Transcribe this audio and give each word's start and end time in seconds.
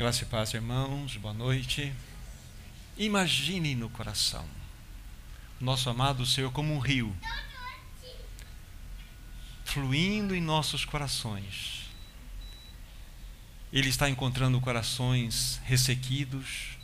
Graça 0.00 0.22
e 0.22 0.26
paz, 0.26 0.54
irmãos, 0.54 1.18
boa 1.18 1.34
noite. 1.34 1.92
Imagine 2.96 3.74
no 3.74 3.90
coração 3.90 4.48
nosso 5.60 5.90
amado 5.90 6.24
Senhor 6.24 6.50
como 6.52 6.72
um 6.72 6.78
rio, 6.78 7.14
fluindo 9.62 10.34
em 10.34 10.40
nossos 10.40 10.86
corações. 10.86 11.82
Ele 13.70 13.90
está 13.90 14.08
encontrando 14.08 14.58
corações 14.58 15.60
ressequidos, 15.64 16.78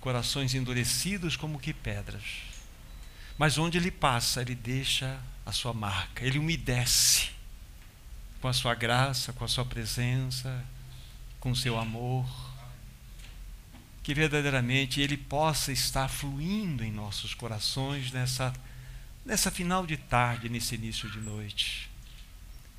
corações 0.00 0.56
endurecidos 0.56 1.36
como 1.36 1.60
que 1.60 1.72
pedras. 1.72 2.24
Mas 3.38 3.58
onde 3.58 3.78
ele 3.78 3.92
passa, 3.92 4.42
ele 4.42 4.56
deixa 4.56 5.20
a 5.46 5.52
sua 5.52 5.72
marca, 5.72 6.26
ele 6.26 6.40
umedece 6.40 7.30
com 8.40 8.48
a 8.48 8.52
sua 8.52 8.74
graça, 8.74 9.32
com 9.32 9.44
a 9.44 9.48
sua 9.48 9.64
presença, 9.64 10.66
com 11.42 11.56
seu 11.56 11.76
amor, 11.76 12.24
que 14.00 14.14
verdadeiramente 14.14 15.00
Ele 15.00 15.16
possa 15.16 15.72
estar 15.72 16.08
fluindo 16.08 16.84
em 16.84 16.92
nossos 16.92 17.34
corações 17.34 18.12
nessa, 18.12 18.52
nessa 19.24 19.50
final 19.50 19.84
de 19.84 19.96
tarde, 19.96 20.48
nesse 20.48 20.76
início 20.76 21.10
de 21.10 21.18
noite. 21.18 21.90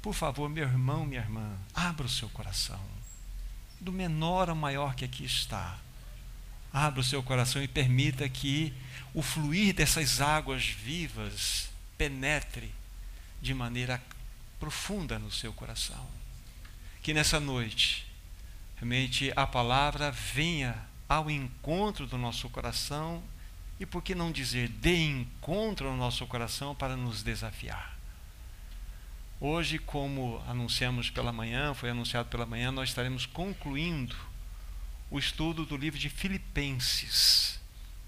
Por 0.01 0.13
favor, 0.13 0.49
meu 0.49 0.63
irmão, 0.63 1.05
minha 1.05 1.19
irmã, 1.19 1.57
abra 1.75 2.05
o 2.05 2.09
seu 2.09 2.29
coração, 2.29 2.79
do 3.81 3.91
menor 3.91 4.49
ao 4.49 4.55
maior 4.55 4.95
que 4.95 5.03
aqui 5.03 5.25
está. 5.25 5.77
Abra 6.71 7.01
o 7.01 7.03
seu 7.03 7.21
coração 7.21 7.61
e 7.61 7.67
permita 7.67 8.29
que 8.29 8.73
o 9.13 9.21
fluir 9.21 9.75
dessas 9.75 10.21
águas 10.21 10.67
vivas 10.67 11.69
penetre 11.97 12.73
de 13.41 13.53
maneira 13.53 14.01
profunda 14.57 15.19
no 15.19 15.29
seu 15.29 15.51
coração. 15.51 16.07
Que 17.01 17.13
nessa 17.13 17.41
noite 17.41 18.12
realmente 18.75 19.31
a 19.35 19.45
palavra 19.45 20.11
venha 20.11 20.75
ao 21.07 21.29
encontro 21.29 22.05
do 22.07 22.17
nosso 22.17 22.49
coração 22.49 23.23
e 23.79 23.85
por 23.85 24.01
que 24.01 24.15
não 24.15 24.31
dizer 24.31 24.69
de 24.69 24.95
encontro 24.95 25.87
ao 25.87 25.95
nosso 25.95 26.25
coração 26.27 26.73
para 26.73 26.95
nos 26.95 27.23
desafiar. 27.23 27.97
Hoje, 29.39 29.77
como 29.77 30.41
anunciamos 30.47 31.09
pela 31.09 31.33
manhã, 31.33 31.73
foi 31.73 31.89
anunciado 31.89 32.29
pela 32.29 32.45
manhã, 32.45 32.71
nós 32.71 32.89
estaremos 32.89 33.25
concluindo 33.25 34.15
o 35.11 35.19
estudo 35.19 35.65
do 35.65 35.75
livro 35.75 35.99
de 35.99 36.09
Filipenses, 36.09 37.59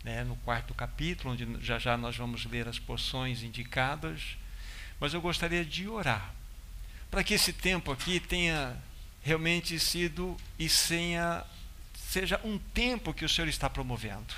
né, 0.04 0.24
no 0.24 0.36
quarto 0.38 0.74
capítulo, 0.74 1.34
onde 1.34 1.46
já 1.64 1.78
já 1.78 1.98
nós 1.98 2.16
vamos 2.16 2.46
ler 2.46 2.68
as 2.68 2.80
porções 2.80 3.44
indicadas, 3.44 4.38
mas 5.00 5.14
eu 5.14 5.22
gostaria 5.22 5.66
de 5.66 5.88
orar 5.88 6.34
para 7.12 7.24
que 7.24 7.34
esse 7.34 7.54
tempo 7.54 7.92
aqui 7.92 8.20
tenha 8.20 8.76
realmente 9.26 9.80
sido 9.80 10.38
e 10.58 10.70
senha, 10.70 11.44
seja 11.96 12.40
um 12.44 12.60
tempo 12.60 13.12
que 13.12 13.26
o 13.26 13.30
Senhor 13.30 13.48
está 13.48 13.68
promovendo. 13.68 14.36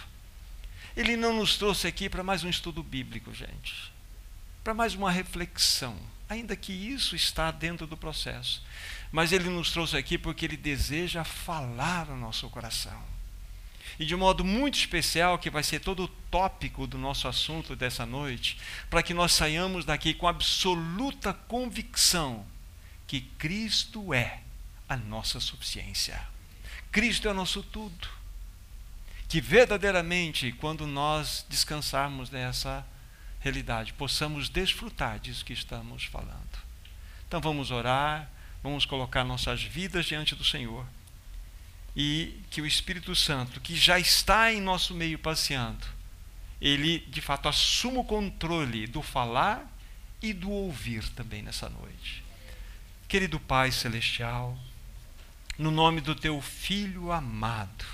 Ele 0.96 1.18
não 1.18 1.36
nos 1.36 1.58
trouxe 1.58 1.88
aqui 1.88 2.08
para 2.08 2.24
mais 2.24 2.46
um 2.46 2.50
estudo 2.50 2.82
bíblico, 2.82 3.34
gente, 3.34 3.92
para 4.64 4.74
mais 4.74 4.96
uma 4.96 5.12
reflexão, 5.12 6.00
ainda 6.30 6.56
que 6.56 6.72
isso 6.72 7.18
está 7.18 7.52
dentro 7.52 7.86
do 7.86 7.98
processo. 7.98 8.64
Mas 9.12 9.34
ele 9.34 9.50
nos 9.50 9.72
trouxe 9.72 9.98
aqui 9.98 10.18
porque 10.18 10.46
ele 10.46 10.56
deseja 10.56 11.26
falar 11.26 12.10
ao 12.10 12.16
nosso 12.16 12.50
coração. 12.50 13.04
E 14.00 14.06
de 14.06 14.16
modo 14.16 14.46
muito 14.46 14.78
especial, 14.78 15.38
que 15.38 15.50
vai 15.50 15.64
ser 15.64 15.82
todo 15.82 16.06
o 16.06 16.08
tópico 16.08 16.88
do 16.88 16.98
nosso 16.98 17.28
assunto 17.28 17.76
dessa 17.76 18.06
noite, 18.06 18.58
para 18.90 19.04
que 19.04 19.14
nós 19.14 19.34
saiamos 19.34 19.84
daqui 19.84 20.14
com 20.14 20.30
absoluta 20.30 21.34
convicção 21.34 22.46
que 23.06 23.20
Cristo 23.20 24.14
é 24.14 24.47
a 24.88 24.96
nossa 24.96 25.40
suficiência. 25.40 26.20
Cristo 26.92 27.28
é 27.28 27.32
o 27.32 27.34
nosso 27.34 27.62
tudo. 27.64 28.08
Que 29.28 29.42
verdadeiramente, 29.42 30.52
quando 30.54 30.88
nós 30.88 31.46
descansarmos 31.50 32.30
nessa 32.30 32.86
realidade, 33.40 33.94
possamos 33.94 34.50
desfrutar 34.50 35.20
disso 35.20 35.44
que 35.44 35.54
estamos 35.54 36.06
falando. 36.06 36.58
Então 37.28 37.42
vamos 37.42 37.72
orar, 37.72 38.30
vamos 38.64 38.86
colocar 38.86 39.24
nossas 39.24 39.62
vidas 39.62 40.06
diante 40.06 40.34
do 40.34 40.44
Senhor. 40.44 40.86
E 41.96 42.40
que 42.50 42.62
o 42.62 42.66
Espírito 42.66 43.14
Santo, 43.16 43.60
que 43.60 43.76
já 43.76 44.00
está 44.00 44.54
em 44.54 44.62
nosso 44.62 44.94
meio 44.94 45.20
passeando, 45.20 45.86
ele 46.62 47.00
de 47.00 47.22
fato 47.22 47.50
assuma 47.50 48.00
o 48.00 48.06
controle 48.06 48.88
do 48.88 49.02
falar 49.02 49.66
e 50.22 50.32
do 50.34 50.50
ouvir 50.50 51.08
também 51.10 51.42
nessa 51.42 51.70
noite. 51.70 52.24
Querido 53.08 53.40
Pai 53.40 53.72
Celestial, 53.72 54.58
no 55.58 55.72
nome 55.72 56.02
do 56.02 56.14
teu 56.14 56.40
Filho 56.40 57.12
amado, 57.12 57.86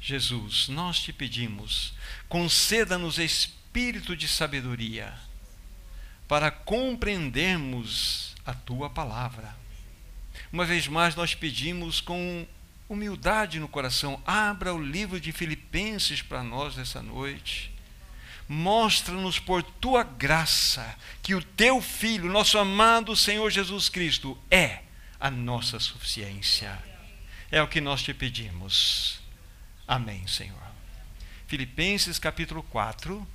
Jesus, 0.00 0.68
nós 0.68 1.00
te 1.00 1.12
pedimos, 1.12 1.94
conceda-nos 2.28 3.18
espírito 3.18 4.16
de 4.16 4.28
sabedoria 4.28 5.14
para 6.26 6.50
compreendermos 6.50 8.34
a 8.44 8.52
tua 8.52 8.90
palavra. 8.90 9.56
Uma 10.52 10.64
vez 10.64 10.86
mais, 10.86 11.16
nós 11.16 11.34
pedimos 11.34 12.00
com 12.00 12.46
humildade 12.88 13.58
no 13.58 13.68
coração, 13.68 14.22
abra 14.26 14.74
o 14.74 14.82
livro 14.82 15.20
de 15.20 15.32
Filipenses 15.32 16.22
para 16.22 16.42
nós 16.42 16.78
essa 16.78 17.02
noite. 17.02 17.72
Mostra-nos 18.48 19.38
por 19.38 19.62
tua 19.62 20.02
graça 20.02 20.96
que 21.22 21.34
o 21.34 21.42
teu 21.42 21.82
Filho, 21.82 22.30
nosso 22.30 22.58
amado 22.58 23.14
Senhor 23.16 23.50
Jesus 23.50 23.88
Cristo, 23.88 24.38
é 24.50 24.87
a 25.20 25.30
nossa 25.30 25.80
suficiência. 25.80 26.78
É 27.50 27.62
o 27.62 27.68
que 27.68 27.80
nós 27.80 28.02
te 28.02 28.12
pedimos. 28.12 29.20
Amém, 29.86 30.26
Senhor. 30.26 30.56
Filipenses 31.46 32.18
capítulo 32.18 32.62
4. 32.64 33.26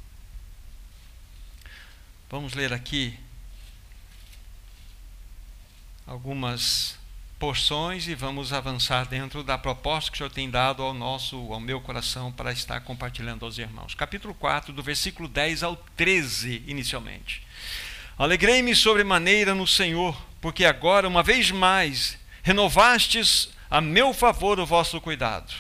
Vamos 2.30 2.54
ler 2.54 2.72
aqui 2.72 3.20
algumas 6.06 6.98
porções 7.40 8.08
e 8.08 8.16
vamos 8.16 8.54
avançar 8.54 9.06
dentro 9.06 9.44
da 9.44 9.58
proposta 9.58 10.10
que 10.10 10.16
o 10.16 10.18
Senhor 10.20 10.30
tem 10.30 10.50
dado 10.50 10.82
ao 10.82 10.94
nosso, 10.94 11.36
ao 11.52 11.60
meu 11.60 11.82
coração 11.82 12.32
para 12.32 12.52
estar 12.52 12.80
compartilhando 12.82 13.46
aos 13.46 13.58
irmãos. 13.58 13.94
Capítulo 13.96 14.34
4, 14.34 14.72
do 14.72 14.82
versículo 14.82 15.28
10 15.28 15.64
ao 15.64 15.76
13, 15.76 16.64
inicialmente. 16.68 17.46
Alegrei-me 18.18 18.76
sobremaneira 18.76 19.54
no 19.54 19.68
Senhor 19.68 20.16
porque 20.44 20.66
agora, 20.66 21.08
uma 21.08 21.24
vez 21.24 21.52
mais, 21.52 22.18
renovastes 22.44 23.48
a 23.72 23.80
meu 23.80 24.14
favor 24.14 24.60
o 24.60 24.66
vosso 24.66 25.00
cuidado, 25.00 25.54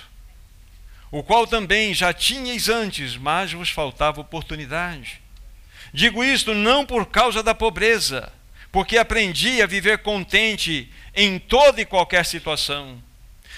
o 1.09 1.23
qual 1.23 1.47
também 1.47 1.93
já 1.93 2.11
tinhais 2.11 2.67
antes, 2.67 3.15
mas 3.15 3.53
vos 3.53 3.69
faltava 3.69 4.19
oportunidade. 4.19 5.21
Digo 5.93 6.21
isto 6.21 6.53
não 6.53 6.85
por 6.85 7.05
causa 7.05 7.41
da 7.41 7.55
pobreza, 7.55 8.29
porque 8.73 8.97
aprendi 8.97 9.61
a 9.61 9.65
viver 9.65 9.99
contente 9.99 10.91
em 11.15 11.39
toda 11.39 11.79
e 11.79 11.85
qualquer 11.85 12.25
situação. 12.25 13.01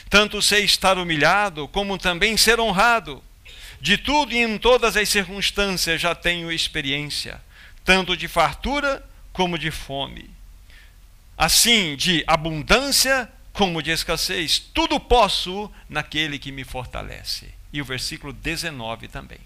Tanto 0.08 0.44
sei 0.44 0.64
estar 0.64 0.96
humilhado, 1.00 1.68
como 1.70 1.98
também 1.98 2.38
ser 2.38 2.60
honrado. 2.60 3.24
De 3.82 3.98
tudo 3.98 4.32
e 4.32 4.44
em 4.44 4.60
todas 4.60 4.96
as 4.96 5.10
circunstâncias 5.10 6.00
já 6.00 6.14
tenho 6.14 6.52
experiência, 6.52 7.42
tanto 7.84 8.16
de 8.16 8.28
fartura 8.28 9.04
como 9.34 9.58
de 9.58 9.72
fome 9.72 10.35
assim 11.38 11.96
de 11.96 12.24
abundância 12.28 13.30
como 13.54 13.82
de 13.82 13.92
escassez. 13.92 14.60
Tudo 14.60 15.00
posso 15.00 15.72
naquele 15.90 16.38
que 16.38 16.52
me 16.52 16.64
fortalece. 16.64 17.54
E 17.72 17.82
o 17.82 17.86
versículo 17.86 18.32
19 18.34 19.08
também. 19.08 19.40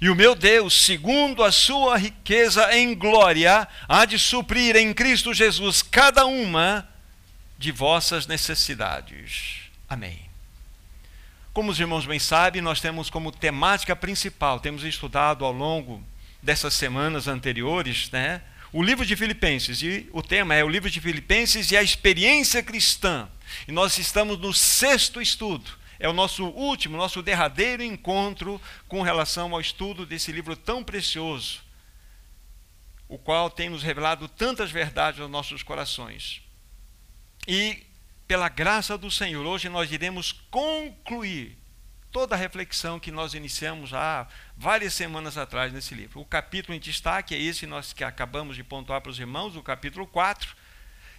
E 0.00 0.10
o 0.10 0.14
meu 0.14 0.34
Deus, 0.34 0.84
segundo 0.84 1.42
a 1.42 1.52
sua 1.52 1.96
riqueza 1.96 2.76
em 2.76 2.94
glória, 2.94 3.66
há 3.88 4.04
de 4.04 4.18
suprir 4.18 4.76
em 4.76 4.92
Cristo 4.92 5.32
Jesus 5.32 5.82
cada 5.82 6.26
uma 6.26 6.88
de 7.56 7.70
vossas 7.72 8.26
necessidades. 8.26 9.60
Amém. 9.88 10.28
Como 11.52 11.70
os 11.70 11.78
irmãos 11.78 12.04
bem 12.04 12.18
sabem, 12.18 12.60
nós 12.60 12.80
temos 12.80 13.08
como 13.08 13.30
temática 13.30 13.94
principal, 13.94 14.58
temos 14.58 14.82
estudado 14.82 15.44
ao 15.44 15.52
longo 15.52 16.02
dessas 16.42 16.74
semanas 16.74 17.28
anteriores, 17.28 18.10
né? 18.10 18.42
O 18.74 18.82
livro 18.82 19.06
de 19.06 19.14
Filipenses, 19.14 19.80
e 19.82 20.10
o 20.12 20.20
tema 20.20 20.52
é 20.52 20.64
o 20.64 20.68
livro 20.68 20.90
de 20.90 21.00
Filipenses 21.00 21.70
e 21.70 21.76
a 21.76 21.82
experiência 21.82 22.60
cristã. 22.60 23.28
E 23.68 23.70
nós 23.72 23.96
estamos 23.98 24.36
no 24.36 24.52
sexto 24.52 25.22
estudo. 25.22 25.70
É 25.96 26.08
o 26.08 26.12
nosso 26.12 26.46
último, 26.46 26.96
nosso 26.96 27.22
derradeiro 27.22 27.84
encontro 27.84 28.60
com 28.88 29.00
relação 29.00 29.54
ao 29.54 29.60
estudo 29.60 30.04
desse 30.04 30.32
livro 30.32 30.56
tão 30.56 30.82
precioso, 30.82 31.62
o 33.08 33.16
qual 33.16 33.48
tem 33.48 33.70
nos 33.70 33.84
revelado 33.84 34.26
tantas 34.26 34.72
verdades 34.72 35.20
aos 35.20 35.30
nossos 35.30 35.62
corações. 35.62 36.42
E, 37.46 37.80
pela 38.26 38.48
graça 38.48 38.98
do 38.98 39.08
Senhor, 39.08 39.46
hoje 39.46 39.68
nós 39.68 39.92
iremos 39.92 40.32
concluir 40.50 41.56
toda 42.14 42.36
a 42.36 42.38
reflexão 42.38 43.00
que 43.00 43.10
nós 43.10 43.34
iniciamos 43.34 43.92
há 43.92 44.28
várias 44.56 44.94
semanas 44.94 45.36
atrás 45.36 45.72
nesse 45.72 45.96
livro. 45.96 46.20
O 46.20 46.24
capítulo 46.24 46.72
em 46.72 46.78
destaque 46.78 47.34
é 47.34 47.40
esse 47.40 47.66
nós 47.66 47.92
que 47.92 48.04
acabamos 48.04 48.54
de 48.54 48.62
pontuar 48.62 49.00
para 49.00 49.10
os 49.10 49.18
irmãos, 49.18 49.56
o 49.56 49.62
capítulo 49.64 50.06
4. 50.06 50.54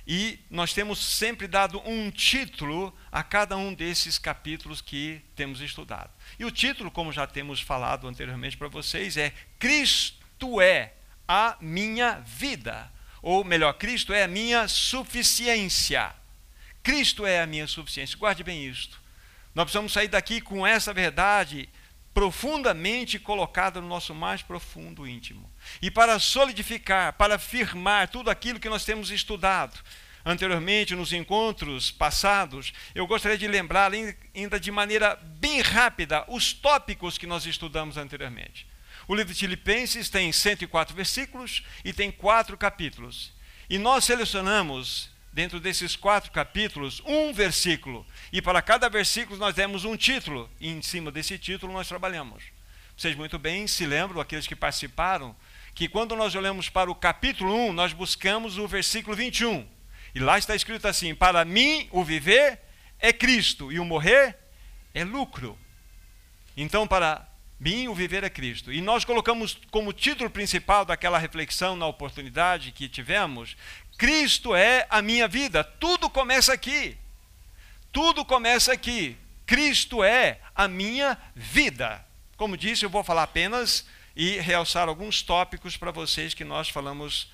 E 0.07 0.39
nós 0.49 0.73
temos 0.73 0.99
sempre 0.99 1.49
dado 1.49 1.81
um 1.85 2.09
título 2.09 2.97
a 3.11 3.21
cada 3.23 3.57
um 3.57 3.73
desses 3.73 4.17
capítulos 4.17 4.79
que 4.79 5.21
temos 5.35 5.59
estudado. 5.59 6.09
E 6.39 6.45
o 6.45 6.51
título, 6.51 6.89
como 6.89 7.11
já 7.11 7.27
temos 7.27 7.59
falado 7.59 8.07
anteriormente 8.07 8.55
para 8.55 8.69
vocês, 8.69 9.17
é 9.17 9.33
Cristo 9.59 10.61
é 10.61 10.93
a 11.27 11.57
minha 11.59 12.21
vida. 12.21 12.89
Ou 13.21 13.43
melhor, 13.43 13.73
Cristo 13.73 14.13
é 14.13 14.23
a 14.23 14.29
minha 14.29 14.65
suficiência. 14.69 16.15
Cristo 16.81 17.25
é 17.25 17.41
a 17.41 17.45
minha 17.45 17.67
suficiência. 17.67 18.17
Guarde 18.17 18.45
bem 18.45 18.65
isto. 18.65 19.03
Nós 19.55 19.63
precisamos 19.63 19.93
sair 19.93 20.09
daqui 20.09 20.41
com 20.41 20.67
essa 20.67 20.93
verdade 20.93 21.69
profundamente 22.13 23.17
colocada 23.17 23.81
no 23.81 23.87
nosso 23.87 24.13
mais 24.13 24.41
profundo 24.41 25.07
íntimo. 25.07 25.49
E 25.81 25.89
para 25.89 26.19
solidificar, 26.19 27.13
para 27.13 27.35
afirmar 27.35 28.09
tudo 28.09 28.29
aquilo 28.29 28.59
que 28.59 28.69
nós 28.69 28.85
temos 28.85 29.09
estudado 29.09 29.79
anteriormente 30.25 30.95
nos 30.95 31.13
encontros 31.13 31.91
passados, 31.91 32.73
eu 32.93 33.05
gostaria 33.05 33.37
de 33.37 33.47
lembrar 33.47 33.91
ainda 33.93 34.59
de 34.59 34.71
maneira 34.71 35.15
bem 35.15 35.61
rápida 35.61 36.25
os 36.27 36.51
tópicos 36.51 37.17
que 37.17 37.27
nós 37.27 37.45
estudamos 37.45 37.95
anteriormente. 37.95 38.67
O 39.07 39.15
livro 39.15 39.33
de 39.33 39.39
Filipenses 39.39 40.09
tem 40.09 40.31
104 40.31 40.95
versículos 40.95 41.63
e 41.83 41.93
tem 41.93 42.11
quatro 42.11 42.57
capítulos. 42.57 43.31
E 43.69 43.77
nós 43.77 44.03
selecionamos 44.03 45.09
dentro 45.31 45.59
desses 45.59 45.97
quatro 45.97 46.31
capítulos, 46.31 47.01
um 47.05 47.33
versículo. 47.33 48.05
E 48.35 48.41
para 48.41 48.61
cada 48.61 48.89
versículo 48.89 49.39
nós 49.39 49.55
demos 49.55 49.85
um 49.85 49.95
título, 49.95 50.49
e 50.59 50.69
em 50.69 50.81
cima 50.81 51.09
desse 51.09 51.37
título 51.39 51.71
nós 51.71 51.87
trabalhamos. 51.87 52.43
Vocês 52.97 53.15
muito 53.15 53.39
bem 53.39 53.65
se 53.65 53.85
lembram, 53.85 54.19
aqueles 54.19 54.45
que 54.45 54.53
participaram, 54.53 55.33
que 55.73 55.87
quando 55.87 56.17
nós 56.17 56.35
olhamos 56.35 56.67
para 56.67 56.91
o 56.91 56.95
capítulo 56.95 57.55
1, 57.69 57.71
nós 57.71 57.93
buscamos 57.93 58.57
o 58.57 58.67
versículo 58.67 59.15
21. 59.15 59.65
E 60.13 60.19
lá 60.19 60.37
está 60.37 60.53
escrito 60.53 60.85
assim: 60.85 61.15
Para 61.15 61.45
mim 61.45 61.87
o 61.93 62.03
viver 62.03 62.59
é 62.99 63.13
Cristo 63.13 63.71
e 63.71 63.79
o 63.79 63.85
morrer 63.85 64.37
é 64.93 65.05
lucro. 65.05 65.57
Então, 66.57 66.85
para 66.85 67.25
mim 67.57 67.87
o 67.87 67.95
viver 67.95 68.25
é 68.25 68.29
Cristo. 68.29 68.69
E 68.69 68.81
nós 68.81 69.05
colocamos 69.05 69.57
como 69.71 69.93
título 69.93 70.29
principal 70.29 70.83
daquela 70.83 71.17
reflexão 71.17 71.77
na 71.77 71.87
oportunidade 71.87 72.73
que 72.73 72.89
tivemos 72.89 73.55
Cristo 73.97 74.53
é 74.53 74.85
a 74.89 75.01
minha 75.01 75.25
vida. 75.25 75.63
Tudo 75.63 76.09
começa 76.09 76.51
aqui. 76.51 76.97
Tudo 77.95 78.25
começa 78.25 78.73
aqui. 78.73 79.15
Cristo 79.45 80.03
é 80.03 80.41
a 80.53 80.67
minha 80.67 81.17
vida. 81.33 82.05
Como 82.35 82.57
disse, 82.57 82.83
eu 82.83 82.89
vou 82.89 83.05
falar 83.05 83.23
apenas 83.23 83.85
e 84.13 84.37
realçar 84.39 84.89
alguns 84.89 85.21
tópicos 85.21 85.77
para 85.77 85.91
vocês 85.91 86.33
que 86.33 86.43
nós 86.43 86.67
falamos 86.67 87.31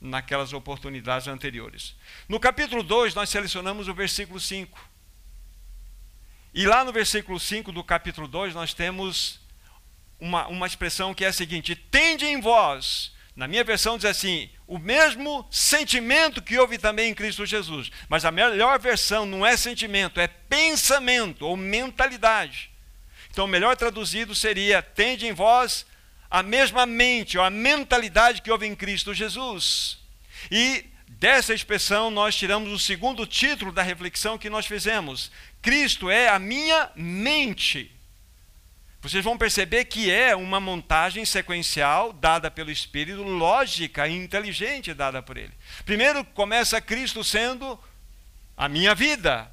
naquelas 0.00 0.52
oportunidades 0.52 1.28
anteriores. 1.28 1.94
No 2.28 2.40
capítulo 2.40 2.82
2, 2.82 3.14
nós 3.14 3.30
selecionamos 3.30 3.86
o 3.86 3.94
versículo 3.94 4.40
5. 4.40 4.84
E 6.52 6.66
lá 6.66 6.82
no 6.82 6.92
versículo 6.92 7.38
5 7.38 7.70
do 7.70 7.84
capítulo 7.84 8.26
2, 8.26 8.52
nós 8.52 8.74
temos 8.74 9.38
uma, 10.18 10.48
uma 10.48 10.66
expressão 10.66 11.14
que 11.14 11.24
é 11.24 11.28
a 11.28 11.32
seguinte: 11.32 11.76
Tende 11.76 12.26
em 12.26 12.40
vós 12.40 13.12
na 13.40 13.48
minha 13.48 13.64
versão 13.64 13.96
diz 13.96 14.04
assim: 14.04 14.50
o 14.66 14.78
mesmo 14.78 15.48
sentimento 15.50 16.42
que 16.42 16.58
houve 16.58 16.76
também 16.76 17.10
em 17.10 17.14
Cristo 17.14 17.46
Jesus. 17.46 17.90
Mas 18.06 18.26
a 18.26 18.30
melhor 18.30 18.78
versão 18.78 19.24
não 19.24 19.46
é 19.46 19.56
sentimento, 19.56 20.20
é 20.20 20.28
pensamento 20.28 21.46
ou 21.46 21.56
mentalidade. 21.56 22.70
Então, 23.30 23.46
melhor 23.46 23.74
traduzido 23.78 24.34
seria: 24.34 24.82
tende 24.82 25.26
em 25.26 25.32
vós 25.32 25.86
a 26.30 26.42
mesma 26.42 26.84
mente 26.84 27.38
ou 27.38 27.42
a 27.42 27.48
mentalidade 27.48 28.42
que 28.42 28.50
houve 28.50 28.66
em 28.66 28.76
Cristo 28.76 29.14
Jesus. 29.14 29.96
E 30.50 30.84
dessa 31.08 31.54
expressão 31.54 32.10
nós 32.10 32.36
tiramos 32.36 32.70
o 32.70 32.78
segundo 32.78 33.24
título 33.24 33.72
da 33.72 33.82
reflexão 33.82 34.36
que 34.36 34.50
nós 34.50 34.66
fizemos: 34.66 35.32
Cristo 35.62 36.10
é 36.10 36.28
a 36.28 36.38
minha 36.38 36.90
mente 36.94 37.90
vocês 39.02 39.24
vão 39.24 39.38
perceber 39.38 39.86
que 39.86 40.10
é 40.10 40.36
uma 40.36 40.60
montagem 40.60 41.24
sequencial 41.24 42.12
dada 42.12 42.50
pelo 42.50 42.70
Espírito, 42.70 43.22
lógica 43.22 44.06
e 44.06 44.14
inteligente 44.14 44.92
dada 44.92 45.22
por 45.22 45.38
ele. 45.38 45.52
Primeiro 45.86 46.22
começa 46.22 46.80
Cristo 46.82 47.24
sendo 47.24 47.78
a 48.54 48.68
minha 48.68 48.94
vida. 48.94 49.50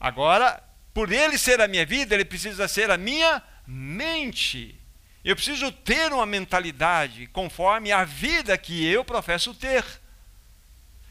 Agora, 0.00 0.62
por 0.94 1.12
ele 1.12 1.36
ser 1.36 1.60
a 1.60 1.68
minha 1.68 1.84
vida, 1.84 2.14
ele 2.14 2.24
precisa 2.24 2.66
ser 2.66 2.90
a 2.90 2.96
minha 2.96 3.42
mente. 3.66 4.74
Eu 5.22 5.36
preciso 5.36 5.70
ter 5.70 6.10
uma 6.10 6.24
mentalidade 6.24 7.26
conforme 7.26 7.92
a 7.92 8.04
vida 8.04 8.56
que 8.56 8.86
eu 8.86 9.04
professo 9.04 9.52
ter. 9.52 9.84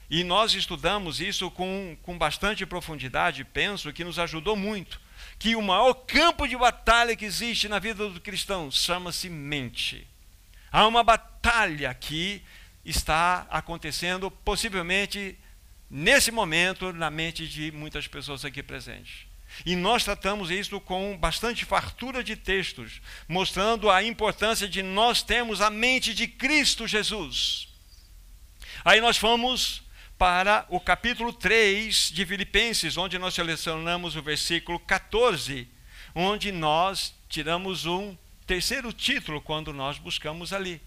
E 0.10 0.24
nós 0.24 0.56
estudamos 0.56 1.22
isso 1.22 1.52
com, 1.52 1.96
com 2.02 2.18
bastante 2.18 2.66
profundidade, 2.66 3.44
penso 3.44 3.94
que 3.94 4.04
nos 4.04 4.18
ajudou 4.18 4.56
muito 4.56 5.00
que 5.40 5.56
o 5.56 5.62
maior 5.62 5.94
campo 5.94 6.48
de 6.48 6.58
batalha 6.58 7.16
que 7.16 7.26
existe 7.26 7.68
na 7.68 7.80
vida 7.80 8.10
do 8.10 8.20
cristão 8.20 8.72
chama-se 8.72 9.30
mente. 9.30 10.08
Há 10.72 10.86
uma 10.88 11.04
batalha 11.04 11.94
que 11.94 12.44
está 12.84 13.46
acontecendo, 13.50 14.32
possivelmente 14.32 15.38
nesse 15.90 16.32
momento, 16.32 16.92
na 16.92 17.10
mente 17.10 17.48
de 17.48 17.72
muitas 17.72 18.08
pessoas 18.08 18.44
aqui 18.44 18.64
presentes. 18.64 19.28
E 19.66 19.76
nós 19.76 20.04
tratamos 20.04 20.52
isso 20.52 20.80
com 20.82 21.18
bastante 21.18 21.66
fartura 21.66 22.24
de 22.24 22.36
textos, 22.36 23.02
mostrando 23.28 23.90
a 23.90 24.04
importância 24.04 24.68
de 24.68 24.84
nós 24.84 25.22
termos 25.22 25.62
a 25.62 25.70
mente 25.70 26.14
de 26.14 26.28
Cristo 26.28 26.88
Jesus. 26.88 27.68
Aí 28.84 29.00
nós 29.02 29.18
fomos 29.18 29.84
para 30.18 30.66
o 30.70 30.80
capítulo 30.80 31.32
3 31.32 32.12
de 32.12 32.26
Filipenses, 32.26 32.98
onde 32.98 33.20
nós 33.20 33.36
selecionamos 33.36 34.16
o 34.16 34.22
versículo 34.22 34.80
14, 34.80 35.68
onde 36.16 36.52
nós 36.52 37.14
tiramos 37.30 37.86
um 37.86 38.18
terceiro 38.46 38.92
título 38.92 39.40
quando 39.40 39.72
nós 39.72 40.00
buscamos 40.00 40.54
ali. 40.54 40.82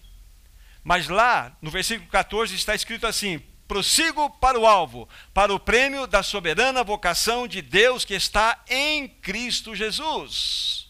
Mas 0.83 1.07
lá, 1.07 1.55
no 1.61 1.71
versículo 1.71 2.09
14, 2.09 2.55
está 2.55 2.75
escrito 2.75 3.07
assim: 3.07 3.41
prossigo 3.67 4.29
para 4.29 4.59
o 4.59 4.67
alvo, 4.67 5.07
para 5.33 5.53
o 5.53 5.59
prêmio 5.59 6.05
da 6.05 6.21
soberana 6.21 6.83
vocação 6.83 7.47
de 7.47 7.61
Deus 7.61 8.03
que 8.03 8.13
está 8.13 8.61
em 8.67 9.07
Cristo 9.07 9.73
Jesus. 9.73 10.89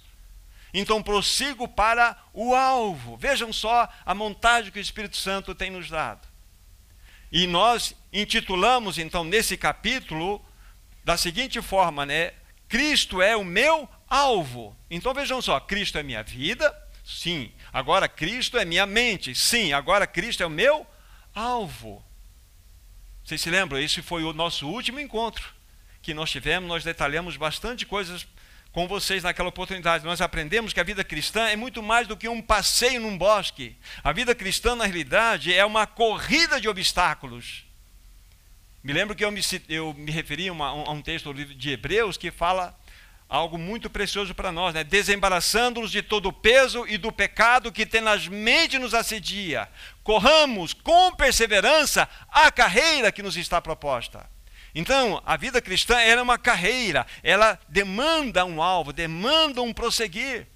Então 0.74 1.04
prossigo 1.04 1.68
para 1.68 2.18
o 2.34 2.56
alvo. 2.56 3.18
Vejam 3.18 3.52
só 3.52 3.88
a 4.06 4.16
montagem 4.16 4.72
que 4.72 4.80
o 4.80 4.82
Espírito 4.82 5.18
Santo 5.18 5.54
tem 5.54 5.70
nos 5.70 5.90
dado. 5.90 6.31
E 7.32 7.48
nós 7.48 7.96
intitulamos 8.12 8.98
então 8.98 9.24
nesse 9.24 9.56
capítulo 9.56 10.44
da 11.04 11.16
seguinte 11.18 11.62
forma, 11.62 12.06
né? 12.06 12.34
Cristo 12.68 13.22
é 13.22 13.36
o 13.36 13.44
meu 13.44 13.88
alvo. 14.08 14.76
Então 14.90 15.14
vejam 15.14 15.42
só, 15.42 15.60
Cristo 15.60 15.98
é 15.98 16.04
minha 16.04 16.24
vida? 16.24 16.76
Sim. 17.04 17.52
Agora 17.72 18.08
Cristo 18.08 18.58
é 18.58 18.66
minha 18.66 18.86
mente? 18.86 19.34
Sim. 19.34 19.74
Agora 19.74 20.06
Cristo 20.06 20.44
é 20.44 20.46
o 20.46 20.50
meu 20.50 20.86
alvo. 21.34 22.04
Vocês 23.24 23.42
se 23.42 23.50
lembram? 23.50 23.80
Esse 23.80 24.02
foi 24.02 24.24
o 24.24 24.34
nosso 24.34 24.68
último 24.68 25.00
encontro 25.00 25.54
que 26.02 26.14
nós 26.14 26.30
tivemos. 26.30 26.68
Nós 26.68 26.84
detalhamos 26.84 27.38
bastante 27.38 27.86
coisas 27.86 28.28
com 28.72 28.88
vocês 28.88 29.24
naquela 29.24 29.50
oportunidade. 29.50 30.06
Nós 30.06 30.22
aprendemos 30.22 30.74
que 30.74 30.80
a 30.80 30.84
vida 30.84 31.04
cristã 31.04 31.48
é 31.48 31.56
muito 31.56 31.84
mais 31.84 32.08
do 32.08 32.16
que 32.16 32.28
um 32.28 32.42
passeio 32.42 33.02
num 33.02 33.18
bosque. 33.18 33.76
A 34.04 34.12
vida 34.12 34.34
cristã, 34.34 34.76
na 34.76 34.86
realidade, 34.86 35.54
é 35.54 35.66
uma 35.66 35.86
corrida 35.86 36.60
de 36.60 36.70
obstáculos. 36.70 37.66
Me 38.84 38.94
lembro 38.94 39.16
que 39.16 39.24
eu 39.24 39.32
me, 39.32 39.42
eu 39.70 39.94
me 39.94 40.12
referi 40.12 40.50
a, 40.50 40.54
um 40.92 41.02
texto 41.02 41.26
do 41.26 41.34
livro 41.34 41.54
de 41.54 41.72
Hebreus 41.72 42.18
que 42.18 42.32
fala 42.32 42.78
algo 43.30 43.58
muito 43.58 43.90
precioso 43.90 44.34
para 44.36 44.52
nós, 44.52 44.74
né? 44.74 44.84
desembaraçando-nos 44.84 45.92
de 45.92 46.02
todo 46.02 46.28
o 46.28 46.34
peso 46.34 46.86
e 46.88 46.98
do 46.98 47.12
pecado 47.12 47.72
que 47.72 47.86
tenazmente 47.86 48.78
nos 48.78 48.94
assedia. 48.94 49.70
Corramos 50.04 50.74
com 50.74 51.14
perseverança 51.16 52.10
a 52.30 52.52
carreira 52.52 53.12
que 53.12 53.24
nos 53.24 53.38
está 53.38 53.62
proposta. 53.62 54.30
Então, 54.74 55.22
a 55.26 55.36
vida 55.36 55.62
cristã 55.62 56.00
é 56.00 56.22
uma 56.22 56.38
carreira, 56.38 57.06
ela 57.22 57.60
demanda 57.68 58.46
um 58.46 58.62
alvo, 58.62 58.94
demanda 58.94 59.62
um 59.62 59.74
prosseguir. 59.74 60.48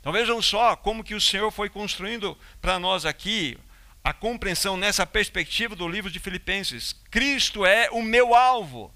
Então 0.00 0.12
vejam 0.12 0.40
só 0.40 0.74
como 0.76 1.04
que 1.04 1.14
o 1.14 1.20
Senhor 1.20 1.50
foi 1.50 1.68
construindo 1.68 2.36
para 2.60 2.78
nós 2.78 3.04
aqui 3.04 3.58
a 4.02 4.12
compreensão 4.12 4.76
nessa 4.76 5.06
perspectiva 5.06 5.76
do 5.76 5.88
livro 5.88 6.10
de 6.10 6.18
Filipenses. 6.18 6.94
Cristo 7.10 7.66
é 7.66 7.90
o 7.90 8.02
meu 8.02 8.34
alvo. 8.34 8.94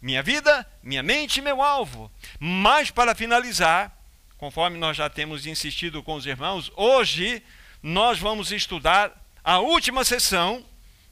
Minha 0.00 0.22
vida, 0.22 0.66
minha 0.82 1.02
mente, 1.02 1.40
meu 1.40 1.62
alvo. 1.62 2.10
Mas 2.40 2.90
para 2.90 3.14
finalizar, 3.14 3.96
conforme 4.36 4.78
nós 4.78 4.96
já 4.96 5.08
temos 5.08 5.46
insistido 5.46 6.02
com 6.02 6.14
os 6.14 6.26
irmãos, 6.26 6.72
hoje 6.74 7.42
nós 7.82 8.18
vamos 8.18 8.50
estudar 8.50 9.12
a 9.44 9.60
última 9.60 10.04
sessão 10.04 10.64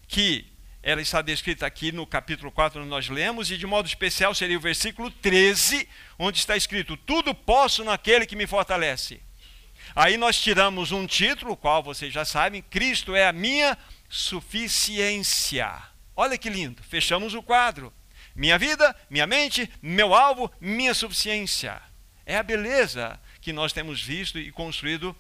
que 0.09 0.54
ela 0.87 1.01
está 1.01 1.23
descrita 1.23 1.65
aqui 1.65 1.91
no 1.91 2.07
capítulo 2.07 2.53
4, 2.53 2.79
onde 2.79 2.91
nós 2.91 3.09
lemos, 3.09 3.51
e 3.51 3.57
de 3.57 3.67
modo 3.67 3.87
especial 3.87 4.35
seria 4.35 4.59
o 4.59 4.61
versículo 4.61 5.11
13, 5.11 5.89
onde 6.19 6.39
está 6.39 6.59
escrito: 6.59 6.95
Tudo 6.95 7.35
posso 7.35 7.83
naquele 7.83 8.27
que 8.27 8.37
me 8.37 8.47
fortalece. 8.47 9.23
Aí 9.97 10.19
nós 10.19 10.39
tiramos 10.39 10.93
um 10.93 11.07
título, 11.07 11.53
o 11.53 11.57
qual 11.57 11.83
vocês 11.83 12.13
já 12.13 12.27
sabem: 12.27 12.61
Cristo 12.61 13.17
é 13.17 13.27
a 13.27 13.33
minha 13.33 13.79
suficiência. 14.11 15.73
Olha 16.15 16.37
que 16.37 16.51
lindo, 16.51 16.83
fechamos 16.83 17.33
o 17.33 17.43
quadro. 17.43 17.91
Minha 18.37 18.59
vida, 18.59 18.95
minha 19.09 19.27
mente, 19.27 19.71
meu 19.81 20.15
alvo, 20.15 20.53
minha 20.61 20.93
suficiência. 20.93 21.81
É 22.27 22.37
a 22.37 22.43
beleza 22.43 23.19
que 23.41 23.55
nós 23.55 23.73
temos 23.73 24.03
visto 24.03 24.39
e 24.39 24.53
construído 24.53 25.17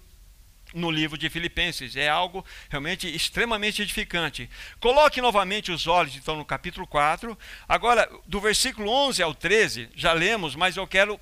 no 0.75 0.91
livro 0.91 1.17
de 1.17 1.31
Filipenses. 1.31 1.97
É 1.97 2.09
algo 2.09 2.45
realmente 2.69 3.09
extremamente 3.09 3.81
edificante. 3.81 4.51
Coloque 4.81 5.21
novamente 5.21 5.73
os 5.73 5.87
olhos, 5.87 6.17
então, 6.17 6.37
no 6.37 6.45
capítulo 6.45 6.87
4. 6.87 7.39
Agora, 7.69 8.11
do 8.27 8.41
versículo 8.41 8.91
11 8.91 9.23
ao 9.23 9.35
13, 9.35 9.89
já 9.95 10.13
lemos, 10.13 10.55
mas 10.55 10.77
eu 10.77 10.87
quero 10.87 11.19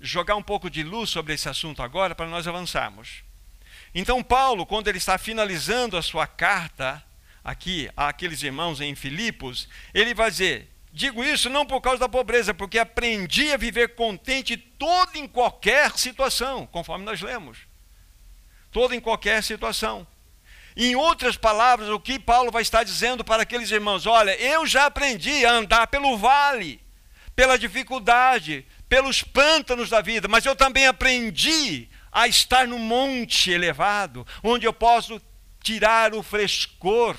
jogar 0.00 0.36
um 0.36 0.42
pouco 0.42 0.70
de 0.70 0.82
luz 0.82 1.10
sobre 1.10 1.34
esse 1.34 1.48
assunto 1.48 1.82
agora 1.82 2.14
para 2.14 2.26
nós 2.26 2.46
avançarmos. 2.48 3.22
Então, 3.94 4.22
Paulo, 4.22 4.64
quando 4.64 4.88
ele 4.88 4.98
está 4.98 5.18
finalizando 5.18 5.96
a 5.96 6.02
sua 6.02 6.26
carta 6.26 7.04
aqui 7.44 7.90
àqueles 7.96 8.42
irmãos 8.42 8.80
em 8.80 8.94
Filipos, 8.94 9.68
ele 9.92 10.14
vai 10.14 10.30
dizer: 10.30 10.72
Digo 10.92 11.24
isso 11.24 11.48
não 11.48 11.64
por 11.64 11.80
causa 11.80 12.00
da 12.00 12.08
pobreza, 12.08 12.52
porque 12.52 12.78
aprendi 12.78 13.50
a 13.50 13.56
viver 13.56 13.94
contente 13.94 14.58
todo 14.58 15.16
em 15.16 15.26
qualquer 15.26 15.96
situação, 15.96 16.66
conforme 16.66 17.04
nós 17.04 17.22
lemos. 17.22 17.58
Todo 18.72 18.94
em 18.94 19.00
qualquer 19.00 19.42
situação. 19.42 20.06
Em 20.76 20.96
outras 20.96 21.36
palavras, 21.36 21.90
o 21.90 22.00
que 22.00 22.18
Paulo 22.18 22.50
vai 22.50 22.62
estar 22.62 22.82
dizendo 22.82 23.22
para 23.22 23.42
aqueles 23.42 23.70
irmãos: 23.70 24.06
olha, 24.06 24.34
eu 24.40 24.66
já 24.66 24.86
aprendi 24.86 25.44
a 25.44 25.52
andar 25.52 25.86
pelo 25.86 26.16
vale, 26.16 26.80
pela 27.36 27.58
dificuldade, 27.58 28.66
pelos 28.88 29.22
pântanos 29.22 29.90
da 29.90 30.00
vida, 30.00 30.26
mas 30.26 30.44
eu 30.44 30.56
também 30.56 30.86
aprendi 30.86 31.88
a 32.10 32.26
estar 32.26 32.66
no 32.66 32.78
monte 32.78 33.50
elevado, 33.50 34.26
onde 34.42 34.66
eu 34.66 34.72
posso 34.72 35.20
tirar 35.62 36.14
o 36.14 36.22
frescor 36.22 37.16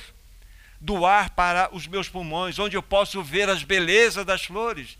do 0.81 1.05
ar 1.05 1.29
para 1.29 1.69
os 1.73 1.87
meus 1.87 2.09
pulmões, 2.09 2.59
onde 2.59 2.75
eu 2.75 2.83
posso 2.83 3.23
ver 3.23 3.49
as 3.49 3.63
belezas 3.63 4.25
das 4.25 4.43
flores. 4.43 4.97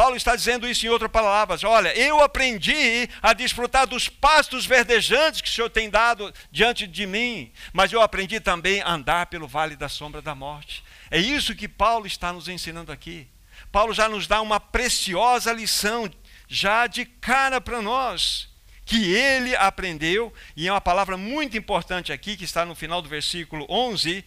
Paulo 0.00 0.16
está 0.16 0.34
dizendo 0.34 0.66
isso 0.66 0.86
em 0.86 0.88
outras 0.88 1.10
palavras. 1.10 1.62
Olha, 1.62 1.94
eu 1.94 2.22
aprendi 2.22 3.06
a 3.20 3.34
desfrutar 3.34 3.86
dos 3.86 4.08
pastos 4.08 4.64
verdejantes 4.64 5.42
que 5.42 5.48
o 5.50 5.52
Senhor 5.52 5.68
tem 5.68 5.90
dado 5.90 6.32
diante 6.50 6.86
de 6.86 7.06
mim, 7.06 7.52
mas 7.70 7.92
eu 7.92 8.00
aprendi 8.00 8.40
também 8.40 8.80
a 8.80 8.92
andar 8.92 9.26
pelo 9.26 9.46
vale 9.46 9.76
da 9.76 9.90
sombra 9.90 10.22
da 10.22 10.34
morte. 10.34 10.82
É 11.10 11.18
isso 11.18 11.54
que 11.54 11.68
Paulo 11.68 12.06
está 12.06 12.32
nos 12.32 12.48
ensinando 12.48 12.90
aqui. 12.90 13.28
Paulo 13.70 13.92
já 13.92 14.08
nos 14.08 14.26
dá 14.26 14.40
uma 14.40 14.58
preciosa 14.58 15.52
lição, 15.52 16.10
já 16.48 16.86
de 16.86 17.04
cara 17.04 17.60
para 17.60 17.82
nós, 17.82 18.48
que 18.86 19.12
ele 19.12 19.54
aprendeu, 19.54 20.32
e 20.56 20.66
é 20.66 20.72
uma 20.72 20.80
palavra 20.80 21.18
muito 21.18 21.58
importante 21.58 22.10
aqui, 22.10 22.38
que 22.38 22.44
está 22.44 22.64
no 22.64 22.74
final 22.74 23.02
do 23.02 23.08
versículo 23.10 23.66
11. 23.68 24.24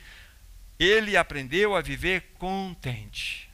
Ele 0.78 1.18
aprendeu 1.18 1.76
a 1.76 1.82
viver 1.82 2.36
contente. 2.38 3.52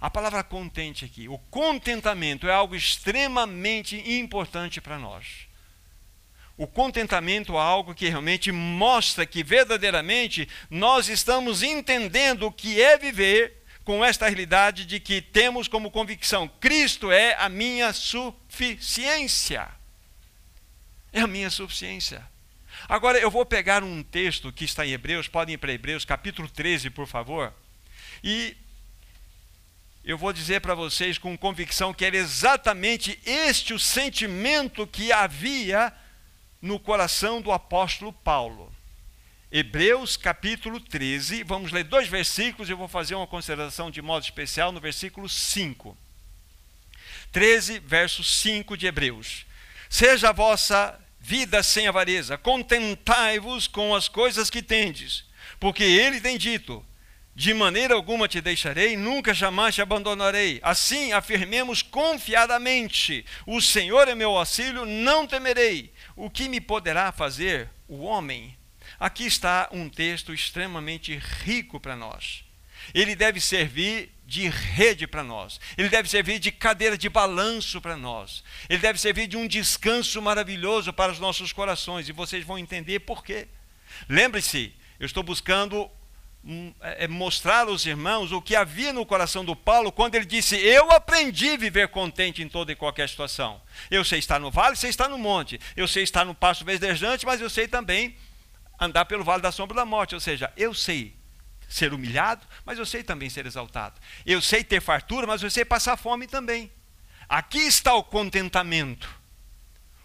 A 0.00 0.08
palavra 0.08 0.42
contente 0.42 1.04
aqui, 1.04 1.28
o 1.28 1.36
contentamento 1.50 2.48
é 2.48 2.52
algo 2.52 2.74
extremamente 2.74 3.96
importante 4.18 4.80
para 4.80 4.98
nós. 4.98 5.46
O 6.56 6.66
contentamento 6.66 7.54
é 7.54 7.58
algo 7.58 7.94
que 7.94 8.08
realmente 8.08 8.50
mostra 8.50 9.26
que 9.26 9.42
verdadeiramente 9.42 10.48
nós 10.70 11.08
estamos 11.08 11.62
entendendo 11.62 12.46
o 12.46 12.52
que 12.52 12.80
é 12.80 12.96
viver 12.96 13.62
com 13.84 14.04
esta 14.04 14.26
realidade 14.26 14.84
de 14.84 15.00
que 15.00 15.20
temos 15.20 15.68
como 15.68 15.90
convicção: 15.90 16.48
Cristo 16.60 17.10
é 17.10 17.34
a 17.38 17.48
minha 17.48 17.92
suficiência. 17.92 19.68
É 21.12 21.20
a 21.20 21.26
minha 21.26 21.50
suficiência. 21.50 22.22
Agora 22.88 23.18
eu 23.18 23.30
vou 23.30 23.44
pegar 23.44 23.82
um 23.82 24.02
texto 24.02 24.52
que 24.52 24.64
está 24.64 24.86
em 24.86 24.92
Hebreus, 24.92 25.28
podem 25.28 25.54
ir 25.54 25.58
para 25.58 25.72
Hebreus, 25.72 26.04
capítulo 26.04 26.48
13, 26.48 26.88
por 26.90 27.06
favor, 27.06 27.52
e 28.22 28.56
eu 30.04 30.16
vou 30.16 30.32
dizer 30.32 30.60
para 30.60 30.74
vocês 30.74 31.18
com 31.18 31.36
convicção 31.36 31.92
que 31.92 32.04
era 32.04 32.16
exatamente 32.16 33.18
este 33.24 33.74
o 33.74 33.78
sentimento 33.78 34.86
que 34.86 35.12
havia 35.12 35.92
no 36.60 36.78
coração 36.78 37.40
do 37.40 37.52
apóstolo 37.52 38.12
Paulo. 38.12 38.72
Hebreus 39.52 40.16
capítulo 40.16 40.80
13, 40.80 41.42
vamos 41.42 41.72
ler 41.72 41.84
dois 41.84 42.08
versículos 42.08 42.68
e 42.68 42.72
eu 42.72 42.76
vou 42.76 42.88
fazer 42.88 43.14
uma 43.14 43.26
consideração 43.26 43.90
de 43.90 44.00
modo 44.00 44.22
especial 44.22 44.72
no 44.72 44.80
versículo 44.80 45.28
5. 45.28 45.96
13, 47.32 47.78
verso 47.80 48.24
5 48.24 48.76
de 48.76 48.86
Hebreus. 48.86 49.44
Seja 49.88 50.30
a 50.30 50.32
vossa 50.32 50.98
vida 51.20 51.62
sem 51.62 51.86
avareza, 51.86 52.38
contentai-vos 52.38 53.66
com 53.66 53.94
as 53.94 54.08
coisas 54.08 54.48
que 54.48 54.62
tendes, 54.62 55.24
porque 55.58 55.82
ele 55.82 56.20
tem 56.20 56.38
dito: 56.38 56.84
de 57.34 57.54
maneira 57.54 57.94
alguma 57.94 58.28
te 58.28 58.40
deixarei, 58.40 58.96
nunca 58.96 59.32
jamais 59.32 59.74
te 59.74 59.80
abandonarei. 59.80 60.60
Assim 60.62 61.12
afirmemos 61.12 61.82
confiadamente: 61.82 63.24
o 63.46 63.60
Senhor 63.60 64.08
é 64.08 64.14
meu 64.14 64.36
auxílio, 64.36 64.84
não 64.84 65.26
temerei. 65.26 65.92
O 66.16 66.28
que 66.28 66.48
me 66.48 66.60
poderá 66.60 67.12
fazer 67.12 67.70
o 67.88 68.02
homem? 68.02 68.56
Aqui 68.98 69.24
está 69.24 69.68
um 69.72 69.88
texto 69.88 70.34
extremamente 70.34 71.16
rico 71.44 71.80
para 71.80 71.96
nós. 71.96 72.44
Ele 72.92 73.14
deve 73.14 73.40
servir 73.40 74.12
de 74.26 74.48
rede 74.48 75.06
para 75.06 75.24
nós. 75.24 75.60
Ele 75.76 75.88
deve 75.88 76.08
servir 76.08 76.38
de 76.38 76.52
cadeira 76.52 76.96
de 76.96 77.08
balanço 77.08 77.80
para 77.80 77.96
nós. 77.96 78.44
Ele 78.68 78.80
deve 78.80 78.98
servir 78.98 79.26
de 79.26 79.36
um 79.36 79.46
descanso 79.46 80.20
maravilhoso 80.20 80.92
para 80.92 81.12
os 81.12 81.18
nossos 81.18 81.52
corações. 81.52 82.08
E 82.08 82.12
vocês 82.12 82.44
vão 82.44 82.58
entender 82.58 83.00
por 83.00 83.24
quê. 83.24 83.48
Lembre-se, 84.08 84.72
eu 84.98 85.06
estou 85.06 85.22
buscando 85.22 85.90
mostrar 87.08 87.68
aos 87.68 87.84
irmãos 87.84 88.32
o 88.32 88.40
que 88.40 88.56
havia 88.56 88.92
no 88.92 89.04
coração 89.04 89.44
do 89.44 89.54
Paulo 89.54 89.92
quando 89.92 90.14
ele 90.14 90.24
disse: 90.24 90.56
Eu 90.56 90.90
aprendi 90.90 91.50
a 91.50 91.56
viver 91.56 91.88
contente 91.88 92.42
em 92.42 92.48
toda 92.48 92.72
e 92.72 92.76
qualquer 92.76 93.08
situação. 93.08 93.60
Eu 93.90 94.04
sei 94.04 94.18
estar 94.18 94.38
no 94.38 94.50
vale, 94.50 94.76
sei 94.76 94.90
estar 94.90 95.08
no 95.08 95.18
monte. 95.18 95.60
Eu 95.76 95.86
sei 95.86 96.02
estar 96.02 96.24
no 96.24 96.34
pasto 96.34 96.64
verdejante, 96.64 97.26
mas 97.26 97.40
eu 97.40 97.50
sei 97.50 97.68
também 97.68 98.16
andar 98.80 99.04
pelo 99.04 99.22
vale 99.22 99.42
da 99.42 99.52
sombra 99.52 99.76
da 99.76 99.84
morte. 99.84 100.14
Ou 100.14 100.20
seja, 100.20 100.50
eu 100.56 100.72
sei 100.72 101.14
ser 101.68 101.92
humilhado, 101.92 102.46
mas 102.64 102.78
eu 102.78 102.86
sei 102.86 103.02
também 103.02 103.28
ser 103.28 103.46
exaltado. 103.46 104.00
Eu 104.24 104.40
sei 104.40 104.64
ter 104.64 104.80
fartura, 104.80 105.26
mas 105.26 105.42
eu 105.42 105.50
sei 105.50 105.64
passar 105.64 105.96
fome 105.96 106.26
também. 106.26 106.70
Aqui 107.28 107.58
está 107.58 107.94
o 107.94 108.02
contentamento. 108.02 109.19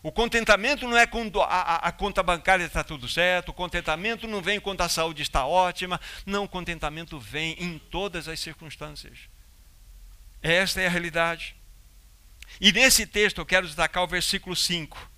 O 0.06 0.12
contentamento 0.12 0.88
não 0.88 0.96
é 0.96 1.08
quando 1.08 1.42
a, 1.42 1.46
a, 1.46 1.76
a 1.88 1.92
conta 1.92 2.22
bancária 2.22 2.64
está 2.64 2.84
tudo 2.84 3.10
certo, 3.10 3.50
o 3.50 3.54
contentamento 3.54 4.28
não 4.28 4.40
vem 4.40 4.60
quando 4.60 4.82
a 4.82 4.88
saúde 4.88 5.24
está 5.24 5.48
ótima. 5.48 6.00
Não, 6.28 6.44
o 6.44 6.48
contentamento 6.48 7.20
vem 7.20 7.56
em 7.58 7.80
todas 7.80 8.28
as 8.28 8.40
circunstâncias. 8.40 9.18
Esta 10.44 10.80
é 10.80 10.86
a 10.86 10.92
realidade. 10.92 11.56
E 12.62 12.72
nesse 12.72 13.08
texto 13.08 13.40
eu 13.40 13.48
quero 13.48 13.66
destacar 13.66 14.04
o 14.04 14.08
versículo 14.08 14.56
5. 14.56 15.12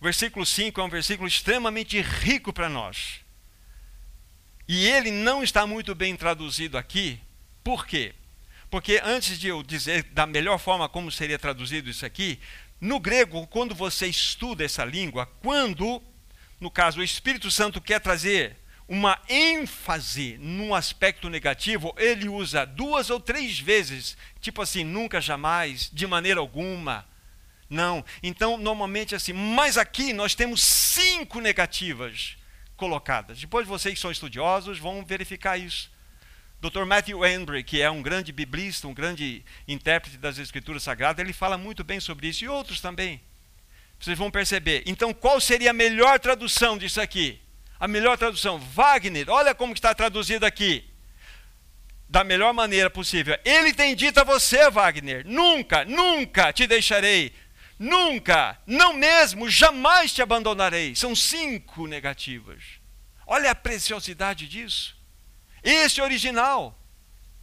O 0.00 0.02
versículo 0.02 0.44
5 0.44 0.80
é 0.80 0.82
um 0.82 0.90
versículo 0.90 1.28
extremamente 1.28 2.00
rico 2.00 2.52
para 2.52 2.68
nós. 2.68 3.20
E 4.66 4.88
ele 4.88 5.12
não 5.12 5.40
está 5.40 5.68
muito 5.68 5.94
bem 5.94 6.16
traduzido 6.16 6.76
aqui. 6.76 7.20
Por 7.62 7.86
quê? 7.86 8.12
Porque 8.68 9.00
antes 9.04 9.38
de 9.38 9.46
eu 9.46 9.62
dizer 9.62 10.02
da 10.02 10.26
melhor 10.26 10.58
forma 10.58 10.88
como 10.88 11.12
seria 11.12 11.38
traduzido 11.38 11.88
isso 11.88 12.04
aqui, 12.04 12.40
no 12.80 13.00
grego, 13.00 13.46
quando 13.46 13.74
você 13.74 14.06
estuda 14.06 14.64
essa 14.64 14.84
língua, 14.84 15.26
quando, 15.42 16.02
no 16.60 16.70
caso, 16.70 17.00
o 17.00 17.04
Espírito 17.04 17.50
Santo 17.50 17.80
quer 17.80 18.00
trazer 18.00 18.56
uma 18.88 19.20
ênfase 19.28 20.38
num 20.40 20.74
aspecto 20.74 21.28
negativo, 21.28 21.94
ele 21.96 22.28
usa 22.28 22.64
duas 22.64 23.10
ou 23.10 23.18
três 23.18 23.58
vezes, 23.58 24.16
tipo 24.40 24.62
assim, 24.62 24.84
nunca, 24.84 25.20
jamais, 25.20 25.90
de 25.92 26.06
maneira 26.06 26.38
alguma 26.40 27.04
não. 27.68 28.04
Então, 28.22 28.56
normalmente 28.56 29.14
assim, 29.14 29.32
mas 29.32 29.76
aqui 29.76 30.12
nós 30.12 30.34
temos 30.34 30.62
cinco 30.62 31.40
negativas 31.40 32.36
colocadas. 32.76 33.40
Depois 33.40 33.66
vocês 33.66 33.94
que 33.94 34.00
são 34.00 34.10
estudiosos 34.10 34.78
vão 34.78 35.04
verificar 35.04 35.58
isso. 35.58 35.90
Dr. 36.60 36.84
Matthew 36.84 37.24
Henry, 37.24 37.62
que 37.62 37.82
é 37.82 37.90
um 37.90 38.02
grande 38.02 38.32
biblista, 38.32 38.88
um 38.88 38.94
grande 38.94 39.44
intérprete 39.68 40.16
das 40.16 40.38
escrituras 40.38 40.82
sagradas, 40.82 41.22
ele 41.22 41.32
fala 41.32 41.58
muito 41.58 41.84
bem 41.84 42.00
sobre 42.00 42.28
isso 42.28 42.44
e 42.44 42.48
outros 42.48 42.80
também. 42.80 43.20
Vocês 43.98 44.18
vão 44.18 44.30
perceber. 44.30 44.82
Então, 44.86 45.12
qual 45.12 45.40
seria 45.40 45.70
a 45.70 45.74
melhor 45.74 46.18
tradução 46.18 46.76
disso 46.76 47.00
aqui? 47.00 47.40
A 47.78 47.86
melhor 47.86 48.16
tradução, 48.16 48.58
Wagner, 48.58 49.28
olha 49.28 49.54
como 49.54 49.74
está 49.74 49.94
traduzido 49.94 50.46
aqui. 50.46 50.84
Da 52.08 52.24
melhor 52.24 52.54
maneira 52.54 52.88
possível. 52.88 53.38
Ele 53.44 53.74
tem 53.74 53.94
dito 53.94 54.18
a 54.18 54.24
você, 54.24 54.70
Wagner: 54.70 55.26
nunca, 55.26 55.84
nunca 55.84 56.52
te 56.52 56.66
deixarei, 56.66 57.34
nunca, 57.78 58.58
não 58.66 58.92
mesmo, 58.92 59.50
jamais 59.50 60.12
te 60.12 60.22
abandonarei. 60.22 60.94
São 60.94 61.14
cinco 61.14 61.86
negativas. 61.86 62.62
Olha 63.26 63.50
a 63.50 63.54
preciosidade 63.54 64.46
disso. 64.48 64.95
Esse 65.66 66.00
original. 66.00 66.78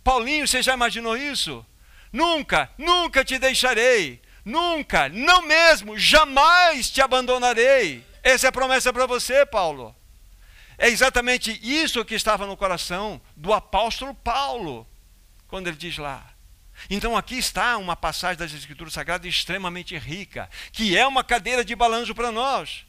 Paulinho, 0.01 0.47
você 0.47 0.63
já 0.63 0.73
imaginou 0.73 1.17
isso? 1.17 1.65
Nunca, 2.09 2.71
nunca 2.77 3.25
te 3.25 3.37
deixarei. 3.37 4.21
Nunca, 4.45 5.09
não 5.09 5.41
mesmo, 5.41 5.99
jamais 5.99 6.89
te 6.89 7.01
abandonarei. 7.01 8.05
Essa 8.23 8.47
é 8.47 8.49
a 8.49 8.51
promessa 8.51 8.93
para 8.93 9.05
você, 9.05 9.45
Paulo. 9.45 9.93
É 10.77 10.87
exatamente 10.87 11.59
isso 11.61 12.03
que 12.05 12.15
estava 12.15 12.47
no 12.47 12.55
coração 12.55 13.21
do 13.35 13.53
apóstolo 13.53 14.13
Paulo, 14.13 14.87
quando 15.47 15.67
ele 15.67 15.77
diz 15.77 15.97
lá. 15.97 16.33
Então 16.89 17.17
aqui 17.17 17.37
está 17.37 17.77
uma 17.77 17.95
passagem 17.95 18.37
das 18.37 18.53
Escrituras 18.53 18.93
Sagradas 18.93 19.27
extremamente 19.27 19.97
rica, 19.97 20.49
que 20.71 20.97
é 20.97 21.05
uma 21.05 21.25
cadeira 21.25 21.63
de 21.63 21.75
balanço 21.75 22.15
para 22.15 22.31
nós. 22.31 22.85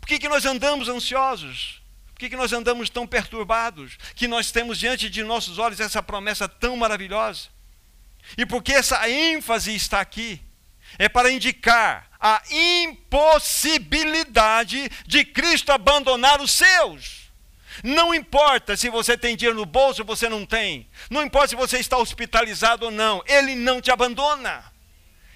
Por 0.00 0.08
que, 0.08 0.18
que 0.18 0.28
nós 0.28 0.46
andamos 0.46 0.88
ansiosos? 0.88 1.83
Por 2.14 2.20
que, 2.20 2.30
que 2.30 2.36
nós 2.36 2.52
andamos 2.52 2.88
tão 2.88 3.08
perturbados? 3.08 3.98
Que 4.14 4.28
nós 4.28 4.52
temos 4.52 4.78
diante 4.78 5.10
de 5.10 5.24
nossos 5.24 5.58
olhos 5.58 5.80
essa 5.80 6.00
promessa 6.00 6.48
tão 6.48 6.76
maravilhosa? 6.76 7.48
E 8.38 8.46
por 8.46 8.62
que 8.62 8.72
essa 8.72 9.10
ênfase 9.10 9.74
está 9.74 10.00
aqui? 10.00 10.40
É 10.96 11.08
para 11.08 11.32
indicar 11.32 12.08
a 12.20 12.40
impossibilidade 12.50 14.88
de 15.06 15.24
Cristo 15.24 15.72
abandonar 15.72 16.40
os 16.40 16.52
seus. 16.52 17.24
Não 17.82 18.14
importa 18.14 18.76
se 18.76 18.88
você 18.88 19.18
tem 19.18 19.34
dinheiro 19.34 19.58
no 19.58 19.66
bolso 19.66 20.02
ou 20.02 20.06
você 20.06 20.28
não 20.28 20.46
tem. 20.46 20.88
Não 21.10 21.24
importa 21.24 21.48
se 21.48 21.56
você 21.56 21.78
está 21.78 21.98
hospitalizado 21.98 22.84
ou 22.86 22.92
não. 22.92 23.24
Ele 23.26 23.56
não 23.56 23.80
te 23.80 23.90
abandona. 23.90 24.72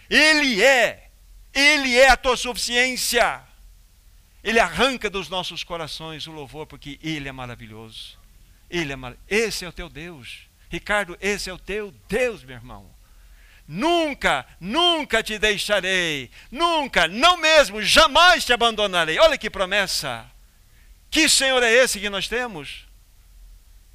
Ele 0.08 0.62
é. 0.62 1.08
Ele 1.52 1.99
é 1.99 2.08
a 2.08 2.16
tua 2.16 2.37
suficiência. 2.37 3.48
Ele 4.42 4.61
arranca 4.61 5.11
dos 5.11 5.28
nossos 5.28 5.64
corações 5.64 6.26
o 6.26 6.33
louvor 6.33 6.66
porque 6.66 6.99
ele 7.02 7.28
é 7.28 7.33
maravilhoso. 7.33 8.18
Ele 8.71 8.92
é 8.92 8.97
mar... 8.97 9.16
Esse 9.28 9.64
é 9.64 9.68
o 9.68 9.73
teu 9.73 9.88
Deus. 9.88 10.49
Ricardo, 10.68 11.16
esse 11.21 11.49
é 11.49 11.52
o 11.52 11.59
teu 11.59 11.92
Deus, 12.09 12.45
meu 12.45 12.57
irmão. 12.57 12.88
Nunca, 13.66 14.47
nunca 14.59 15.23
te 15.23 15.38
deixarei. 15.38 16.30
Nunca, 16.50 17.07
não 17.07 17.37
mesmo, 17.37 17.83
jamais 17.83 18.45
te 18.45 18.52
abandonarei. 18.52 19.18
Olha 19.18 19.37
que 19.37 19.50
promessa. 19.50 20.25
Que 21.11 21.28
Senhor 21.28 21.62
é 21.62 21.71
esse 21.71 22.00
que 22.00 22.09
nós 22.09 22.28
temos? 22.28 22.87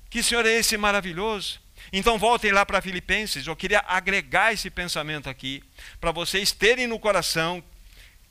Que 0.10 0.22
Senhor 0.22 0.46
é 0.46 0.52
esse 0.52 0.78
maravilhoso? 0.78 1.60
Então 1.92 2.18
voltem 2.18 2.52
lá 2.52 2.66
para 2.66 2.82
Filipenses. 2.82 3.46
Eu 3.46 3.56
queria 3.56 3.84
agregar 3.88 4.54
esse 4.54 4.70
pensamento 4.70 5.30
aqui 5.30 5.64
para 6.00 6.12
vocês 6.12 6.52
terem 6.52 6.88
no 6.88 7.00
coração 7.00 7.64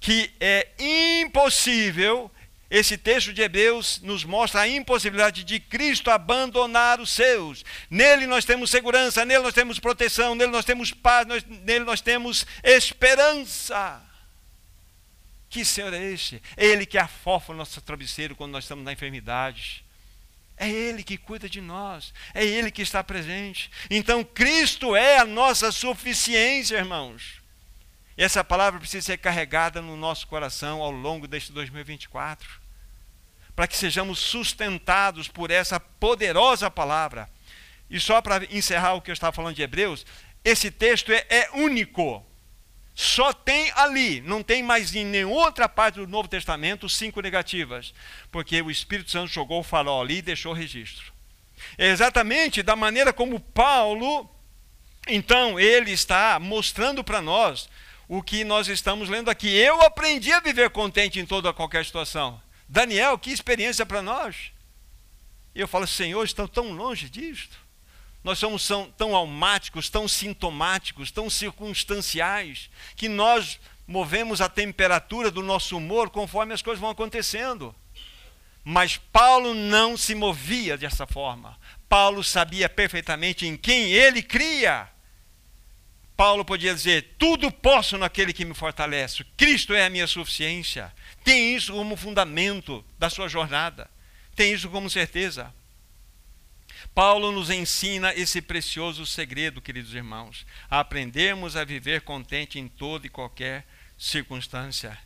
que 0.03 0.33
é 0.41 0.69
impossível 1.23 2.29
esse 2.69 2.99
texto 2.99 3.33
de 3.33 3.41
Hebreus 3.41 4.01
nos 4.03 4.25
mostra 4.25 4.63
a 4.63 4.69
impossibilidade 4.69 5.45
de 5.45 5.61
Cristo 5.61 6.11
abandonar 6.11 7.01
os 7.01 7.11
seus. 7.11 7.65
Nele 7.89 8.27
nós 8.27 8.45
temos 8.45 8.71
segurança, 8.71 9.25
nele 9.25 9.45
nós 9.45 9.55
temos 9.55 9.79
proteção, 9.79 10.35
nele 10.35 10.51
nós 10.51 10.65
temos 10.65 10.91
paz, 10.91 11.27
nós, 11.27 11.45
nele 11.45 11.85
nós 11.85 12.01
temos 12.01 12.45
esperança. 12.65 14.03
Que 15.49 15.65
Senhor 15.65 15.93
é 15.95 16.03
este? 16.03 16.43
É 16.57 16.67
Ele 16.67 16.85
que 16.85 16.99
afofa 16.99 17.53
o 17.53 17.57
nosso 17.57 17.81
travesseiro 17.83 18.35
quando 18.35 18.53
nós 18.53 18.65
estamos 18.65 18.85
na 18.85 18.93
enfermidade. 18.93 19.85
É 20.57 20.69
Ele 20.69 21.05
que 21.05 21.19
cuida 21.19 21.49
de 21.49 21.61
nós. 21.61 22.13
É 22.35 22.45
Ele 22.45 22.71
que 22.71 22.83
está 22.83 23.05
presente. 23.05 23.71
Então, 23.89 24.25
Cristo 24.25 24.97
é 24.97 25.19
a 25.19 25.25
nossa 25.25 25.71
suficiência, 25.71 26.77
irmãos. 26.77 27.42
E 28.17 28.23
essa 28.23 28.45
palavra 28.45 28.79
precisa 28.79 29.07
ser 29.07 29.19
carregada 29.19 29.81
no 29.81 29.97
nosso 29.97 30.27
coração 30.27 30.83
ao 30.83 30.91
longo 30.91 31.27
deste 31.27 31.53
2024 31.53 32.63
para 33.55 33.67
que 33.67 33.77
sejamos 33.77 34.19
sustentados 34.19 35.29
por 35.29 35.51
essa 35.51 35.79
poderosa 35.79 36.71
palavra. 36.71 37.29
E 37.91 38.01
só 38.01 38.23
para 38.23 38.45
encerrar 38.51 38.95
o 38.95 39.03
que 39.03 39.11
eu 39.11 39.13
estava 39.13 39.35
falando 39.35 39.55
de 39.55 39.63
Hebreus, 39.63 40.07
esse 40.45 40.71
texto 40.71 41.13
é, 41.13 41.27
é 41.29 41.51
único. 41.53 42.25
Só 42.95 43.33
tem 43.33 43.71
ali, 43.75 44.21
não 44.21 44.43
tem 44.43 44.63
mais 44.63 44.95
em 44.95 45.05
nenhuma 45.05 45.37
outra 45.37 45.69
parte 45.69 45.97
do 45.97 46.07
Novo 46.07 46.29
Testamento 46.29 46.89
cinco 46.89 47.21
negativas, 47.21 47.95
porque 48.31 48.61
o 48.61 48.71
Espírito 48.71 49.11
Santo 49.11 49.33
jogou 49.33 49.61
o 49.61 49.65
farol 49.65 50.03
ali 50.03 50.19
e 50.19 50.23
deixou 50.23 50.53
o 50.53 50.57
registro. 50.57 51.13
É 51.79 51.89
exatamente 51.89 52.63
da 52.63 52.77
maneira 52.77 53.13
como 53.13 53.41
Paulo, 53.41 54.29
então, 55.09 55.59
ele 55.59 55.91
está 55.91 56.39
mostrando 56.39 57.03
para 57.03 57.21
nós 57.21 57.69
o 58.15 58.23
que 58.23 58.45
nós 58.45 58.69
estamos 58.69 59.09
lendo 59.09 59.31
aqui. 59.31 59.49
Eu 59.49 59.81
aprendi 59.81 60.31
a 60.35 60.41
viver 60.41 60.69
contente 60.69 61.19
em 61.19 61.25
toda 61.25 61.51
qualquer 61.51 61.83
situação. 61.83 62.39
Daniel, 62.69 63.19
que 63.19 63.31
experiência 63.31 63.87
para 63.87 64.03
nós. 64.03 64.53
E 65.55 65.61
eu 65.63 65.67
falo, 65.67 65.87
Senhor, 65.87 66.23
estão 66.23 66.47
tão 66.47 66.73
longe 66.73 67.09
disto. 67.09 67.57
Nós 68.23 68.39
somos 68.39 68.69
tão 68.99 69.17
almáticos, 69.17 69.89
tão 69.89 70.07
sintomáticos, 70.07 71.11
tão 71.11 71.31
circunstanciais, 71.31 72.69
que 72.97 73.09
nós 73.09 73.59
movemos 73.87 74.43
a 74.43 74.49
temperatura 74.49 75.31
do 75.31 75.43
nosso 75.43 75.75
humor 75.75 76.11
conforme 76.11 76.53
as 76.53 76.61
coisas 76.61 76.83
vão 76.83 76.91
acontecendo. 76.91 77.75
Mas 78.63 78.99
Paulo 78.99 79.55
não 79.55 79.97
se 79.97 80.15
movia 80.15 80.77
dessa 80.77 81.07
forma. 81.07 81.59
Paulo 81.89 82.23
sabia 82.23 82.69
perfeitamente 82.69 83.47
em 83.47 83.57
quem 83.57 83.91
ele 83.91 84.23
cria. 84.23 84.93
Paulo 86.17 86.45
podia 86.45 86.75
dizer: 86.75 87.15
Tudo 87.19 87.51
posso 87.51 87.99
naquele 87.99 88.33
que 88.33 88.45
me 88.45 88.55
fortalece. 88.55 89.25
Cristo 89.37 89.75
é 89.75 89.87
a 89.87 89.91
minha 89.91 90.07
suficiência. 90.07 90.93
Tem 91.25 91.55
isso 91.55 91.73
como 91.73 91.97
fundamento 91.97 92.85
da 92.99 93.09
sua 93.09 93.29
jornada. 93.29 93.91
Tem 94.35 94.53
isso 94.53 94.69
como 94.69 94.89
certeza. 94.89 95.53
Paulo 96.95 97.33
nos 97.33 97.49
ensina 97.49 98.13
esse 98.15 98.43
precioso 98.43 99.07
segredo, 99.07 99.63
queridos 99.63 99.95
irmãos, 99.95 100.47
a 100.69 100.81
aprendermos 100.81 101.57
a 101.57 101.65
viver 101.65 102.03
contente 102.03 102.59
em 102.59 102.69
toda 102.69 103.07
e 103.07 103.11
qualquer 103.11 103.67
circunstância. 103.97 104.99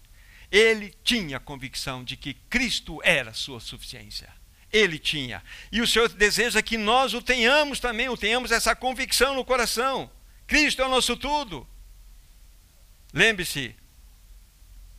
Ele 0.50 0.94
tinha 1.04 1.36
a 1.36 1.40
convicção 1.40 2.02
de 2.02 2.16
que 2.16 2.34
Cristo 2.34 3.00
era 3.04 3.32
sua 3.34 3.60
suficiência. 3.60 4.28
Ele 4.72 4.98
tinha. 4.98 5.42
E 5.70 5.80
o 5.80 5.86
Senhor 5.86 6.08
deseja 6.08 6.60
que 6.62 6.76
nós 6.76 7.14
o 7.14 7.22
tenhamos 7.22 7.78
também, 7.78 8.08
o 8.08 8.16
tenhamos 8.16 8.50
essa 8.50 8.74
convicção 8.74 9.34
no 9.34 9.44
coração. 9.44 10.10
Cristo 10.46 10.82
é 10.82 10.86
o 10.86 10.90
nosso 10.90 11.16
tudo. 11.16 11.66
Lembre-se, 13.12 13.74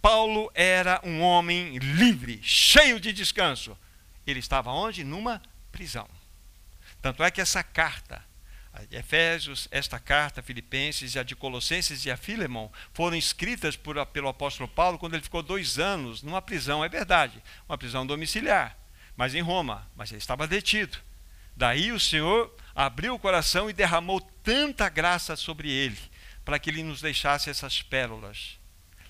Paulo 0.01 0.51
era 0.53 1.01
um 1.03 1.21
homem 1.21 1.77
livre, 1.77 2.39
cheio 2.43 2.99
de 2.99 3.13
descanso. 3.13 3.77
Ele 4.25 4.39
estava 4.39 4.71
onde? 4.71 5.03
Numa 5.03 5.41
prisão. 5.71 6.07
Tanto 7.01 7.23
é 7.23 7.31
que 7.31 7.41
essa 7.41 7.63
carta, 7.63 8.23
a 8.73 8.83
de 8.83 8.95
Efésios, 8.95 9.67
esta 9.71 9.99
carta, 9.99 10.41
Filipenses 10.41 11.15
e 11.15 11.19
a 11.19 11.23
de 11.23 11.35
Colossenses 11.35 12.05
e 12.05 12.11
a 12.11 12.17
Filemão, 12.17 12.71
foram 12.93 13.15
escritas 13.15 13.75
por, 13.75 14.03
pelo 14.07 14.27
apóstolo 14.27 14.67
Paulo 14.67 14.97
quando 14.97 15.13
ele 15.13 15.23
ficou 15.23 15.41
dois 15.41 15.79
anos 15.79 16.21
numa 16.21 16.41
prisão, 16.41 16.83
é 16.83 16.89
verdade, 16.89 17.41
uma 17.67 17.77
prisão 17.77 18.05
domiciliar, 18.05 18.77
mas 19.15 19.35
em 19.35 19.41
Roma, 19.41 19.89
mas 19.95 20.11
ele 20.11 20.19
estava 20.19 20.47
detido. 20.47 20.97
Daí 21.55 21.91
o 21.91 21.99
Senhor 21.99 22.55
abriu 22.75 23.15
o 23.15 23.19
coração 23.19 23.69
e 23.69 23.73
derramou 23.73 24.21
tanta 24.47 24.87
graça 24.87 25.35
sobre 25.35 25.69
ele, 25.69 25.97
para 26.45 26.57
que 26.57 26.69
ele 26.69 26.83
nos 26.83 27.01
deixasse 27.01 27.49
essas 27.49 27.81
pérolas 27.81 28.57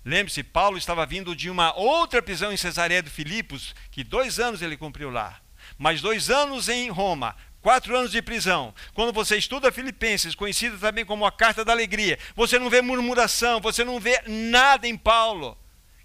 Lembre-se, 0.07 0.41
Paulo 0.41 0.77
estava 0.77 1.05
vindo 1.05 1.35
de 1.35 1.49
uma 1.49 1.77
outra 1.77 2.21
prisão 2.21 2.49
em 2.49 2.55
Cesareia 2.55 3.03
de 3.03 3.09
Filipos, 3.09 3.75
que 3.91 4.05
dois 4.05 4.39
anos 4.39 4.61
ele 4.61 4.77
cumpriu 4.77 5.09
lá. 5.09 5.41
Mais 5.77 5.99
dois 5.99 6.29
anos 6.29 6.69
em 6.69 6.89
Roma, 6.89 7.35
quatro 7.61 7.93
anos 7.93 8.11
de 8.11 8.21
prisão. 8.21 8.73
Quando 8.93 9.11
você 9.11 9.35
estuda 9.35 9.69
Filipenses, 9.69 10.33
conhecida 10.33 10.77
também 10.77 11.03
como 11.03 11.25
a 11.25 11.31
carta 11.31 11.65
da 11.65 11.73
alegria, 11.73 12.17
você 12.37 12.57
não 12.57 12.69
vê 12.69 12.81
murmuração, 12.81 13.59
você 13.59 13.83
não 13.83 13.99
vê 13.99 14.21
nada 14.25 14.87
em 14.87 14.95
Paulo. 14.95 15.57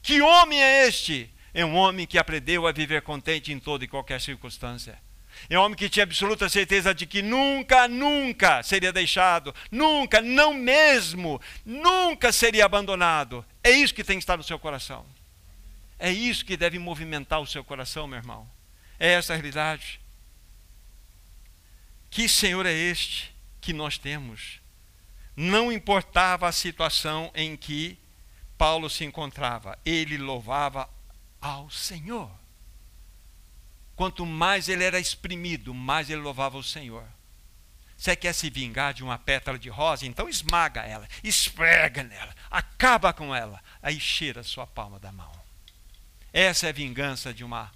Que 0.03 0.21
homem 0.21 0.61
é 0.61 0.89
este? 0.89 1.33
É 1.55 1.65
um 1.65 1.77
homem 1.77 2.05
que 2.05 2.19
aprendeu 2.19 2.67
a 2.67 2.73
viver 2.73 3.03
contente 3.03 3.53
em 3.53 3.61
toda 3.61 3.85
e 3.85 3.89
qualquer 3.89 4.21
circunstância. 4.21 4.99
É 5.49 5.59
um 5.59 5.63
homem 5.63 5.77
que 5.77 5.89
tinha 5.89 6.05
absoluta 6.05 6.49
certeza 6.49 6.95
de 6.95 7.07
que 7.07 7.23
nunca, 7.23 7.89
nunca 7.89 8.63
seria 8.63 8.93
deixado, 8.93 9.55
nunca, 9.71 10.21
não 10.21 10.55
mesmo, 10.55 11.41
nunca 11.65 12.33
seria 12.33 12.65
abandonado. 12.65 13.45
É 13.63 13.71
isso 13.71 13.95
que 13.95 14.05
tem 14.05 14.17
que 14.19 14.23
estar 14.23 14.37
no 14.37 14.43
seu 14.43 14.59
coração. 14.59 15.05
É 15.99 16.11
isso 16.11 16.45
que 16.45 16.57
deve 16.57 16.79
movimentar 16.79 17.41
o 17.41 17.47
seu 17.47 17.63
coração, 17.63 18.07
meu 18.07 18.19
irmão. 18.19 18.51
É 18.99 19.13
essa 19.13 19.33
a 19.33 19.37
realidade. 19.37 20.01
Que 22.11 22.29
Senhor 22.29 22.67
é 22.67 22.73
este 22.73 23.35
que 23.61 23.73
nós 23.73 23.99
temos? 23.99 24.61
Não 25.37 25.73
importava 25.73 26.49
a 26.49 26.53
situação 26.53 27.31
em 27.35 27.57
que 27.57 27.99
Paulo 28.59 28.91
se 28.91 29.05
encontrava, 29.05 29.79
ele 29.85 30.19
louvava 30.19 30.89
ao 31.41 31.71
Senhor. 31.71 32.31
Quanto 33.95 34.25
mais 34.25 34.69
ele 34.69 34.85
era 34.85 34.99
exprimido, 34.99 35.75
mais 35.75 36.11
ele 36.11 36.21
louvava 36.21 36.57
o 36.57 36.63
Senhor. 36.63 37.05
Você 37.97 38.17
quer 38.17 38.33
se 38.33 38.51
vingar 38.51 38.93
de 38.93 39.05
uma 39.05 39.17
pétala 39.17 39.59
de 39.59 39.69
rosa? 39.69 40.07
Então 40.07 40.29
esmaga 40.29 40.81
ela, 40.83 41.09
esfrega 41.23 42.03
nela, 42.03 42.35
acaba 42.51 43.13
com 43.13 43.33
ela, 43.35 43.63
aí 43.81 44.01
cheira 44.01 44.43
sua 44.43 44.67
palma 44.67 44.99
da 44.99 45.13
mão. 45.13 45.31
Essa 46.33 46.67
é 46.67 46.71
a 46.71 46.73
vingança 46.73 47.33
de 47.33 47.45
uma 47.45 47.71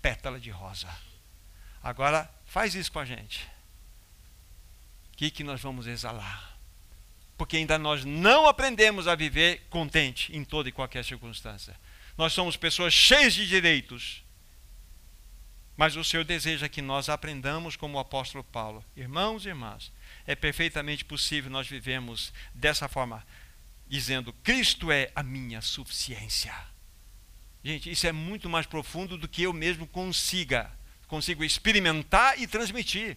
pétala 0.00 0.40
de 0.40 0.50
rosa. 0.50 0.88
Agora, 1.82 2.28
faz 2.46 2.74
isso 2.74 2.90
com 2.90 2.98
a 2.98 3.04
gente. 3.04 3.48
O 5.12 5.16
que, 5.16 5.30
que 5.30 5.44
nós 5.44 5.60
vamos 5.60 5.86
exalar? 5.86 6.56
Porque 7.36 7.56
ainda 7.56 7.78
nós 7.78 8.04
não 8.04 8.46
aprendemos 8.46 9.06
a 9.06 9.14
viver 9.14 9.66
contente 9.68 10.34
em 10.36 10.44
toda 10.44 10.68
e 10.68 10.72
qualquer 10.72 11.04
circunstância. 11.04 11.76
Nós 12.16 12.32
somos 12.32 12.56
pessoas 12.56 12.92
cheias 12.92 13.34
de 13.34 13.46
direitos, 13.46 14.21
Mas 15.76 15.96
o 15.96 16.04
Senhor 16.04 16.24
deseja 16.24 16.68
que 16.68 16.82
nós 16.82 17.08
aprendamos 17.08 17.76
como 17.76 17.96
o 17.96 18.00
apóstolo 18.00 18.44
Paulo. 18.44 18.84
Irmãos 18.96 19.46
e 19.46 19.48
irmãs, 19.48 19.90
é 20.26 20.34
perfeitamente 20.34 21.04
possível 21.04 21.50
nós 21.50 21.66
vivemos 21.66 22.32
dessa 22.54 22.88
forma, 22.88 23.26
dizendo: 23.88 24.32
Cristo 24.44 24.92
é 24.92 25.10
a 25.14 25.22
minha 25.22 25.60
suficiência. 25.60 26.54
Gente, 27.64 27.90
isso 27.90 28.06
é 28.06 28.12
muito 28.12 28.48
mais 28.50 28.66
profundo 28.66 29.16
do 29.16 29.28
que 29.28 29.44
eu 29.44 29.52
mesmo 29.52 29.86
consiga, 29.86 30.70
consigo 31.06 31.44
experimentar 31.44 32.40
e 32.40 32.46
transmitir. 32.46 33.16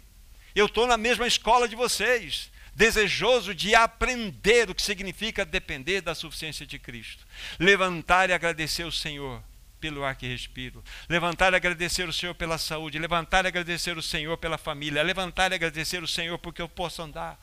Eu 0.53 0.67
estou 0.67 0.87
na 0.87 0.97
mesma 0.97 1.27
escola 1.27 1.67
de 1.67 1.75
vocês, 1.75 2.51
desejoso 2.73 3.53
de 3.53 3.73
aprender 3.73 4.69
o 4.69 4.75
que 4.75 4.81
significa 4.81 5.43
depender 5.43 6.01
da 6.01 6.15
suficiência 6.15 6.65
de 6.65 6.79
Cristo. 6.79 7.25
Levantar 7.59 8.29
e 8.29 8.33
agradecer 8.33 8.85
o 8.85 8.91
Senhor 8.91 9.43
pelo 9.79 10.03
ar 10.03 10.15
que 10.15 10.27
respiro. 10.27 10.83
Levantar 11.09 11.53
e 11.53 11.55
agradecer 11.55 12.07
o 12.07 12.13
Senhor 12.13 12.33
pela 12.35 12.57
saúde. 12.57 12.99
Levantar 12.99 13.45
e 13.45 13.47
agradecer 13.47 13.97
o 13.97 14.01
Senhor 14.01 14.37
pela 14.37 14.57
família. 14.57 15.03
Levantar 15.03 15.51
e 15.51 15.55
agradecer 15.55 16.03
o 16.03 16.07
Senhor 16.07 16.37
porque 16.39 16.61
eu 16.61 16.69
posso 16.69 17.01
andar. 17.01 17.39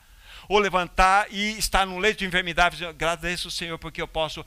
Ou 0.49 0.59
levantar 0.59 1.27
e 1.31 1.57
estar 1.57 1.85
no 1.85 1.97
leito 1.97 2.19
de 2.19 2.25
enfermidade. 2.25 2.85
Agradeço 2.85 3.47
o 3.47 3.51
Senhor 3.51 3.77
porque 3.79 4.01
eu 4.01 4.07
posso 4.07 4.45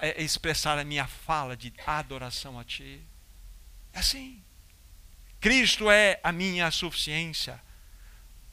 é, 0.00 0.22
expressar 0.22 0.78
a 0.78 0.84
minha 0.84 1.06
fala 1.06 1.56
de 1.56 1.72
adoração 1.86 2.58
a 2.58 2.64
Ti. 2.64 3.00
É 3.92 3.98
assim. 3.98 4.42
Cristo 5.40 5.90
é 5.90 6.20
a 6.22 6.32
minha 6.32 6.70
suficiência. 6.70 7.60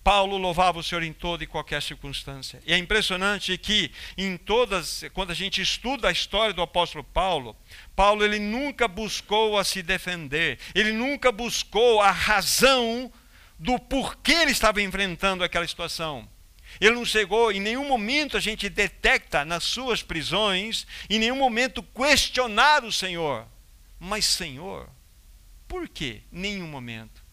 Paulo 0.08 0.38
louvava 0.38 0.80
o 0.80 0.84
Senhor 0.84 1.04
em 1.04 1.12
toda 1.12 1.44
e 1.44 1.48
qualquer 1.48 1.82
circunstância. 1.82 2.62
E 2.66 2.72
é 2.72 2.78
impressionante 2.78 3.58
que 3.58 3.92
em 4.18 4.38
todas, 4.38 5.04
quando 5.14 5.32
a 5.32 5.34
gente 5.34 5.62
estuda 5.62 6.08
a 6.08 6.14
história 6.14 6.54
do 6.54 6.62
apóstolo 6.62 7.04
Paulo, 7.04 7.58
Paulo 7.94 8.24
ele 8.24 8.40
nunca 8.40 8.88
buscou 8.88 9.58
a 9.58 9.66
se 9.66 9.84
defender, 9.84 10.60
ele 10.74 10.94
nunca 10.94 11.30
buscou 11.30 12.00
a 12.00 12.10
razão 12.10 13.12
do 13.60 13.78
porquê 13.78 14.32
ele 14.32 14.52
estava 14.52 14.82
enfrentando 14.82 15.44
aquela 15.44 15.68
situação. 15.68 16.26
Ele 16.80 16.96
não 16.96 17.04
chegou, 17.04 17.52
em 17.52 17.60
nenhum 17.60 17.86
momento 17.86 18.38
a 18.38 18.40
gente 18.40 18.70
detecta 18.70 19.44
nas 19.44 19.66
suas 19.66 20.02
prisões, 20.02 20.88
em 21.10 21.20
nenhum 21.20 21.36
momento 21.36 21.84
questionar 21.84 22.86
o 22.86 22.94
Senhor. 22.94 23.46
Mas, 24.00 24.24
Senhor, 24.24 24.90
por 25.68 25.86
quê? 25.90 26.22
Nenhum 26.32 26.68
momento. 26.68 27.27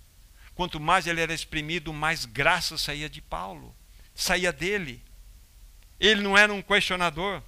Quanto 0.55 0.79
mais 0.79 1.07
ele 1.07 1.21
era 1.21 1.35
exprimido, 1.35 1.93
mais 1.93 2.25
graça 2.25 2.79
saía 2.79 3.09
de 3.09 3.21
Paulo, 3.21 3.75
saía 4.15 4.53
dele. 4.53 5.03
Ele 5.99 6.23
não 6.23 6.37
era 6.39 6.53
um 6.53 6.63
questionador. 6.63 7.43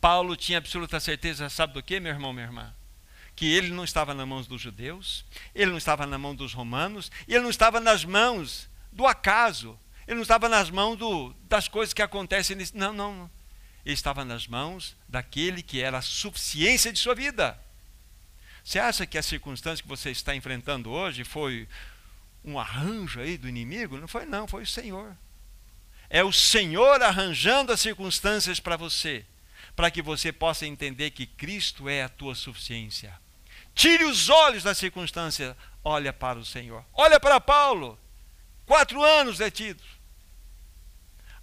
Paulo 0.00 0.36
tinha 0.36 0.58
absoluta 0.58 0.98
certeza, 1.00 1.48
sabe 1.48 1.74
do 1.74 1.82
que, 1.82 2.00
meu 2.00 2.12
irmão, 2.12 2.32
minha 2.32 2.46
irmã? 2.46 2.74
Que 3.34 3.52
ele 3.52 3.70
não 3.70 3.84
estava 3.84 4.12
nas 4.14 4.26
mãos 4.26 4.46
dos 4.46 4.60
judeus, 4.60 5.24
ele 5.54 5.70
não 5.70 5.78
estava 5.78 6.06
na 6.06 6.18
mão 6.18 6.34
dos 6.34 6.52
romanos, 6.52 7.10
ele 7.26 7.40
não 7.40 7.50
estava 7.50 7.80
nas 7.80 8.04
mãos 8.04 8.68
do 8.92 9.06
acaso, 9.06 9.78
ele 10.06 10.16
não 10.16 10.22
estava 10.22 10.48
nas 10.48 10.70
mãos 10.70 10.96
do, 10.96 11.34
das 11.48 11.68
coisas 11.68 11.94
que 11.94 12.02
acontecem. 12.02 12.56
Nesse, 12.56 12.76
não, 12.76 12.92
não. 12.92 13.30
Ele 13.84 13.94
estava 13.94 14.24
nas 14.24 14.46
mãos 14.46 14.96
daquele 15.08 15.62
que 15.62 15.80
era 15.80 15.98
a 15.98 16.02
suficiência 16.02 16.92
de 16.92 16.98
sua 16.98 17.14
vida. 17.14 17.58
Você 18.64 18.78
acha 18.78 19.06
que 19.06 19.18
a 19.18 19.22
circunstância 19.22 19.82
que 19.82 19.88
você 19.88 20.10
está 20.10 20.34
enfrentando 20.34 20.90
hoje 20.90 21.24
foi 21.24 21.68
um 22.44 22.58
arranjo 22.58 23.20
aí 23.20 23.36
do 23.36 23.48
inimigo? 23.48 23.98
Não 23.98 24.08
foi, 24.08 24.24
não, 24.24 24.46
foi 24.46 24.62
o 24.62 24.66
Senhor. 24.66 25.16
É 26.08 26.22
o 26.22 26.32
Senhor 26.32 27.02
arranjando 27.02 27.72
as 27.72 27.80
circunstâncias 27.80 28.60
para 28.60 28.76
você, 28.76 29.24
para 29.74 29.90
que 29.90 30.02
você 30.02 30.30
possa 30.30 30.66
entender 30.66 31.10
que 31.10 31.26
Cristo 31.26 31.88
é 31.88 32.02
a 32.02 32.08
tua 32.08 32.34
suficiência. 32.34 33.18
Tire 33.74 34.04
os 34.04 34.28
olhos 34.28 34.62
da 34.62 34.74
circunstância, 34.74 35.56
olha 35.82 36.12
para 36.12 36.38
o 36.38 36.44
Senhor. 36.44 36.84
Olha 36.92 37.18
para 37.18 37.40
Paulo, 37.40 37.98
quatro 38.66 39.02
anos 39.02 39.38
detido. 39.38 39.82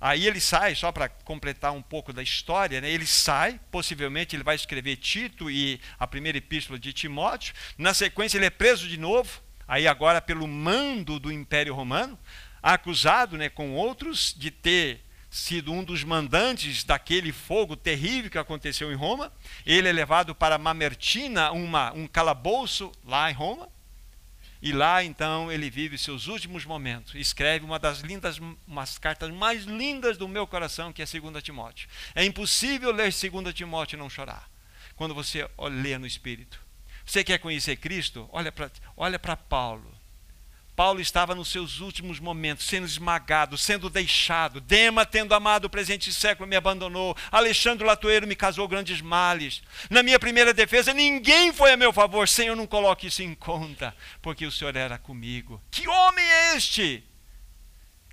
Aí 0.01 0.25
ele 0.25 0.39
sai, 0.39 0.75
só 0.75 0.91
para 0.91 1.09
completar 1.09 1.73
um 1.73 1.81
pouco 1.81 2.13
da 2.13 2.23
história, 2.23 2.79
né? 2.79 2.89
ele 2.89 3.05
sai, 3.05 3.59
possivelmente 3.69 4.35
ele 4.35 4.43
vai 4.43 4.55
escrever 4.55 4.95
Tito 4.95 5.51
e 5.51 5.79
a 5.97 6.07
primeira 6.07 6.37
epístola 6.37 6.79
de 6.79 6.93
Timóteo. 6.93 7.53
Na 7.77 7.93
sequência, 7.93 8.37
ele 8.37 8.45
é 8.45 8.49
preso 8.49 8.87
de 8.87 8.97
novo, 8.97 9.41
aí 9.67 9.87
agora 9.87 10.21
pelo 10.21 10.47
mando 10.47 11.19
do 11.19 11.31
Império 11.31 11.75
Romano, 11.75 12.17
acusado 12.63 13.37
né, 13.37 13.49
com 13.49 13.73
outros 13.73 14.33
de 14.37 14.49
ter 14.49 15.01
sido 15.29 15.71
um 15.71 15.83
dos 15.83 16.03
mandantes 16.03 16.83
daquele 16.83 17.31
fogo 17.31 17.75
terrível 17.75 18.31
que 18.31 18.37
aconteceu 18.37 18.91
em 18.91 18.95
Roma. 18.95 19.31
Ele 19.65 19.87
é 19.87 19.91
levado 19.91 20.33
para 20.33 20.57
Mamertina, 20.57 21.51
uma, 21.51 21.93
um 21.93 22.07
calabouço 22.07 22.91
lá 23.05 23.29
em 23.29 23.33
Roma. 23.33 23.69
E 24.61 24.73
lá 24.73 25.03
então 25.03 25.51
ele 25.51 25.69
vive 25.69 25.97
seus 25.97 26.27
últimos 26.27 26.65
momentos. 26.65 27.15
Escreve 27.15 27.63
uma 27.63 27.79
das 27.79 27.99
lindas, 27.99 28.39
umas 28.67 28.97
cartas 28.97 29.31
mais 29.31 29.63
lindas 29.63 30.17
do 30.17 30.27
meu 30.27 30.45
coração, 30.45 30.91
que 30.91 31.01
é 31.01 31.05
2 31.05 31.41
Timóteo. 31.43 31.87
É 32.13 32.25
impossível 32.25 32.91
ler 32.91 33.11
2 33.11 33.53
Timóteo 33.53 33.95
e 33.95 33.99
não 33.99 34.09
chorar. 34.09 34.49
Quando 34.95 35.15
você 35.15 35.49
lê 35.69 35.97
no 35.97 36.05
Espírito. 36.05 36.59
Você 37.05 37.23
quer 37.23 37.39
conhecer 37.39 37.77
Cristo? 37.77 38.29
Olha 38.31 38.51
para 38.51 38.69
olha 38.95 39.17
Paulo. 39.17 39.98
Paulo 40.79 41.01
estava 41.01 41.35
nos 41.35 41.49
seus 41.49 41.81
últimos 41.81 42.21
momentos, 42.21 42.65
sendo 42.65 42.85
esmagado, 42.85 43.57
sendo 43.57 43.89
deixado. 43.89 44.61
Dema, 44.61 45.05
tendo 45.05 45.35
amado 45.35 45.65
o 45.65 45.69
presente 45.69 46.13
século, 46.13 46.47
me 46.47 46.55
abandonou. 46.55 47.17
Alexandre 47.29 47.85
Latoeiro 47.85 48.25
me 48.25 48.33
casou 48.33 48.65
grandes 48.65 49.01
males. 49.01 49.61
Na 49.89 50.01
minha 50.01 50.17
primeira 50.17 50.53
defesa, 50.53 50.93
ninguém 50.93 51.51
foi 51.51 51.73
a 51.73 51.75
meu 51.75 51.91
favor. 51.91 52.29
Senhor, 52.29 52.55
não 52.55 52.65
coloque 52.65 53.07
isso 53.07 53.21
em 53.21 53.35
conta, 53.35 53.93
porque 54.21 54.45
o 54.45 54.51
Senhor 54.53 54.73
era 54.73 54.97
comigo. 54.97 55.61
Que 55.69 55.85
homem 55.85 56.25
é 56.25 56.55
este? 56.55 57.03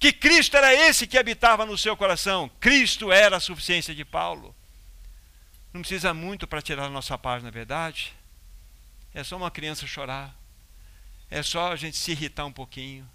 Que 0.00 0.12
Cristo 0.12 0.56
era 0.56 0.74
esse 0.74 1.06
que 1.06 1.16
habitava 1.16 1.64
no 1.64 1.78
seu 1.78 1.96
coração. 1.96 2.50
Cristo 2.58 3.12
era 3.12 3.36
a 3.36 3.40
suficiência 3.40 3.94
de 3.94 4.04
Paulo. 4.04 4.52
Não 5.72 5.82
precisa 5.82 6.12
muito 6.12 6.48
para 6.48 6.60
tirar 6.60 6.86
a 6.86 6.90
nossa 6.90 7.16
paz, 7.16 7.44
na 7.44 7.48
é 7.48 7.52
verdade. 7.52 8.12
É 9.14 9.22
só 9.22 9.36
uma 9.36 9.52
criança 9.52 9.86
chorar. 9.86 10.34
É 11.30 11.42
só 11.42 11.72
a 11.72 11.76
gente 11.76 11.96
se 11.96 12.12
irritar 12.12 12.46
um 12.46 12.52
pouquinho. 12.52 13.08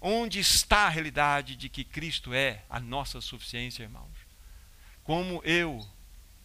Onde 0.00 0.38
está 0.38 0.86
a 0.86 0.88
realidade 0.90 1.56
de 1.56 1.68
que 1.68 1.82
Cristo 1.82 2.34
é 2.34 2.62
a 2.68 2.78
nossa 2.78 3.20
suficiência, 3.20 3.82
irmãos? 3.82 4.12
Como 5.02 5.40
eu 5.44 5.86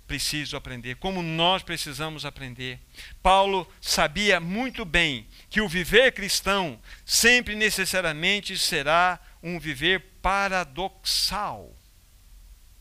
preciso 0.09 0.57
aprender, 0.57 0.95
como 0.95 1.21
nós 1.21 1.61
precisamos 1.61 2.25
aprender. 2.25 2.79
Paulo 3.21 3.71
sabia 3.79 4.39
muito 4.39 4.83
bem 4.83 5.27
que 5.51 5.61
o 5.61 5.69
viver 5.69 6.11
cristão 6.13 6.81
sempre 7.05 7.53
necessariamente 7.55 8.57
será 8.57 9.19
um 9.43 9.59
viver 9.59 10.01
paradoxal. 10.19 11.71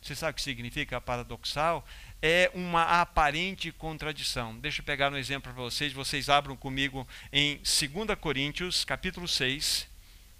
Você 0.00 0.14
sabe 0.14 0.32
o 0.32 0.34
que 0.36 0.40
significa 0.40 0.98
paradoxal? 1.02 1.86
É 2.20 2.50
uma 2.52 3.00
aparente 3.00 3.70
contradição. 3.70 4.58
Deixa 4.58 4.80
eu 4.80 4.84
pegar 4.84 5.12
um 5.12 5.16
exemplo 5.16 5.52
para 5.52 5.62
vocês, 5.62 5.92
vocês 5.92 6.28
abram 6.28 6.56
comigo 6.56 7.06
em 7.32 7.56
2 7.56 8.18
Coríntios, 8.20 8.84
capítulo 8.84 9.28
6. 9.28 9.86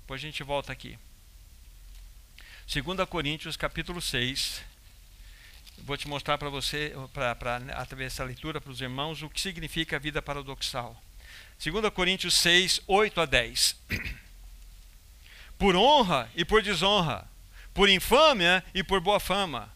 Depois 0.01 0.21
a 0.21 0.27
gente 0.27 0.43
volta 0.43 0.73
aqui. 0.73 0.99
2 2.67 3.09
Coríntios, 3.09 3.57
capítulo 3.57 4.01
6. 4.01 4.63
Vou 5.79 5.97
te 5.97 6.09
mostrar 6.09 6.37
para 6.37 6.49
você, 6.49 6.93
pra, 7.13 7.35
pra, 7.35 7.57
através 7.75 8.13
dessa 8.13 8.25
leitura 8.25 8.61
para 8.61 8.73
os 8.73 8.81
irmãos, 8.81 9.23
o 9.23 9.31
que 9.31 9.41
significa 9.41 9.97
a 9.97 10.01
vida 10.01 10.21
paradoxal. 10.21 11.01
2 11.65 11.91
Coríntios 11.91 12.35
6, 12.35 12.81
8 12.87 13.21
a 13.21 13.27
10. 13.27 13.77
Por 15.57 15.75
honra 15.75 16.31
e 16.37 16.45
por 16.45 16.63
desonra, 16.63 17.29
por 17.75 17.89
infâmia 17.89 18.65
e 18.73 18.85
por 18.85 19.01
boa 19.01 19.19
fama 19.19 19.69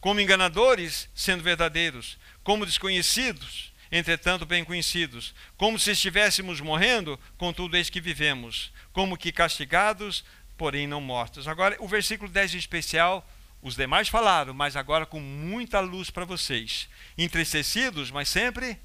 como 0.00 0.20
enganadores, 0.20 1.08
sendo 1.14 1.42
verdadeiros, 1.42 2.18
como 2.42 2.64
desconhecidos, 2.64 3.72
entretanto 3.90 4.46
bem 4.46 4.64
conhecidos, 4.64 5.34
como 5.56 5.78
se 5.78 5.92
estivéssemos 5.92 6.60
morrendo, 6.60 7.18
contudo 7.36 7.76
eis 7.76 7.90
que 7.90 8.00
vivemos, 8.00 8.72
como 8.92 9.16
que 9.16 9.32
castigados, 9.32 10.24
porém 10.56 10.86
não 10.86 11.00
mortos. 11.00 11.48
Agora, 11.48 11.76
o 11.80 11.88
versículo 11.88 12.30
10 12.30 12.54
em 12.54 12.58
especial, 12.58 13.28
os 13.62 13.74
demais 13.74 14.08
falaram, 14.08 14.54
mas 14.54 14.76
agora 14.76 15.04
com 15.06 15.20
muita 15.20 15.80
luz 15.80 16.10
para 16.10 16.24
vocês. 16.24 16.88
Entristecidos, 17.16 18.10
mas 18.10 18.28
sempre 18.28 18.78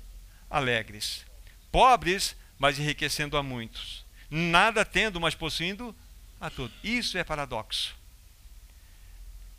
alegres. 0.49 1.25
Pobres, 1.71 2.35
mas 2.57 2.79
enriquecendo 2.79 3.37
a 3.37 3.43
muitos. 3.43 4.05
Nada 4.29 4.83
tendo, 4.85 5.19
mas 5.19 5.35
possuindo 5.35 5.95
a 6.39 6.49
tudo. 6.49 6.73
Isso 6.83 7.17
é 7.17 7.23
paradoxo. 7.23 7.95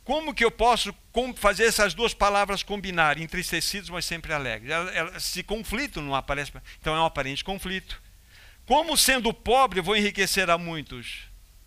Como 0.05 0.35
que 0.35 0.45
eu 0.45 0.51
posso 0.51 0.95
fazer 1.35 1.65
essas 1.65 1.95
duas 1.95 2.13
palavras 2.13 2.61
combinarem? 2.61 3.23
Entristecidos, 3.23 3.89
mas 3.89 4.05
sempre 4.05 4.31
alegres. 4.31 4.71
se 5.19 5.41
conflito 5.41 5.99
não 5.99 6.13
aparece. 6.13 6.53
Então 6.79 6.95
é 6.95 6.99
um 6.99 7.05
aparente 7.05 7.43
conflito. 7.43 7.99
Como 8.67 8.95
sendo 8.95 9.33
pobre 9.33 9.81
vou 9.81 9.97
enriquecer 9.97 10.47
a 10.47 10.59
muitos? 10.59 11.23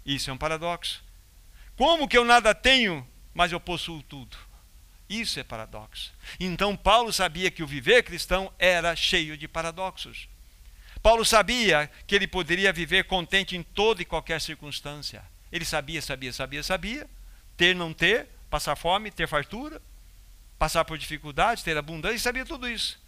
Isso 0.07 0.31
é 0.31 0.33
um 0.33 0.39
paradoxo. 0.39 1.05
Como 1.77 2.07
que 2.07 2.17
eu 2.17 2.25
nada 2.25 2.55
tenho, 2.55 3.07
mas 3.35 3.51
eu 3.51 3.59
possuo 3.59 4.05
tudo? 4.05 4.37
Isso 5.09 5.41
é 5.41 5.43
paradoxo. 5.43 6.13
Então 6.39 6.77
Paulo 6.77 7.13
sabia 7.13 7.51
que 7.51 7.63
o 7.63 7.67
viver 7.67 8.05
cristão 8.05 8.53
era 8.57 8.95
cheio 8.95 9.37
de 9.37 9.49
paradoxos. 9.49 10.29
Paulo 11.03 11.25
sabia 11.25 11.91
que 12.07 12.15
ele 12.15 12.29
poderia 12.29 12.73
viver 12.73 13.05
contente 13.05 13.57
em 13.57 13.65
toda 13.65 14.01
e 14.01 14.05
qualquer 14.05 14.41
circunstância. 14.41 15.25
Ele 15.51 15.65
sabia, 15.65 16.01
sabia, 16.01 16.33
sabia, 16.33 16.63
sabia. 16.63 17.18
Ter, 17.59 17.75
não 17.75 17.93
ter, 17.93 18.29
passar 18.49 18.75
fome, 18.75 19.11
ter 19.11 19.29
fartura, 19.29 19.83
passar 20.59 20.85
por 20.85 20.97
dificuldades, 20.97 21.63
ter 21.63 21.77
abundância, 21.77 22.19
sabia 22.19 22.47
tudo 22.47 22.67
isso. 22.67 22.99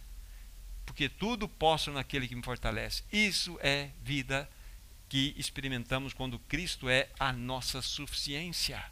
Porque 0.85 1.09
tudo 1.09 1.47
posso 1.47 1.91
naquele 1.91 2.27
que 2.27 2.35
me 2.35 2.43
fortalece. 2.43 3.03
Isso 3.11 3.57
é 3.63 3.89
vida 4.03 4.47
que 5.09 5.33
experimentamos 5.37 6.13
quando 6.13 6.37
Cristo 6.37 6.89
é 6.89 7.09
a 7.19 7.33
nossa 7.33 7.81
suficiência. 7.81 8.83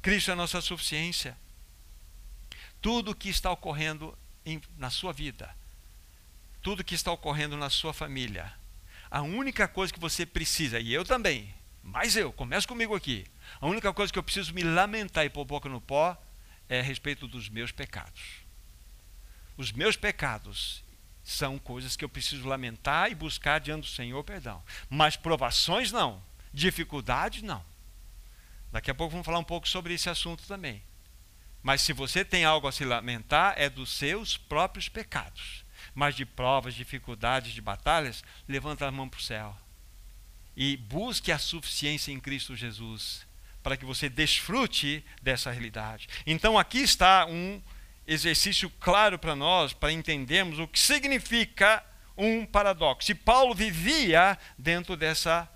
Cristo 0.00 0.30
é 0.30 0.34
a 0.34 0.36
nossa 0.36 0.60
suficiência. 0.60 1.36
Tudo 2.80 3.14
que 3.14 3.28
está 3.28 3.50
ocorrendo 3.50 4.16
em, 4.44 4.60
na 4.76 4.90
sua 4.90 5.12
vida, 5.12 5.54
tudo 6.62 6.84
que 6.84 6.94
está 6.94 7.10
ocorrendo 7.10 7.56
na 7.56 7.70
sua 7.70 7.94
família, 7.94 8.52
a 9.10 9.22
única 9.22 9.66
coisa 9.66 9.92
que 9.92 10.00
você 10.00 10.26
precisa, 10.26 10.78
e 10.78 10.92
eu 10.92 11.04
também, 11.04 11.54
mas 11.84 12.16
eu, 12.16 12.32
começo 12.32 12.66
comigo 12.66 12.94
aqui, 12.96 13.26
a 13.60 13.66
única 13.66 13.92
coisa 13.92 14.10
que 14.10 14.18
eu 14.18 14.22
preciso 14.22 14.54
me 14.54 14.62
lamentar 14.62 15.26
e 15.26 15.30
pôr 15.30 15.44
boca 15.44 15.68
no 15.68 15.82
pó 15.82 16.16
é 16.66 16.80
a 16.80 16.82
respeito 16.82 17.28
dos 17.28 17.50
meus 17.50 17.70
pecados. 17.70 18.42
Os 19.54 19.70
meus 19.70 19.94
pecados 19.94 20.82
são 21.22 21.58
coisas 21.58 21.94
que 21.94 22.02
eu 22.02 22.08
preciso 22.08 22.48
lamentar 22.48 23.10
e 23.10 23.14
buscar 23.14 23.60
diante 23.60 23.82
do 23.82 23.94
Senhor 23.94 24.24
perdão. 24.24 24.62
Mas 24.88 25.14
provações 25.14 25.92
não, 25.92 26.22
dificuldades 26.54 27.42
não. 27.42 27.62
Daqui 28.72 28.90
a 28.90 28.94
pouco 28.94 29.12
vamos 29.12 29.26
falar 29.26 29.38
um 29.38 29.44
pouco 29.44 29.68
sobre 29.68 29.92
esse 29.92 30.08
assunto 30.08 30.42
também. 30.46 30.82
Mas 31.62 31.82
se 31.82 31.92
você 31.92 32.24
tem 32.24 32.46
algo 32.46 32.66
a 32.66 32.72
se 32.72 32.84
lamentar, 32.84 33.54
é 33.58 33.68
dos 33.68 33.92
seus 33.92 34.38
próprios 34.38 34.88
pecados. 34.88 35.64
Mas 35.94 36.16
de 36.16 36.24
provas, 36.24 36.74
dificuldades, 36.74 37.52
de 37.52 37.60
batalhas, 37.60 38.24
levanta 38.48 38.86
a 38.86 38.90
mão 38.90 39.06
para 39.06 39.18
o 39.18 39.22
céu. 39.22 39.54
E 40.56 40.76
busque 40.76 41.32
a 41.32 41.38
suficiência 41.38 42.12
em 42.12 42.20
Cristo 42.20 42.54
Jesus, 42.54 43.26
para 43.62 43.76
que 43.76 43.84
você 43.84 44.08
desfrute 44.08 45.04
dessa 45.22 45.50
realidade. 45.50 46.08
Então 46.26 46.58
aqui 46.58 46.78
está 46.78 47.26
um 47.26 47.60
exercício 48.06 48.70
claro 48.80 49.18
para 49.18 49.34
nós, 49.34 49.72
para 49.72 49.92
entendermos 49.92 50.58
o 50.58 50.68
que 50.68 50.78
significa 50.78 51.84
um 52.16 52.46
paradoxo. 52.46 53.10
E 53.10 53.14
Paulo 53.14 53.54
vivia 53.54 54.38
dentro 54.58 54.96
dessa 54.96 55.48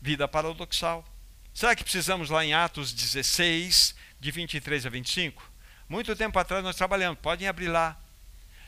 vida 0.00 0.28
paradoxal. 0.28 1.04
Será 1.52 1.74
que 1.74 1.82
precisamos 1.82 2.30
lá 2.30 2.44
em 2.44 2.54
Atos 2.54 2.92
16, 2.92 3.94
de 4.20 4.30
23 4.30 4.86
a 4.86 4.90
25? 4.90 5.50
Muito 5.88 6.14
tempo 6.14 6.38
atrás 6.38 6.62
nós 6.62 6.76
trabalhamos, 6.76 7.18
podem 7.20 7.48
abrir 7.48 7.68
lá. 7.68 7.98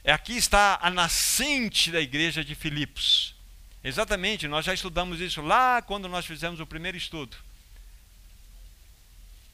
É, 0.03 0.13
aqui 0.13 0.37
está 0.37 0.79
a 0.81 0.91
nascente 0.91 1.93
da 1.93 2.01
igreja 2.01 2.43
de 2.43 2.55
Filipos. 2.55 3.37
Exatamente, 3.83 4.47
nós 4.47 4.65
já 4.65 4.75
estudamos 4.75 5.21
isso 5.21 5.41
lá 5.41 5.81
quando 5.81 6.09
nós 6.09 6.27
fizemos 6.27 6.61
o 6.61 6.67
primeiro 6.67 6.97
estudo. 6.97 7.37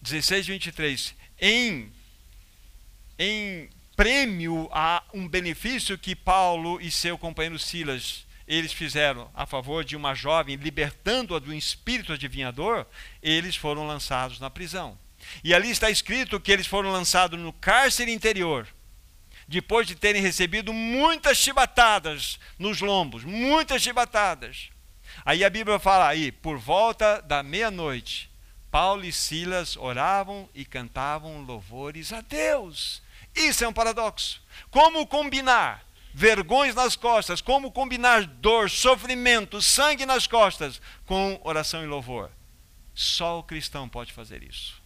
16, 0.02 0.46
23. 0.46 1.14
Em 1.40 1.92
em 3.18 3.70
prêmio 3.96 4.68
a 4.72 5.02
um 5.14 5.26
benefício 5.26 5.96
que 5.96 6.14
Paulo 6.14 6.78
e 6.80 6.90
seu 6.90 7.16
companheiro 7.16 7.58
Silas 7.58 8.26
eles 8.46 8.72
fizeram 8.72 9.28
a 9.34 9.44
favor 9.44 9.84
de 9.84 9.96
uma 9.96 10.14
jovem, 10.14 10.56
libertando-a 10.56 11.38
do 11.38 11.52
espírito 11.52 12.12
adivinhador, 12.12 12.86
eles 13.20 13.56
foram 13.56 13.86
lançados 13.86 14.38
na 14.38 14.48
prisão. 14.48 14.96
E 15.42 15.52
ali 15.52 15.70
está 15.70 15.90
escrito 15.90 16.38
que 16.38 16.52
eles 16.52 16.66
foram 16.66 16.92
lançados 16.92 17.38
no 17.38 17.52
cárcere 17.52 18.12
interior, 18.12 18.68
depois 19.48 19.86
de 19.86 19.94
terem 19.94 20.20
recebido 20.20 20.72
muitas 20.72 21.38
chibatadas 21.38 22.38
nos 22.58 22.80
lombos, 22.80 23.24
muitas 23.24 23.82
chibatadas. 23.82 24.70
Aí 25.24 25.44
a 25.44 25.50
Bíblia 25.50 25.78
fala 25.78 26.08
aí, 26.08 26.32
por 26.32 26.58
volta 26.58 27.20
da 27.20 27.42
meia-noite, 27.42 28.30
Paulo 28.70 29.04
e 29.04 29.12
Silas 29.12 29.76
oravam 29.76 30.48
e 30.54 30.64
cantavam 30.64 31.42
louvores 31.42 32.12
a 32.12 32.20
Deus. 32.20 33.02
Isso 33.34 33.64
é 33.64 33.68
um 33.68 33.72
paradoxo. 33.72 34.42
Como 34.70 35.06
combinar 35.06 35.84
vergões 36.12 36.74
nas 36.74 36.96
costas, 36.96 37.40
como 37.40 37.70
combinar 37.70 38.24
dor, 38.24 38.70
sofrimento, 38.70 39.62
sangue 39.62 40.06
nas 40.06 40.26
costas 40.26 40.80
com 41.04 41.40
oração 41.44 41.82
e 41.82 41.86
louvor? 41.86 42.30
Só 42.94 43.38
o 43.38 43.42
cristão 43.42 43.88
pode 43.88 44.12
fazer 44.12 44.42
isso. 44.42 44.82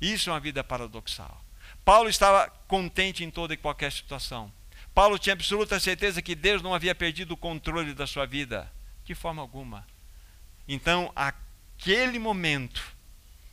Isso 0.00 0.28
é 0.28 0.32
uma 0.32 0.40
vida 0.40 0.62
paradoxal. 0.62 1.42
Paulo 1.84 2.08
estava 2.08 2.48
contente 2.66 3.22
em 3.22 3.30
toda 3.30 3.52
e 3.52 3.58
qualquer 3.58 3.92
situação. 3.92 4.50
Paulo 4.94 5.18
tinha 5.18 5.34
absoluta 5.34 5.78
certeza 5.78 6.22
que 6.22 6.34
Deus 6.34 6.62
não 6.62 6.72
havia 6.72 6.94
perdido 6.94 7.32
o 7.32 7.36
controle 7.36 7.92
da 7.92 8.06
sua 8.06 8.24
vida, 8.26 8.72
de 9.04 9.14
forma 9.14 9.42
alguma. 9.42 9.86
Então, 10.66 11.12
aquele 11.14 12.18
momento, 12.18 12.82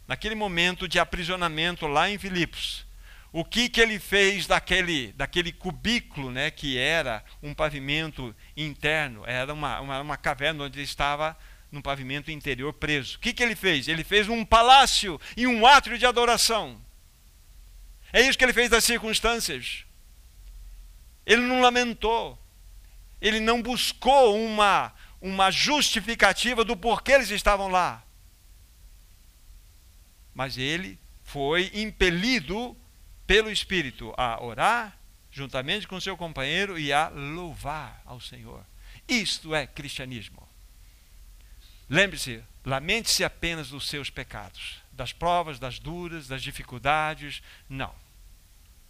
naquele 0.08 0.36
momento 0.36 0.88
de 0.88 1.00
aprisionamento 1.00 1.88
lá 1.88 2.10
em 2.10 2.18
Filipos, 2.18 2.86
o 3.34 3.44
que, 3.44 3.70
que 3.70 3.82
ele 3.82 4.00
fez 4.00 4.46
daquele, 4.46 5.14
daquele 5.14 5.52
cubículo, 5.52 6.32
né, 6.32 6.52
que 6.52 6.78
era 6.78 7.24
um 7.42 7.54
pavimento 7.54 8.36
interno, 8.56 9.24
era 9.26 9.54
uma, 9.54 9.80
uma, 9.80 10.02
uma 10.02 10.18
caverna 10.18 10.66
onde 10.66 10.78
ele 10.78 10.86
estava 10.86 11.38
num 11.72 11.82
pavimento 11.82 12.30
interior 12.30 12.74
preso. 12.74 13.18
O 13.18 13.20
que, 13.20 13.34
que 13.34 13.42
ele 13.42 13.56
fez? 13.56 13.88
Ele 13.88 14.04
fez 14.04 14.30
um 14.30 14.46
palácio 14.46 15.20
e 15.36 15.48
um 15.48 15.66
átrio 15.66 15.98
de 15.98 16.06
adoração. 16.06 16.80
É 18.14 18.22
isso 18.22 18.38
que 18.38 18.44
ele 18.44 18.54
fez 18.54 18.70
das 18.70 18.84
circunstâncias. 18.84 19.86
Ele 21.26 21.42
não 21.42 21.62
lamentou. 21.62 22.38
Ele 23.22 23.40
não 23.40 23.62
buscou 23.62 24.36
uma, 24.36 24.94
uma 25.22 25.52
justificativa 25.52 26.64
do 26.64 26.76
porquê 26.76 27.14
eles 27.14 27.30
estavam 27.30 27.68
lá. 27.68 28.04
Mas 30.34 30.58
ele 30.58 31.00
foi 31.24 31.72
impelido 31.74 32.76
pelo 33.28 33.52
Espírito 33.52 34.14
a 34.18 34.44
orar, 34.44 34.98
juntamente 35.32 35.88
com 35.88 36.02
seu 36.02 36.18
companheiro, 36.18 36.78
e 36.78 36.92
a 36.92 37.10
louvar 37.10 38.02
ao 38.06 38.20
Senhor. 38.20 38.66
Isto 39.08 39.54
é 39.56 39.68
cristianismo. 39.68 40.48
Lembre-se, 41.90 42.44
lamente-se 42.66 43.24
apenas 43.24 43.70
dos 43.70 43.88
seus 43.88 44.10
pecados, 44.10 44.82
das 44.92 45.14
provas, 45.14 45.60
das 45.60 45.78
duras, 45.80 46.28
das 46.28 46.42
dificuldades. 46.42 47.42
Não. 47.70 47.94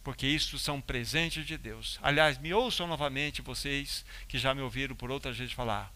Porque 0.03 0.25
isso 0.25 0.57
são 0.57 0.81
presentes 0.81 1.45
de 1.45 1.57
Deus. 1.57 1.99
Aliás, 2.01 2.37
me 2.37 2.53
ouçam 2.53 2.87
novamente 2.87 3.41
vocês 3.41 4.03
que 4.27 4.37
já 4.37 4.53
me 4.53 4.61
ouviram 4.61 4.95
por 4.95 5.11
outras 5.11 5.37
vezes 5.37 5.53
falar. 5.53 5.93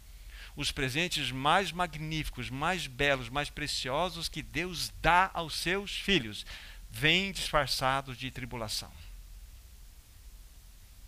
Os 0.56 0.72
presentes 0.72 1.32
mais 1.32 1.72
magníficos, 1.72 2.50
mais 2.50 2.88
belos, 2.88 3.30
mais 3.30 3.50
preciosos 3.50 4.30
que 4.30 4.41
Deus 4.41 4.94
dá 5.02 5.30
aos 5.34 5.56
seus 5.56 5.91
filhos 5.98 6.46
vem 6.89 7.32
disfarçado 7.32 8.15
de 8.15 8.32
tribulação. 8.32 8.91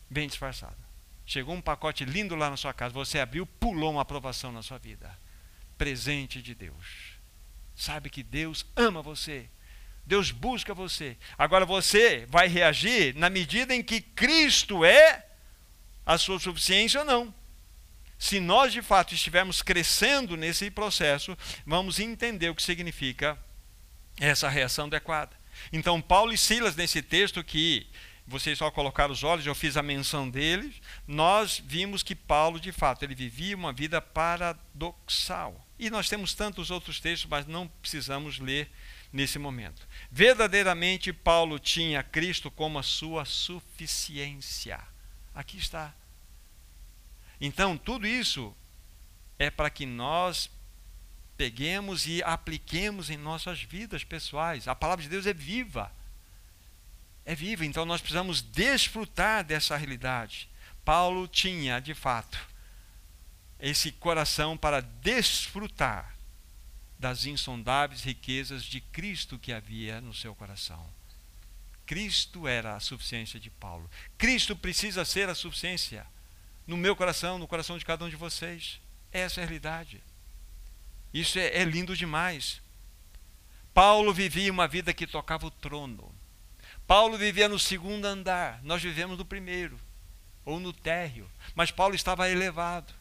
Bem 0.09 0.27
disfarçado. 0.27 0.75
Chegou 1.25 1.53
um 1.53 1.61
pacote 1.61 2.03
lindo 2.03 2.35
lá 2.35 2.49
na 2.49 2.57
sua 2.57 2.73
casa, 2.73 2.93
você 2.93 3.19
abriu, 3.19 3.45
pulou 3.45 3.91
uma 3.91 4.01
aprovação 4.01 4.51
na 4.51 4.61
sua 4.61 4.77
vida. 4.77 5.17
Presente 5.77 6.41
de 6.41 6.55
Deus. 6.55 7.17
Sabe 7.75 8.09
que 8.09 8.23
Deus 8.23 8.65
ama 8.75 9.01
você. 9.01 9.49
Deus 10.07 10.31
busca 10.31 10.73
você. 10.73 11.17
Agora 11.37 11.65
você 11.65 12.25
vai 12.29 12.47
reagir 12.47 13.13
na 13.15 13.29
medida 13.29 13.75
em 13.75 13.83
que 13.83 13.99
Cristo 13.99 14.85
é 14.85 15.25
a 16.05 16.17
sua 16.17 16.39
suficiência 16.39 17.01
ou 17.01 17.05
não. 17.05 17.35
Se 18.17 18.39
nós 18.39 18.71
de 18.71 18.81
fato 18.81 19.13
estivermos 19.13 19.61
crescendo 19.61 20.37
nesse 20.37 20.71
processo, 20.71 21.37
vamos 21.65 21.99
entender 21.99 22.49
o 22.49 22.55
que 22.55 22.63
significa 22.63 23.37
essa 24.17 24.47
reação 24.47 24.85
adequada. 24.85 25.35
Então, 25.73 26.01
Paulo 26.01 26.31
e 26.31 26.37
Silas, 26.37 26.77
nesse 26.77 27.01
texto 27.01 27.43
que 27.43 27.85
vocês 28.25 28.57
só 28.57 28.71
colocaram 28.71 29.11
os 29.11 29.25
olhos, 29.25 29.45
eu 29.45 29.53
fiz 29.53 29.75
a 29.75 29.83
menção 29.83 30.29
deles, 30.29 30.75
nós 31.05 31.61
vimos 31.63 32.01
que 32.01 32.15
Paulo, 32.15 32.61
de 32.61 32.71
fato, 32.71 33.03
ele 33.03 33.13
vivia 33.13 33.55
uma 33.57 33.73
vida 33.73 34.01
paradoxal. 34.01 35.67
E 35.77 35.89
nós 35.89 36.07
temos 36.07 36.33
tantos 36.33 36.71
outros 36.71 37.01
textos, 37.01 37.29
mas 37.29 37.45
não 37.45 37.67
precisamos 37.67 38.39
ler 38.39 38.71
nesse 39.11 39.39
momento. 39.39 39.87
Verdadeiramente, 40.11 41.13
Paulo 41.13 41.59
tinha 41.59 42.03
Cristo 42.03 42.51
como 42.51 42.79
a 42.79 42.83
sua 42.83 43.25
suficiência. 43.25 44.79
Aqui 45.33 45.57
está. 45.57 45.93
Então, 47.39 47.77
tudo 47.77 48.07
isso 48.07 48.55
é 49.37 49.49
para 49.49 49.69
que 49.69 49.85
nós 49.85 50.49
peguemos 51.37 52.07
e 52.07 52.23
apliquemos 52.23 53.09
em 53.09 53.17
nossas 53.17 53.61
vidas 53.61 54.03
pessoais. 54.03 54.67
A 54.67 54.75
palavra 54.75 55.03
de 55.03 55.09
Deus 55.09 55.27
é 55.27 55.33
viva. 55.33 55.91
É 57.23 57.35
viva, 57.35 57.65
então 57.65 57.85
nós 57.85 58.01
precisamos 58.01 58.41
desfrutar 58.41 59.43
dessa 59.43 59.75
realidade. 59.75 60.49
Paulo 60.83 61.27
tinha, 61.27 61.79
de 61.79 61.93
fato, 61.93 62.39
esse 63.59 63.91
coração 63.91 64.57
para 64.57 64.81
desfrutar 64.81 66.16
das 66.99 67.25
insondáveis 67.25 68.01
riquezas 68.01 68.63
de 68.63 68.81
Cristo 68.81 69.37
que 69.37 69.53
havia 69.53 70.01
no 70.01 70.13
seu 70.13 70.33
coração. 70.35 70.85
Cristo 71.85 72.47
era 72.47 72.75
a 72.75 72.79
suficiência 72.79 73.39
de 73.39 73.49
Paulo. 73.49 73.89
Cristo 74.17 74.55
precisa 74.55 75.05
ser 75.05 75.29
a 75.29 75.35
suficiência 75.35 76.05
no 76.65 76.75
meu 76.75 76.95
coração, 76.95 77.39
no 77.39 77.47
coração 77.47 77.77
de 77.77 77.85
cada 77.85 78.03
um 78.03 78.09
de 78.09 78.15
vocês. 78.15 78.81
Essa 79.11 79.39
é 79.39 79.43
a 79.43 79.47
realidade. 79.47 80.03
Isso 81.13 81.39
é, 81.39 81.47
é 81.47 81.63
lindo 81.63 81.95
demais. 81.95 82.61
Paulo 83.73 84.13
vivia 84.13 84.51
uma 84.51 84.67
vida 84.67 84.93
que 84.93 85.07
tocava 85.07 85.45
o 85.45 85.51
trono. 85.51 86.13
Paulo 86.85 87.17
vivia 87.17 87.47
no 87.47 87.59
segundo 87.59 88.05
andar, 88.05 88.61
nós 88.63 88.81
vivemos 88.81 89.17
no 89.17 89.25
primeiro, 89.25 89.79
ou 90.43 90.59
no 90.59 90.73
térreo. 90.73 91.29
Mas 91.53 91.71
Paulo 91.71 91.95
estava 91.95 92.29
elevado. 92.29 92.93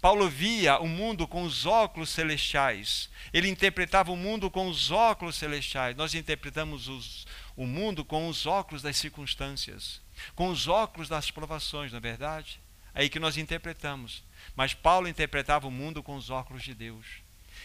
Paulo 0.00 0.28
via 0.28 0.78
o 0.78 0.86
mundo 0.86 1.26
com 1.26 1.42
os 1.42 1.66
óculos 1.66 2.10
celestiais. 2.10 3.08
Ele 3.32 3.48
interpretava 3.48 4.12
o 4.12 4.16
mundo 4.16 4.50
com 4.50 4.68
os 4.68 4.90
óculos 4.90 5.36
celestiais. 5.36 5.96
Nós 5.96 6.14
interpretamos 6.14 6.88
os, 6.88 7.26
o 7.56 7.66
mundo 7.66 8.04
com 8.04 8.28
os 8.28 8.46
óculos 8.46 8.82
das 8.82 8.96
circunstâncias, 8.96 10.00
com 10.34 10.48
os 10.48 10.68
óculos 10.68 11.08
das 11.08 11.30
provações, 11.30 11.92
não 11.92 11.98
é 11.98 12.00
verdade? 12.00 12.60
É 12.94 13.02
aí 13.02 13.08
que 13.08 13.18
nós 13.18 13.36
interpretamos. 13.36 14.22
Mas 14.54 14.74
Paulo 14.74 15.08
interpretava 15.08 15.66
o 15.66 15.70
mundo 15.70 16.02
com 16.02 16.16
os 16.16 16.30
óculos 16.30 16.62
de 16.62 16.74
Deus. 16.74 17.06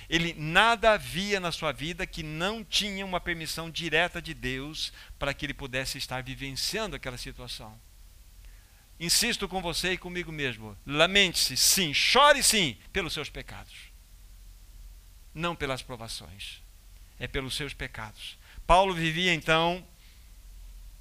Ele 0.10 0.34
nada 0.34 0.98
via 0.98 1.40
na 1.40 1.52
sua 1.52 1.72
vida 1.72 2.08
que 2.08 2.24
não 2.24 2.64
tinha 2.64 3.06
uma 3.06 3.20
permissão 3.20 3.70
direta 3.70 4.22
de 4.22 4.34
Deus 4.34 4.92
para 5.20 5.34
que 5.34 5.46
ele 5.46 5.54
pudesse 5.54 5.98
estar 5.98 6.24
vivenciando 6.24 6.96
aquela 6.96 7.18
situação. 7.18 7.78
Insisto 9.02 9.48
com 9.48 9.64
você 9.64 9.94
e 9.94 9.98
comigo 9.98 10.32
mesmo. 10.32 10.78
Lamente-se, 10.86 11.58
sim, 11.58 11.92
chore 11.92 12.44
sim, 12.44 12.78
pelos 12.94 13.14
seus 13.14 13.32
pecados. 13.32 13.74
Não 15.34 15.56
pelas 15.56 15.82
provações. 15.82 16.62
É 17.20 17.28
pelos 17.28 17.56
seus 17.56 17.74
pecados. 17.74 18.38
Paulo 18.68 18.94
vivia 18.94 19.34
então 19.34 19.84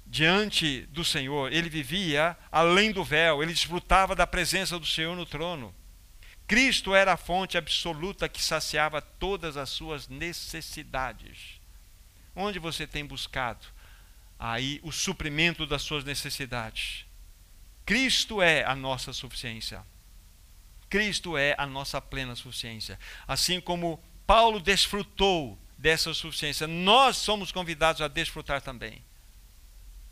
diante 0.03 0.81
do 0.87 1.05
Senhor, 1.05 1.53
ele 1.53 1.69
vivia 1.69 2.35
além 2.51 2.91
do 2.91 3.03
véu, 3.03 3.43
ele 3.43 3.53
desfrutava 3.53 4.15
da 4.15 4.25
presença 4.25 4.79
do 4.79 4.85
Senhor 4.85 5.15
no 5.15 5.25
trono. 5.25 5.73
Cristo 6.47 6.95
era 6.95 7.13
a 7.13 7.17
fonte 7.17 7.55
absoluta 7.55 8.27
que 8.27 8.41
saciava 8.41 8.99
todas 8.99 9.57
as 9.57 9.69
suas 9.69 10.07
necessidades. 10.07 11.61
Onde 12.35 12.57
você 12.57 12.87
tem 12.87 13.05
buscado 13.05 13.67
aí 14.39 14.79
o 14.81 14.91
suprimento 14.91 15.67
das 15.67 15.83
suas 15.83 16.03
necessidades? 16.03 17.05
Cristo 17.91 18.41
é 18.41 18.63
a 18.63 18.73
nossa 18.73 19.11
suficiência. 19.11 19.85
Cristo 20.89 21.37
é 21.37 21.53
a 21.57 21.65
nossa 21.65 21.99
plena 21.99 22.37
suficiência. 22.37 22.97
Assim 23.27 23.59
como 23.59 24.01
Paulo 24.25 24.61
desfrutou 24.61 25.59
dessa 25.77 26.13
suficiência, 26.13 26.67
nós 26.67 27.17
somos 27.17 27.51
convidados 27.51 28.01
a 28.01 28.07
desfrutar 28.07 28.61
também 28.61 29.03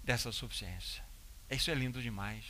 dessa 0.03 0.29
suficiência. 0.29 1.01
Isso 1.49 1.71
é 1.71 1.73
lindo 1.73 2.01
demais. 2.01 2.43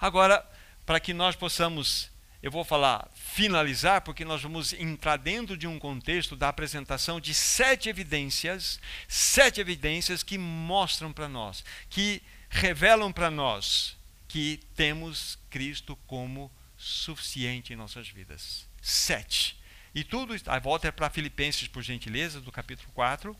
Agora, 0.00 0.42
para 0.86 0.98
que 0.98 1.12
nós 1.12 1.36
possamos, 1.36 2.10
eu 2.42 2.50
vou 2.50 2.64
falar 2.64 3.06
finalizar, 3.14 4.00
porque 4.00 4.24
nós 4.24 4.40
vamos 4.40 4.72
entrar 4.72 5.18
dentro 5.18 5.58
de 5.58 5.66
um 5.66 5.78
contexto 5.78 6.34
da 6.34 6.48
apresentação 6.48 7.20
de 7.20 7.34
sete 7.34 7.90
evidências, 7.90 8.80
sete 9.06 9.60
evidências 9.60 10.22
que 10.22 10.38
mostram 10.38 11.12
para 11.12 11.28
nós, 11.28 11.62
que 11.90 12.22
revelam 12.48 13.12
para 13.12 13.30
nós 13.30 13.97
que 14.28 14.60
temos 14.76 15.38
Cristo 15.48 15.96
como 16.06 16.52
suficiente 16.76 17.72
em 17.72 17.76
nossas 17.76 18.08
vidas. 18.08 18.68
Sete. 18.80 19.58
E 19.94 20.04
tudo, 20.04 20.36
a 20.46 20.58
volta 20.58 20.86
é 20.86 20.92
para 20.92 21.10
Filipenses, 21.10 21.66
por 21.66 21.82
gentileza, 21.82 22.40
do 22.40 22.52
capítulo 22.52 22.88
4. 22.94 23.34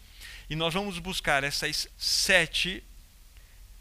E 0.49 0.57
nós 0.57 0.75
vamos 0.75 0.99
buscar 0.99 1.45
essas 1.45 1.87
sete 1.97 2.83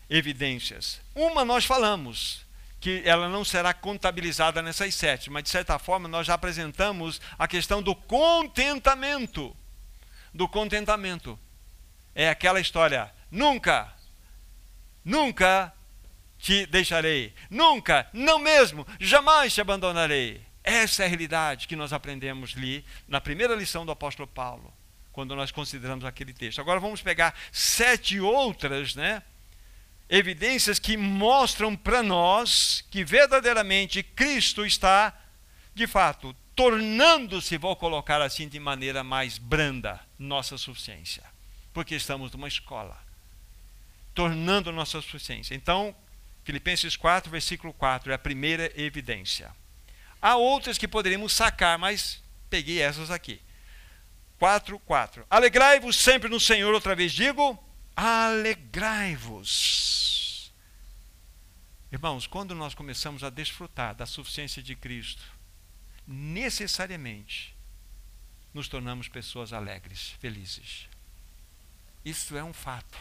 evidências. 0.09 1.01
Uma 1.15 1.43
nós 1.43 1.65
falamos, 1.65 2.45
que 2.79 3.01
ela 3.05 3.29
não 3.29 3.43
será 3.43 3.73
contabilizada 3.73 4.61
nessas 4.61 4.93
sete, 4.93 5.29
mas 5.29 5.43
de 5.43 5.49
certa 5.49 5.79
forma 5.79 6.07
nós 6.07 6.27
já 6.27 6.33
apresentamos 6.33 7.19
a 7.39 7.47
questão 7.47 7.81
do 7.81 7.95
contentamento. 7.95 9.55
Do 10.33 10.47
contentamento. 10.47 11.39
É 12.13 12.29
aquela 12.29 12.59
história: 12.59 13.11
nunca, 13.31 13.91
nunca 15.03 15.73
te 16.38 16.65
deixarei. 16.65 17.34
Nunca, 17.50 18.08
não 18.13 18.39
mesmo, 18.39 18.86
jamais 19.00 19.54
te 19.54 19.62
abandonarei. 19.62 20.41
Essa 20.63 21.04
é 21.04 21.06
a 21.06 21.10
realidade 21.10 21.67
que 21.67 21.76
nós 21.76 21.93
aprendemos 21.93 22.54
ali 22.58 22.84
na 23.08 23.21
primeira 23.21 23.56
lição 23.56 23.86
do 23.86 23.91
apóstolo 23.91 24.28
Paulo, 24.28 24.73
quando 25.12 25.36
nós 25.36 25.52
consideramos 25.52 26.04
aquele 26.04 26.34
texto. 26.34 26.60
Agora 26.60 26.80
vamos 26.80 27.02
pegar 27.02 27.34
sete 27.52 28.19
outras, 28.19 28.93
né? 28.93 29.23
Evidências 30.10 30.80
que 30.80 30.95
mostram 30.95 31.76
para 31.76 32.04
nós 32.04 32.84
que 32.91 33.04
verdadeiramente 33.04 34.04
Cristo 34.04 34.65
está, 34.65 35.17
de 35.73 35.88
fato, 35.88 36.36
tornando-se, 36.56 37.58
vou 37.58 37.76
colocar 37.76 38.21
assim 38.21 38.47
de 38.50 38.60
maneira 38.60 39.04
mais 39.04 39.38
branda, 39.38 40.00
nossa 40.17 40.58
suficiência. 40.58 41.23
Porque 41.71 41.95
estamos 41.95 42.32
numa 42.32 42.47
escola. 42.47 42.97
Tornando 44.13 44.71
nossa 44.71 45.00
suficiência. 45.02 45.54
Então, 45.56 45.95
Filipenses 46.47 46.95
4, 46.95 47.29
versículo 47.29 47.73
4 47.73 48.10
é 48.10 48.15
a 48.15 48.17
primeira 48.17 48.71
evidência. 48.81 49.53
Há 50.21 50.38
outras 50.38 50.77
que 50.77 50.88
poderíamos 50.88 51.33
sacar, 51.33 51.77
mas 51.77 52.23
peguei 52.49 52.79
essas 52.81 53.12
aqui. 53.12 53.41
4, 54.39 54.79
4. 54.79 55.27
Alegrai-vos 55.29 55.97
sempre 55.97 56.29
no 56.29 56.39
Senhor, 56.39 56.73
outra 56.73 56.95
vez 56.95 57.12
digo, 57.12 57.62
alegrai-vos. 57.93 59.49
Irmãos, 61.91 62.25
quando 62.25 62.55
nós 62.55 62.73
começamos 62.73 63.25
a 63.25 63.29
desfrutar 63.29 63.93
da 63.93 64.05
suficiência 64.05 64.63
de 64.63 64.73
Cristo, 64.73 65.23
necessariamente 66.07 67.53
nos 68.53 68.69
tornamos 68.69 69.10
pessoas 69.10 69.51
alegres, 69.51 70.15
felizes. 70.21 70.88
Isso 72.05 72.38
é 72.38 72.43
um 72.43 72.53
fato. 72.53 72.97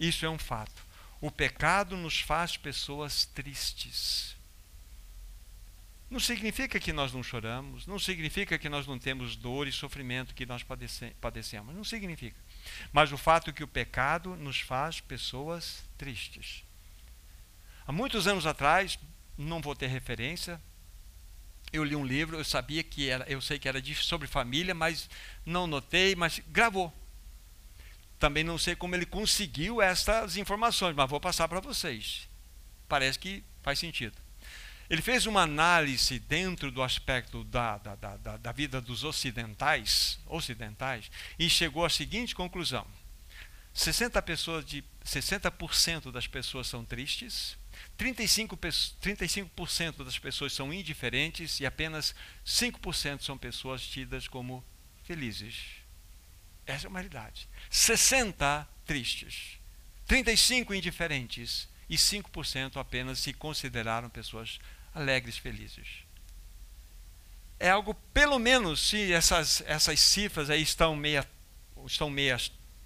Isso 0.00 0.26
é 0.26 0.28
um 0.28 0.40
fato. 0.40 0.90
O 1.22 1.30
pecado 1.30 1.96
nos 1.96 2.20
faz 2.20 2.56
pessoas 2.56 3.24
tristes. 3.24 4.36
Não 6.10 6.18
significa 6.18 6.80
que 6.80 6.92
nós 6.92 7.12
não 7.12 7.22
choramos, 7.22 7.86
não 7.86 7.96
significa 7.96 8.58
que 8.58 8.68
nós 8.68 8.88
não 8.88 8.98
temos 8.98 9.36
dor 9.36 9.68
e 9.68 9.72
sofrimento 9.72 10.34
que 10.34 10.44
nós 10.44 10.64
padecemos, 11.20 11.74
não 11.74 11.84
significa. 11.84 12.36
Mas 12.92 13.12
o 13.12 13.16
fato 13.16 13.50
é 13.50 13.52
que 13.52 13.62
o 13.62 13.68
pecado 13.68 14.34
nos 14.34 14.60
faz 14.60 15.00
pessoas 15.00 15.84
tristes. 15.96 16.64
Há 17.86 17.92
muitos 17.92 18.26
anos 18.26 18.44
atrás, 18.44 18.98
não 19.38 19.60
vou 19.60 19.76
ter 19.76 19.86
referência, 19.86 20.60
eu 21.72 21.84
li 21.84 21.94
um 21.94 22.04
livro, 22.04 22.36
eu 22.36 22.44
sabia 22.44 22.82
que 22.82 23.08
era, 23.08 23.24
eu 23.30 23.40
sei 23.40 23.60
que 23.60 23.68
era 23.68 23.80
sobre 23.94 24.26
família, 24.26 24.74
mas 24.74 25.08
não 25.46 25.68
notei, 25.68 26.16
mas 26.16 26.40
gravou. 26.48 26.92
Também 28.22 28.44
não 28.44 28.56
sei 28.56 28.76
como 28.76 28.94
ele 28.94 29.04
conseguiu 29.04 29.82
essas 29.82 30.36
informações, 30.36 30.94
mas 30.94 31.10
vou 31.10 31.18
passar 31.18 31.48
para 31.48 31.58
vocês. 31.58 32.28
Parece 32.88 33.18
que 33.18 33.42
faz 33.64 33.80
sentido. 33.80 34.16
Ele 34.88 35.02
fez 35.02 35.26
uma 35.26 35.42
análise 35.42 36.20
dentro 36.20 36.70
do 36.70 36.84
aspecto 36.84 37.42
da, 37.42 37.78
da, 37.78 37.96
da, 37.96 38.36
da 38.36 38.52
vida 38.52 38.80
dos 38.80 39.02
ocidentais, 39.02 40.20
ocidentais 40.24 41.10
e 41.36 41.50
chegou 41.50 41.84
à 41.84 41.90
seguinte 41.90 42.32
conclusão: 42.32 42.86
60 43.74 44.22
pessoas 44.22 44.64
de 44.64 44.84
60% 45.04 46.12
das 46.12 46.28
pessoas 46.28 46.68
são 46.68 46.84
tristes, 46.84 47.58
35%, 47.98 48.92
35 49.00 50.04
das 50.04 50.16
pessoas 50.16 50.52
são 50.52 50.72
indiferentes 50.72 51.58
e 51.58 51.66
apenas 51.66 52.14
5% 52.46 53.20
são 53.20 53.36
pessoas 53.36 53.82
tidas 53.84 54.28
como 54.28 54.64
felizes. 55.02 55.82
Essa 56.64 56.86
é 56.86 56.88
uma 56.88 57.00
realidade. 57.00 57.48
60 57.72 58.68
tristes, 58.84 59.58
35 60.06 60.74
indiferentes 60.74 61.66
e 61.88 61.96
5% 61.96 62.76
apenas 62.76 63.18
se 63.18 63.32
consideraram 63.32 64.10
pessoas 64.10 64.60
alegres, 64.94 65.38
felizes. 65.38 66.04
É 67.58 67.70
algo, 67.70 67.94
pelo 68.12 68.38
menos, 68.38 68.78
se 68.90 69.10
essas, 69.10 69.62
essas 69.62 69.98
cifras 70.00 70.50
aí 70.50 70.60
estão 70.60 70.94
meia, 70.94 71.26
estão 71.86 72.10
meia, 72.10 72.36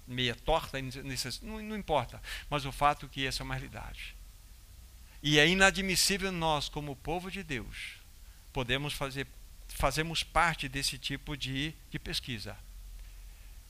meia 0.07 0.35
torta, 0.35 0.77
não, 1.41 1.61
não 1.61 1.75
importa, 1.75 2.21
mas 2.49 2.63
o 2.63 2.71
fato 2.71 3.07
é 3.07 3.09
que 3.09 3.27
essa 3.27 3.43
é 3.43 3.45
uma 3.45 3.55
realidade. 3.55 4.15
E 5.21 5.37
é 5.37 5.45
inadmissível 5.45 6.31
nós, 6.31 6.69
como 6.69 6.95
povo 6.95 7.29
de 7.29 7.43
Deus, 7.43 7.95
podemos 8.53 8.93
fazer, 8.93 9.27
fazemos 9.67 10.23
parte 10.23 10.69
desse 10.69 10.97
tipo 10.97 11.35
de, 11.35 11.73
de 11.91 11.99
pesquisa. 11.99 12.57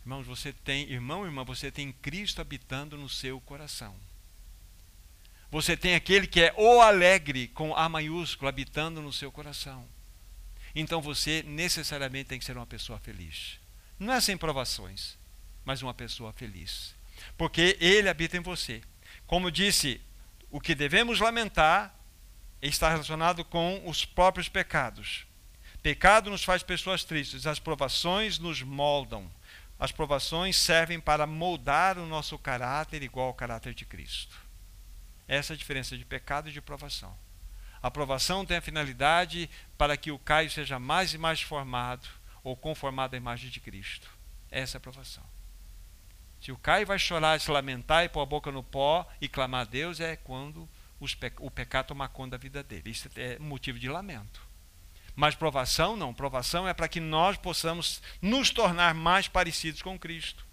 Irmãos, 0.07 0.25
você 0.25 0.53
tem, 0.53 0.89
irmão 0.89 1.25
e 1.25 1.27
irmã, 1.27 1.43
você 1.43 1.69
tem 1.69 1.91
Cristo 1.91 2.39
habitando 2.39 2.95
no 2.95 3.09
seu 3.09 3.41
coração. 3.41 3.93
Você 5.51 5.75
tem 5.75 5.95
aquele 5.95 6.25
que 6.25 6.39
é 6.39 6.53
o 6.55 6.79
alegre 6.79 7.49
com 7.49 7.75
A 7.75 7.89
maiúsculo 7.89 8.47
habitando 8.47 9.01
no 9.01 9.11
seu 9.11 9.29
coração. 9.33 9.85
Então 10.73 11.01
você 11.01 11.43
necessariamente 11.43 12.29
tem 12.29 12.39
que 12.39 12.45
ser 12.45 12.55
uma 12.55 12.65
pessoa 12.65 12.97
feliz. 12.99 13.59
Não 13.99 14.13
é 14.13 14.21
sem 14.21 14.37
provações, 14.37 15.17
mas 15.65 15.81
uma 15.81 15.93
pessoa 15.93 16.31
feliz. 16.31 16.95
Porque 17.37 17.77
ele 17.81 18.07
habita 18.07 18.37
em 18.37 18.41
você. 18.41 18.81
Como 19.25 19.51
disse, 19.51 19.99
o 20.49 20.61
que 20.61 20.73
devemos 20.73 21.19
lamentar 21.19 21.93
está 22.61 22.89
relacionado 22.89 23.43
com 23.43 23.81
os 23.85 24.05
próprios 24.05 24.47
pecados. 24.47 25.27
Pecado 25.83 26.29
nos 26.29 26.45
faz 26.45 26.63
pessoas 26.63 27.03
tristes, 27.03 27.45
as 27.45 27.59
provações 27.59 28.39
nos 28.39 28.61
moldam. 28.61 29.29
As 29.80 29.91
provações 29.91 30.55
servem 30.57 30.99
para 30.99 31.28
moldar 31.28 31.97
o 31.97 32.07
nosso 32.07 32.38
caráter 32.38 33.03
igual 33.03 33.28
ao 33.28 33.34
caráter 33.34 33.73
de 33.73 33.86
Cristo. 33.86 34.36
Essa 35.28 35.53
é 35.53 35.55
a 35.55 35.57
diferença 35.57 35.97
de 35.97 36.05
pecado 36.05 36.49
e 36.49 36.51
de 36.51 36.61
provação. 36.61 37.15
A 37.82 37.91
provação 37.91 38.45
tem 38.45 38.57
a 38.57 38.61
finalidade 38.61 39.49
para 39.78 39.95
que 39.95 40.11
o 40.11 40.17
Caio 40.17 40.49
seja 40.49 40.80
mais 40.80 41.13
e 41.13 41.17
mais 41.17 41.41
formado 41.41 42.07
ou 42.43 42.55
conformado 42.55 43.15
à 43.15 43.17
imagem 43.17 43.49
de 43.51 43.59
Cristo. 43.59 44.09
Essa 44.49 44.78
é 44.78 44.80
a 44.80 44.82
provação. 44.82 45.23
Se 46.41 46.51
o 46.51 46.57
Caio 46.57 46.88
vai 46.88 46.97
chorar, 46.97 47.39
se 47.39 47.51
lamentar 47.51 48.03
e 48.03 48.09
pôr 48.09 48.21
a 48.21 48.25
boca 48.25 48.51
no 48.51 48.63
pó 48.63 49.07
e 49.19 49.28
clamar 49.28 49.61
a 49.61 49.69
Deus, 49.69 49.99
é 49.99 50.15
quando 50.15 50.67
o 51.39 51.51
pecado 51.51 51.88
toma 51.88 52.07
conta 52.07 52.32
da 52.32 52.38
vida 52.38 52.63
dele. 52.63 52.89
Isso 52.89 53.09
é 53.15 53.38
motivo 53.38 53.78
de 53.78 53.89
lamento. 53.89 54.46
Mas 55.18 55.34
provação 55.34 55.97
não. 55.97 56.13
Provação 56.13 56.68
é 56.68 56.76
para 56.76 56.88
que 56.88 56.99
nós 56.99 57.38
possamos 57.38 58.03
nos 58.22 58.51
tornar 58.51 58.93
mais 58.93 59.28
parecidos 59.28 59.82
com 59.82 59.97
Cristo. 59.97 60.45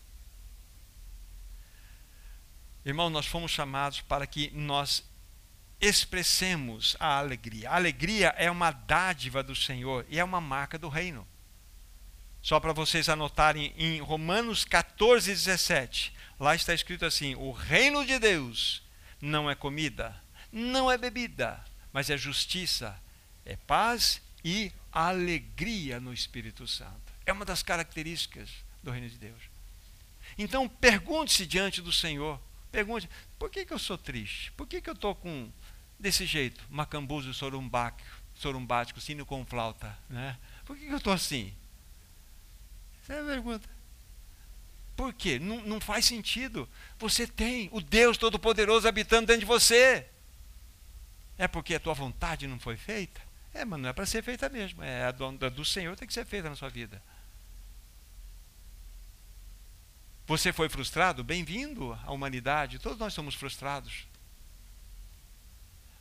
Irmão, 2.82 3.10
nós 3.10 3.26
fomos 3.26 3.50
chamados 3.50 4.00
para 4.00 4.26
que 4.26 4.50
nós 4.54 5.04
expressemos 5.78 6.96
a 6.98 7.18
alegria. 7.18 7.68
A 7.68 7.76
alegria 7.76 8.34
é 8.38 8.50
uma 8.50 8.70
dádiva 8.70 9.42
do 9.42 9.54
Senhor 9.54 10.06
e 10.08 10.18
é 10.18 10.24
uma 10.24 10.40
marca 10.40 10.78
do 10.78 10.88
reino. 10.88 11.28
Só 12.40 12.58
para 12.58 12.72
vocês 12.72 13.10
anotarem 13.10 13.74
em 13.76 14.00
Romanos 14.00 14.64
14, 14.64 15.30
17. 15.30 16.14
Lá 16.40 16.54
está 16.54 16.72
escrito 16.72 17.04
assim: 17.04 17.34
O 17.34 17.52
reino 17.52 18.02
de 18.06 18.18
Deus 18.18 18.82
não 19.20 19.50
é 19.50 19.54
comida, 19.54 20.18
não 20.50 20.90
é 20.90 20.96
bebida, 20.96 21.62
mas 21.92 22.08
é 22.08 22.16
justiça, 22.16 22.98
é 23.44 23.56
paz 23.56 24.23
e 24.44 24.70
alegria 24.92 25.98
no 25.98 26.12
Espírito 26.12 26.68
Santo. 26.68 27.12
É 27.24 27.32
uma 27.32 27.44
das 27.44 27.62
características 27.62 28.50
do 28.82 28.90
reino 28.90 29.08
de 29.08 29.16
Deus. 29.16 29.42
Então, 30.36 30.68
pergunte-se 30.68 31.46
diante 31.46 31.80
do 31.80 31.92
Senhor. 31.92 32.38
Pergunte: 32.70 33.08
por 33.38 33.50
que, 33.50 33.64
que 33.64 33.72
eu 33.72 33.78
sou 33.78 33.96
triste? 33.96 34.52
Por 34.52 34.66
que, 34.66 34.80
que 34.80 34.90
eu 34.90 34.94
estou 34.94 35.14
com 35.14 35.50
desse 35.98 36.26
jeito, 36.26 36.62
macambuzo, 36.68 37.32
sorumbático, 37.32 38.08
sorumbático, 38.34 39.00
sino 39.00 39.24
com 39.24 39.44
flauta? 39.46 39.96
Né? 40.08 40.36
Por 40.64 40.76
que, 40.76 40.86
que 40.86 40.92
eu 40.92 40.98
estou 40.98 41.12
assim? 41.12 41.54
Essa 43.02 43.14
é 43.14 43.20
a 43.20 43.24
pergunta. 43.24 43.68
Por 44.96 45.12
quê? 45.12 45.38
Não, 45.38 45.60
não 45.62 45.80
faz 45.80 46.04
sentido. 46.04 46.68
Você 46.98 47.26
tem 47.26 47.68
o 47.72 47.80
Deus 47.80 48.16
Todo-Poderoso 48.16 48.86
habitando 48.86 49.26
dentro 49.26 49.40
de 49.40 49.46
você. 49.46 50.06
É 51.36 51.48
porque 51.48 51.74
a 51.74 51.80
tua 51.80 51.94
vontade 51.94 52.46
não 52.46 52.60
foi 52.60 52.76
feita? 52.76 53.20
É, 53.54 53.64
mas 53.64 53.80
não 53.80 53.88
é 53.88 53.92
para 53.92 54.04
ser 54.04 54.22
feita 54.22 54.48
mesmo. 54.48 54.82
É 54.82 55.06
a 55.06 55.12
do, 55.12 55.30
do 55.50 55.64
Senhor 55.64 55.96
tem 55.96 56.08
que 56.08 56.12
ser 56.12 56.26
feita 56.26 56.50
na 56.50 56.56
sua 56.56 56.68
vida. 56.68 57.00
Você 60.26 60.52
foi 60.52 60.68
frustrado? 60.68 61.22
Bem-vindo 61.22 61.96
à 62.04 62.10
humanidade. 62.10 62.80
Todos 62.80 62.98
nós 62.98 63.14
somos 63.14 63.34
frustrados. 63.34 64.06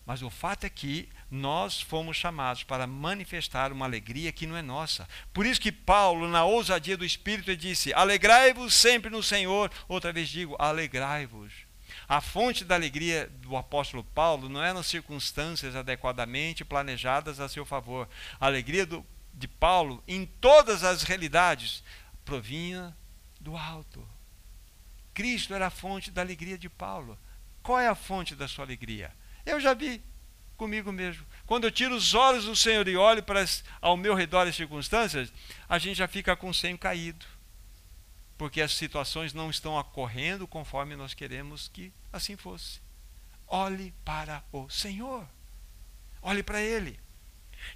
Mas 0.05 0.21
o 0.21 0.29
fato 0.29 0.65
é 0.65 0.69
que 0.69 1.07
nós 1.29 1.79
fomos 1.79 2.17
chamados 2.17 2.63
para 2.63 2.87
manifestar 2.87 3.71
uma 3.71 3.85
alegria 3.85 4.31
que 4.31 4.47
não 4.47 4.57
é 4.57 4.61
nossa. 4.61 5.07
Por 5.31 5.45
isso 5.45 5.61
que 5.61 5.71
Paulo, 5.71 6.27
na 6.27 6.43
ousadia 6.43 6.97
do 6.97 7.05
Espírito, 7.05 7.55
disse: 7.55 7.93
Alegrai-vos 7.93 8.73
sempre 8.73 9.09
no 9.09 9.21
Senhor. 9.23 9.71
Outra 9.87 10.11
vez 10.11 10.27
digo: 10.27 10.55
alegrai-vos. 10.59 11.53
A 12.07 12.21
fonte 12.21 12.65
da 12.65 12.75
alegria 12.75 13.29
do 13.39 13.55
apóstolo 13.55 14.03
Paulo 14.03 14.49
não 14.49 14.63
é 14.63 14.73
nas 14.73 14.87
circunstâncias 14.87 15.75
adequadamente 15.75 16.65
planejadas 16.65 17.39
a 17.39 17.49
seu 17.49 17.65
favor. 17.65 18.07
A 18.39 18.45
alegria 18.45 18.85
do, 18.85 19.05
de 19.33 19.47
Paulo, 19.47 20.03
em 20.07 20.25
todas 20.25 20.83
as 20.83 21.03
realidades, 21.03 21.83
provinha 22.25 22.95
do 23.39 23.55
alto. 23.57 24.07
Cristo 25.13 25.53
era 25.53 25.67
a 25.67 25.71
fonte 25.71 26.11
da 26.11 26.21
alegria 26.21 26.57
de 26.57 26.69
Paulo. 26.69 27.17
Qual 27.61 27.79
é 27.79 27.87
a 27.87 27.95
fonte 27.95 28.35
da 28.35 28.47
sua 28.47 28.65
alegria? 28.65 29.11
Eu 29.45 29.59
já 29.59 29.73
vi 29.73 30.01
comigo 30.57 30.91
mesmo. 30.91 31.25
Quando 31.45 31.65
eu 31.65 31.71
tiro 31.71 31.95
os 31.95 32.13
olhos 32.13 32.45
do 32.45 32.55
Senhor 32.55 32.87
e 32.87 32.95
olho 32.95 33.21
para 33.21 33.41
as, 33.41 33.63
ao 33.81 33.97
meu 33.97 34.13
redor 34.13 34.47
as 34.47 34.55
circunstâncias, 34.55 35.31
a 35.67 35.77
gente 35.77 35.97
já 35.97 36.07
fica 36.07 36.35
com 36.35 36.49
o 36.49 36.53
senho 36.53 36.77
caído. 36.77 37.25
Porque 38.38 38.61
as 38.61 38.73
situações 38.73 39.34
não 39.34 39.49
estão 39.49 39.75
ocorrendo 39.75 40.47
conforme 40.47 40.95
nós 40.95 41.13
queremos 41.13 41.67
que 41.67 41.91
assim 42.11 42.36
fosse. 42.36 42.81
Olhe 43.47 43.93
para 44.03 44.43
o 44.51 44.69
Senhor. 44.69 45.27
Olhe 46.21 46.41
para 46.41 46.61
Ele. 46.61 46.99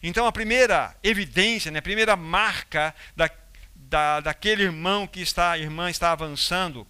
Então 0.01 0.25
a 0.25 0.31
primeira 0.31 0.95
evidência, 1.03 1.71
né, 1.71 1.79
a 1.79 1.83
primeira 1.83 2.15
marca 2.15 2.93
da, 3.15 3.29
da, 3.75 4.19
daquele 4.19 4.63
irmão 4.63 5.07
que 5.07 5.21
está, 5.21 5.57
irmã 5.57 5.89
está 5.89 6.11
avançando 6.11 6.85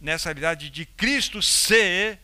nessa 0.00 0.28
realidade 0.28 0.70
de 0.70 0.86
Cristo 0.86 1.42
ser 1.42 2.18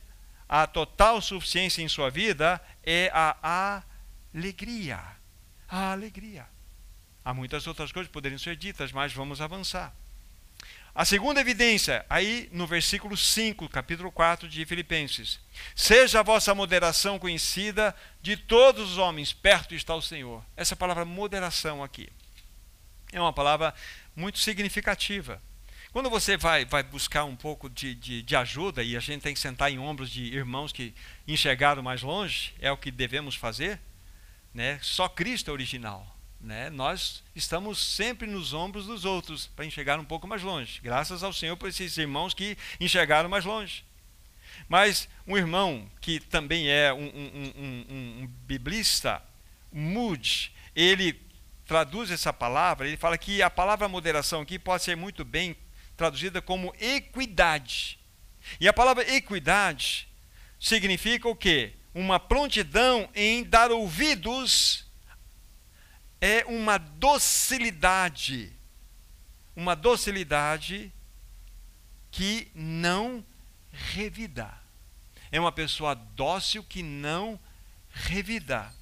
a 0.49 0.66
total 0.66 1.20
suficiência 1.20 1.82
em 1.82 1.89
sua 1.89 2.11
vida 2.11 2.61
é 2.82 3.11
a 3.12 3.82
alegria. 4.32 5.01
A 5.68 5.93
alegria. 5.93 6.47
Há 7.24 7.34
muitas 7.34 7.66
outras 7.66 7.91
coisas 7.91 8.07
que 8.09 8.12
poderiam 8.12 8.39
ser 8.39 8.57
ditas, 8.57 8.93
mas 8.93 9.12
vamos 9.12 9.41
avançar. 9.41 9.93
A 10.99 11.05
segunda 11.05 11.42
evidência, 11.42 12.07
aí 12.09 12.49
no 12.51 12.66
versículo 12.66 13.18
5, 13.18 13.68
capítulo 13.68 14.11
4 14.11 14.49
de 14.49 14.64
Filipenses. 14.64 15.38
Seja 15.74 16.20
a 16.20 16.22
vossa 16.22 16.55
moderação 16.55 17.18
conhecida 17.18 17.94
de 18.22 18.34
todos 18.34 18.92
os 18.92 18.97
homens, 18.97 19.30
perto 19.30 19.74
está 19.74 19.94
o 19.94 20.01
Senhor. 20.01 20.42
Essa 20.57 20.74
palavra 20.74 21.05
moderação 21.05 21.84
aqui 21.84 22.09
é 23.12 23.20
uma 23.20 23.30
palavra 23.30 23.74
muito 24.16 24.38
significativa. 24.38 25.42
Quando 25.92 26.09
você 26.09 26.34
vai, 26.34 26.64
vai 26.64 26.82
buscar 26.82 27.24
um 27.24 27.36
pouco 27.36 27.68
de, 27.68 27.94
de, 27.94 28.22
de, 28.22 28.34
ajuda, 28.34 28.82
e 28.82 28.97
a 28.97 29.01
gente 29.01 29.20
tem 29.20 29.34
que 29.34 29.40
sentar 29.40 29.70
em 29.70 29.78
ombros 29.78 30.09
de 30.09 30.22
irmãos 30.22 30.72
que 30.72 30.94
enxergaram 31.28 31.82
mais 31.82 32.01
longe, 32.01 32.55
é 32.59 32.72
o 32.72 32.76
que 32.78 32.90
devemos 32.90 33.34
fazer, 33.34 33.78
né? 34.55 34.78
só 34.80 35.11
Cristo 35.11 35.51
é 35.51 35.53
original. 35.53 36.16
Né? 36.41 36.70
Nós 36.70 37.22
estamos 37.34 37.78
sempre 37.78 38.26
nos 38.26 38.53
ombros 38.53 38.87
dos 38.87 39.05
outros 39.05 39.47
para 39.47 39.64
enxergar 39.64 39.99
um 39.99 40.05
pouco 40.05 40.28
mais 40.28 40.43
longe. 40.43 40.80
Graças 40.82 41.22
ao 41.22 41.32
Senhor 41.32 41.57
por 41.57 41.68
esses 41.68 41.97
irmãos 41.97 42.34
que 42.34 42.57
enxergaram 42.78 43.28
mais 43.28 43.45
longe. 43.45 43.84
Mas 44.68 45.09
um 45.26 45.37
irmão 45.37 45.91
que 46.01 46.20
também 46.20 46.68
é 46.68 46.93
um, 46.93 47.07
um, 47.07 47.53
um, 47.57 48.22
um 48.22 48.26
biblista, 48.47 49.22
Moody, 49.72 50.53
ele 50.74 51.20
traduz 51.66 52.11
essa 52.11 52.32
palavra, 52.32 52.87
ele 52.87 52.97
fala 52.97 53.18
que 53.18 53.43
a 53.43 53.51
palavra 53.51 53.89
moderação 53.89 54.41
aqui 54.41 54.59
pode 54.59 54.84
ser 54.84 54.97
muito 54.97 55.24
bem 55.24 55.57
traduzida 55.97 56.41
como 56.41 56.74
equidade. 56.80 57.99
E 58.61 58.68
a 58.68 58.72
palavra 58.72 59.03
equidade 59.14 60.09
significa 60.61 61.28
o 61.28 61.34
quê? 61.34 61.72
Uma 61.95 62.20
prontidão 62.20 63.09
em 63.14 63.43
dar 63.43 63.70
ouvidos 63.70 64.86
é 66.27 66.45
uma 66.47 66.77
docilidade. 66.77 68.53
Uma 69.55 69.77
docilidade 69.77 70.93
que 72.11 72.51
não 72.53 73.24
revida. 73.70 74.53
É 75.31 75.39
uma 75.39 75.53
pessoa 75.53 75.95
dócil 75.95 76.64
que 76.64 76.83
não 76.83 77.39
revida. 77.93 78.74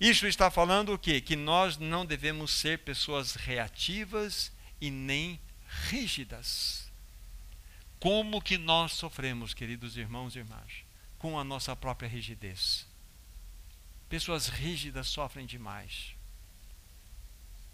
Isso 0.00 0.26
está 0.26 0.50
falando 0.50 0.92
o 0.92 0.98
quê? 0.98 1.20
Que 1.20 1.36
nós 1.36 1.76
não 1.76 2.04
devemos 2.04 2.50
ser 2.50 2.80
pessoas 2.80 3.36
reativas 3.36 4.50
e 4.80 4.90
nem 4.90 5.40
rígidas. 5.88 6.90
Como 8.00 8.42
que 8.42 8.58
nós 8.58 8.90
sofremos, 8.94 9.54
queridos 9.54 9.96
irmãos 9.96 10.34
e 10.34 10.40
irmãs, 10.40 10.84
com 11.16 11.38
a 11.38 11.44
nossa 11.44 11.76
própria 11.76 12.08
rigidez? 12.08 12.88
Pessoas 14.08 14.48
rígidas 14.48 15.06
sofrem 15.06 15.46
demais. 15.46 16.20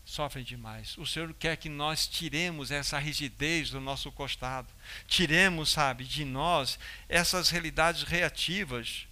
Sofrem 0.08 0.42
demais. 0.42 0.96
O 0.96 1.04
Senhor 1.04 1.34
quer 1.34 1.54
que 1.58 1.68
nós 1.68 2.06
tiremos 2.06 2.70
essa 2.70 2.98
rigidez 2.98 3.68
do 3.68 3.78
nosso 3.78 4.10
costado. 4.10 4.66
Tiremos, 5.06 5.68
sabe, 5.68 6.02
de 6.02 6.24
nós 6.24 6.78
essas 7.10 7.50
realidades 7.50 8.04
reativas. 8.04 9.06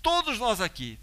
Todos 0.00 0.38
nós 0.38 0.62
aqui, 0.62 0.98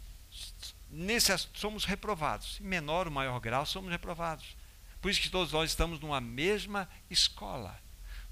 nesse, 0.90 1.32
somos 1.54 1.86
reprovados. 1.86 2.60
Em 2.60 2.64
menor 2.64 3.06
ou 3.06 3.14
maior 3.14 3.40
grau, 3.40 3.64
somos 3.64 3.92
reprovados. 3.92 4.58
Por 5.00 5.12
isso 5.12 5.22
que 5.22 5.30
todos 5.30 5.54
nós 5.54 5.70
estamos 5.70 6.00
numa 6.00 6.20
mesma 6.20 6.90
escola, 7.08 7.80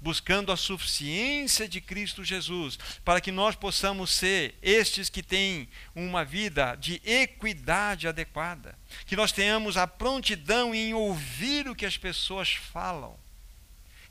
buscando 0.04 0.52
a 0.52 0.56
suficiência 0.56 1.66
de 1.66 1.80
Cristo 1.80 2.22
Jesus, 2.22 2.78
para 3.02 3.22
que 3.22 3.32
nós 3.32 3.56
possamos 3.56 4.10
ser 4.10 4.54
estes 4.60 5.08
que 5.08 5.22
têm 5.22 5.66
uma 5.94 6.22
vida 6.22 6.76
de 6.76 7.00
equidade 7.06 8.06
adequada, 8.06 8.78
que 9.06 9.16
nós 9.16 9.32
tenhamos 9.32 9.78
a 9.78 9.86
prontidão 9.86 10.74
em 10.74 10.92
ouvir 10.92 11.66
o 11.66 11.74
que 11.74 11.86
as 11.86 11.96
pessoas 11.96 12.52
falam 12.52 13.18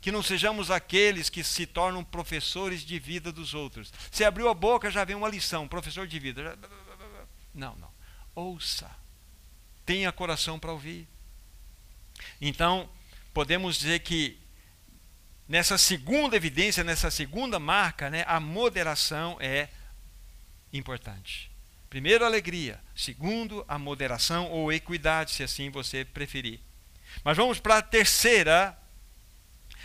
que 0.00 0.12
não 0.12 0.22
sejamos 0.22 0.70
aqueles 0.70 1.30
que 1.30 1.42
se 1.42 1.64
tornam 1.64 2.04
professores 2.04 2.82
de 2.82 2.98
vida 2.98 3.32
dos 3.32 3.54
outros. 3.54 3.90
Se 4.10 4.22
abriu 4.22 4.50
a 4.50 4.54
boca, 4.54 4.90
já 4.90 5.02
vem 5.02 5.16
uma 5.16 5.30
lição, 5.30 5.66
professor 5.66 6.06
de 6.06 6.18
vida. 6.18 6.58
Não, 7.54 7.74
não. 7.76 7.88
Ouça. 8.34 8.90
Tenha 9.86 10.12
coração 10.12 10.58
para 10.58 10.72
ouvir. 10.72 11.08
Então, 12.38 12.86
podemos 13.32 13.78
dizer 13.78 14.00
que 14.00 14.43
nessa 15.48 15.76
segunda 15.78 16.36
evidência, 16.36 16.82
nessa 16.82 17.10
segunda 17.10 17.58
marca, 17.58 18.10
né, 18.10 18.24
a 18.26 18.40
moderação 18.40 19.36
é 19.40 19.68
importante. 20.72 21.50
Primeiro, 21.88 22.24
alegria. 22.24 22.80
Segundo, 22.94 23.64
a 23.68 23.78
moderação 23.78 24.50
ou 24.50 24.72
equidade, 24.72 25.32
se 25.32 25.42
assim 25.42 25.70
você 25.70 26.04
preferir. 26.04 26.60
Mas 27.22 27.36
vamos 27.36 27.60
para 27.60 27.78
a 27.78 27.82
terceira, 27.82 28.76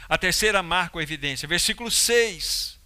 a 0.07 0.17
terceira 0.17 0.63
marca 0.63 0.97
ou 0.97 1.01
evidência. 1.01 1.47
Versículo 1.47 1.91
6. 1.91 2.79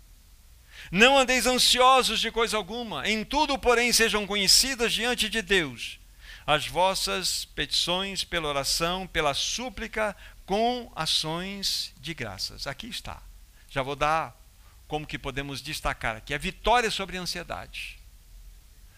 Não 0.91 1.17
andeis 1.17 1.45
ansiosos 1.45 2.19
de 2.19 2.29
coisa 2.29 2.57
alguma, 2.57 3.07
em 3.07 3.23
tudo, 3.23 3.57
porém, 3.57 3.91
sejam 3.93 4.27
conhecidas 4.27 4.93
diante 4.93 5.29
de 5.29 5.41
Deus 5.41 5.99
as 6.45 6.67
vossas 6.67 7.45
petições 7.45 8.23
pela 8.23 8.49
oração, 8.49 9.07
pela 9.07 9.33
súplica, 9.33 10.15
com 10.45 10.91
ações 10.95 11.93
de 11.99 12.13
graças. 12.13 12.67
Aqui 12.67 12.87
está. 12.87 13.21
Já 13.69 13.81
vou 13.81 13.95
dar 13.95 14.39
como 14.87 15.07
que 15.07 15.17
podemos 15.17 15.61
destacar 15.61 16.15
aqui 16.15 16.33
a 16.33 16.37
vitória 16.37 16.91
sobre 16.91 17.17
a 17.17 17.21
ansiedade. 17.21 17.99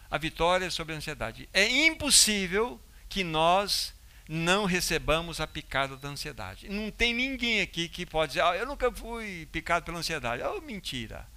A 0.10 0.18
vitória 0.18 0.70
sobre 0.70 0.94
a 0.94 0.98
ansiedade. 0.98 1.50
É 1.54 1.68
impossível 1.68 2.82
que 3.08 3.24
nós 3.24 3.94
não 4.28 4.66
recebamos 4.66 5.40
a 5.40 5.48
picada 5.48 5.96
da 5.96 6.10
ansiedade. 6.10 6.68
Não 6.68 6.90
tem 6.90 7.14
ninguém 7.14 7.62
aqui 7.62 7.88
que 7.88 8.06
pode 8.06 8.32
dizer, 8.32 8.42
ah, 8.42 8.56
eu 8.56 8.66
nunca 8.66 8.92
fui 8.92 9.48
picado 9.52 9.86
pela 9.86 10.00
ansiedade. 10.00 10.44
Oh, 10.44 10.62
mentira. 10.62 11.28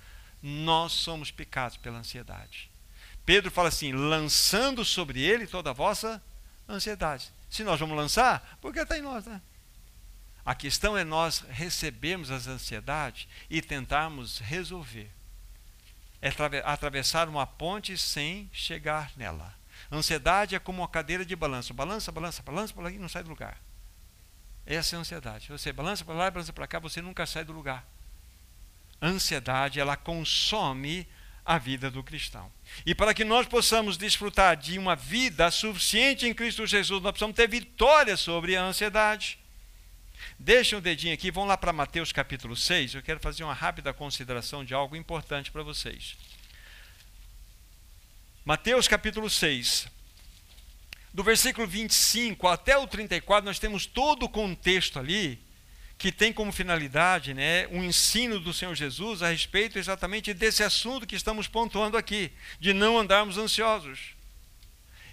Nós 0.42 0.92
somos 0.92 1.30
picados 1.30 1.76
pela 1.76 1.98
ansiedade. 1.98 2.70
Pedro 3.24 3.50
fala 3.50 3.68
assim: 3.68 3.92
lançando 3.92 4.84
sobre 4.84 5.20
ele 5.20 5.46
toda 5.46 5.70
a 5.70 5.74
vossa 5.74 6.22
ansiedade. 6.68 7.30
Se 7.50 7.62
nós 7.62 7.78
vamos 7.78 7.96
lançar, 7.96 8.58
porque 8.60 8.80
está 8.80 8.96
em 8.96 9.02
nós, 9.02 9.26
né? 9.26 9.40
A 10.48 10.54
questão 10.54 10.96
é 10.96 11.04
nós 11.04 11.44
recebermos 11.50 12.30
as 12.30 12.46
ansiedades 12.46 13.28
e 13.50 13.60
tentarmos 13.60 14.38
resolver. 14.38 15.10
É 16.22 16.30
atravessar 16.64 17.28
uma 17.28 17.46
ponte 17.46 17.98
sem 17.98 18.48
chegar 18.50 19.12
nela. 19.14 19.54
Ansiedade 19.92 20.54
é 20.54 20.58
como 20.58 20.80
uma 20.80 20.88
cadeira 20.88 21.22
de 21.22 21.36
balanço. 21.36 21.74
Balança, 21.74 22.10
balança, 22.10 22.42
balança, 22.42 22.72
balança 22.72 22.96
e 22.96 22.98
não 22.98 23.10
sai 23.10 23.22
do 23.22 23.28
lugar. 23.28 23.60
Essa 24.64 24.94
é 24.94 24.96
a 24.96 25.00
ansiedade. 25.00 25.48
Você 25.50 25.70
balança 25.70 26.02
para 26.02 26.14
lá, 26.14 26.30
balança 26.30 26.50
para 26.50 26.66
cá, 26.66 26.78
você 26.78 27.02
nunca 27.02 27.26
sai 27.26 27.44
do 27.44 27.52
lugar. 27.52 27.86
Ansiedade, 29.02 29.78
ela 29.78 29.98
consome 29.98 31.06
a 31.44 31.58
vida 31.58 31.90
do 31.90 32.02
cristão. 32.02 32.50
E 32.86 32.94
para 32.94 33.12
que 33.12 33.22
nós 33.22 33.46
possamos 33.46 33.98
desfrutar 33.98 34.56
de 34.56 34.78
uma 34.78 34.96
vida 34.96 35.50
suficiente 35.50 36.26
em 36.26 36.32
Cristo 36.32 36.66
Jesus, 36.66 37.02
nós 37.02 37.12
precisamos 37.12 37.36
ter 37.36 37.46
vitória 37.46 38.16
sobre 38.16 38.56
a 38.56 38.62
ansiedade. 38.62 39.38
Deixa 40.38 40.76
um 40.76 40.80
dedinho 40.80 41.14
aqui, 41.14 41.30
vamos 41.30 41.48
lá 41.48 41.56
para 41.56 41.72
Mateus 41.72 42.12
capítulo 42.12 42.56
6. 42.56 42.94
Eu 42.94 43.02
quero 43.02 43.20
fazer 43.20 43.44
uma 43.44 43.54
rápida 43.54 43.92
consideração 43.92 44.64
de 44.64 44.74
algo 44.74 44.96
importante 44.96 45.50
para 45.50 45.62
vocês. 45.62 46.16
Mateus 48.44 48.88
capítulo 48.88 49.28
6. 49.28 49.88
Do 51.12 51.24
versículo 51.24 51.66
25 51.66 52.46
até 52.46 52.76
o 52.76 52.86
34, 52.86 53.44
nós 53.44 53.58
temos 53.58 53.86
todo 53.86 54.24
o 54.24 54.28
contexto 54.28 54.98
ali 54.98 55.40
que 55.98 56.12
tem 56.12 56.32
como 56.32 56.52
finalidade 56.52 57.34
né, 57.34 57.66
um 57.68 57.82
ensino 57.82 58.38
do 58.38 58.54
Senhor 58.54 58.74
Jesus 58.74 59.20
a 59.20 59.30
respeito 59.30 59.78
exatamente 59.78 60.32
desse 60.32 60.62
assunto 60.62 61.06
que 61.06 61.16
estamos 61.16 61.48
pontuando 61.48 61.96
aqui, 61.96 62.30
de 62.60 62.72
não 62.72 62.96
andarmos 62.96 63.36
ansiosos. 63.36 64.17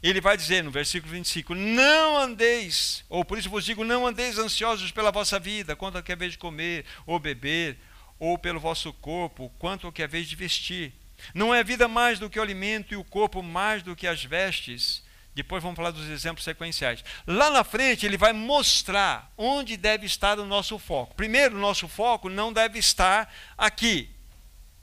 Ele 0.08 0.22
vai 0.22 0.38
dizer 0.38 0.64
no 0.64 0.70
versículo 0.70 1.12
25: 1.12 1.56
Não 1.56 2.16
andeis, 2.16 3.03
ou 3.10 3.26
por 3.26 3.39
isso 3.39 3.49
vos 3.49 3.66
digo, 3.66 3.84
não 3.84 4.06
andeis 4.06 4.38
ansiosos 4.38 4.91
pela 4.91 5.12
vossa 5.12 5.39
vida, 5.39 5.76
quanto 5.76 5.95
ao 5.97 6.03
que 6.03 6.12
é 6.12 6.16
vez 6.16 6.34
de 6.34 6.38
comer 6.38 6.86
ou 7.08 7.18
beber, 7.18 7.76
ou 8.20 8.38
pelo 8.38 8.60
vosso 8.60 8.93
corpo, 8.93 9.51
quanto 9.58 9.88
ao 9.88 9.91
que 9.91 10.03
é 10.03 10.08
vez 10.08 10.30
de 10.30 10.36
vestir. 10.36 10.93
Não 11.34 11.56
é 11.56 11.62
a 11.62 11.64
vida 11.64 11.88
mais 11.88 12.20
do 12.20 12.30
que 12.30 12.38
o 12.38 12.41
alimento 12.43 12.93
e 12.93 12.97
o 12.97 13.03
corpo 13.03 13.41
mais 13.41 13.82
do 13.82 13.95
que 13.95 14.06
as 14.06 14.24
vestes. 14.24 15.03
Depois 15.34 15.64
vamos 15.64 15.76
falar 15.76 15.89
dos 15.89 16.08
exemplos 16.08 16.43
sequenciais. 16.43 17.03
Lá 17.26 17.49
na 17.49 17.64
frente, 17.64 18.06
ele 18.06 18.16
vai 18.16 18.32
mostrar 18.32 19.34
onde 19.36 19.76
deve 19.76 20.06
estar 20.06 20.38
o 20.38 20.45
nosso 20.45 20.78
foco. 20.78 21.16
Primeiro, 21.16 21.58
o 21.58 21.60
nosso 21.60 21.88
foco 21.88 22.30
não 22.30 22.53
deve 22.53 22.78
estar 22.78 23.34
aqui, 23.58 24.16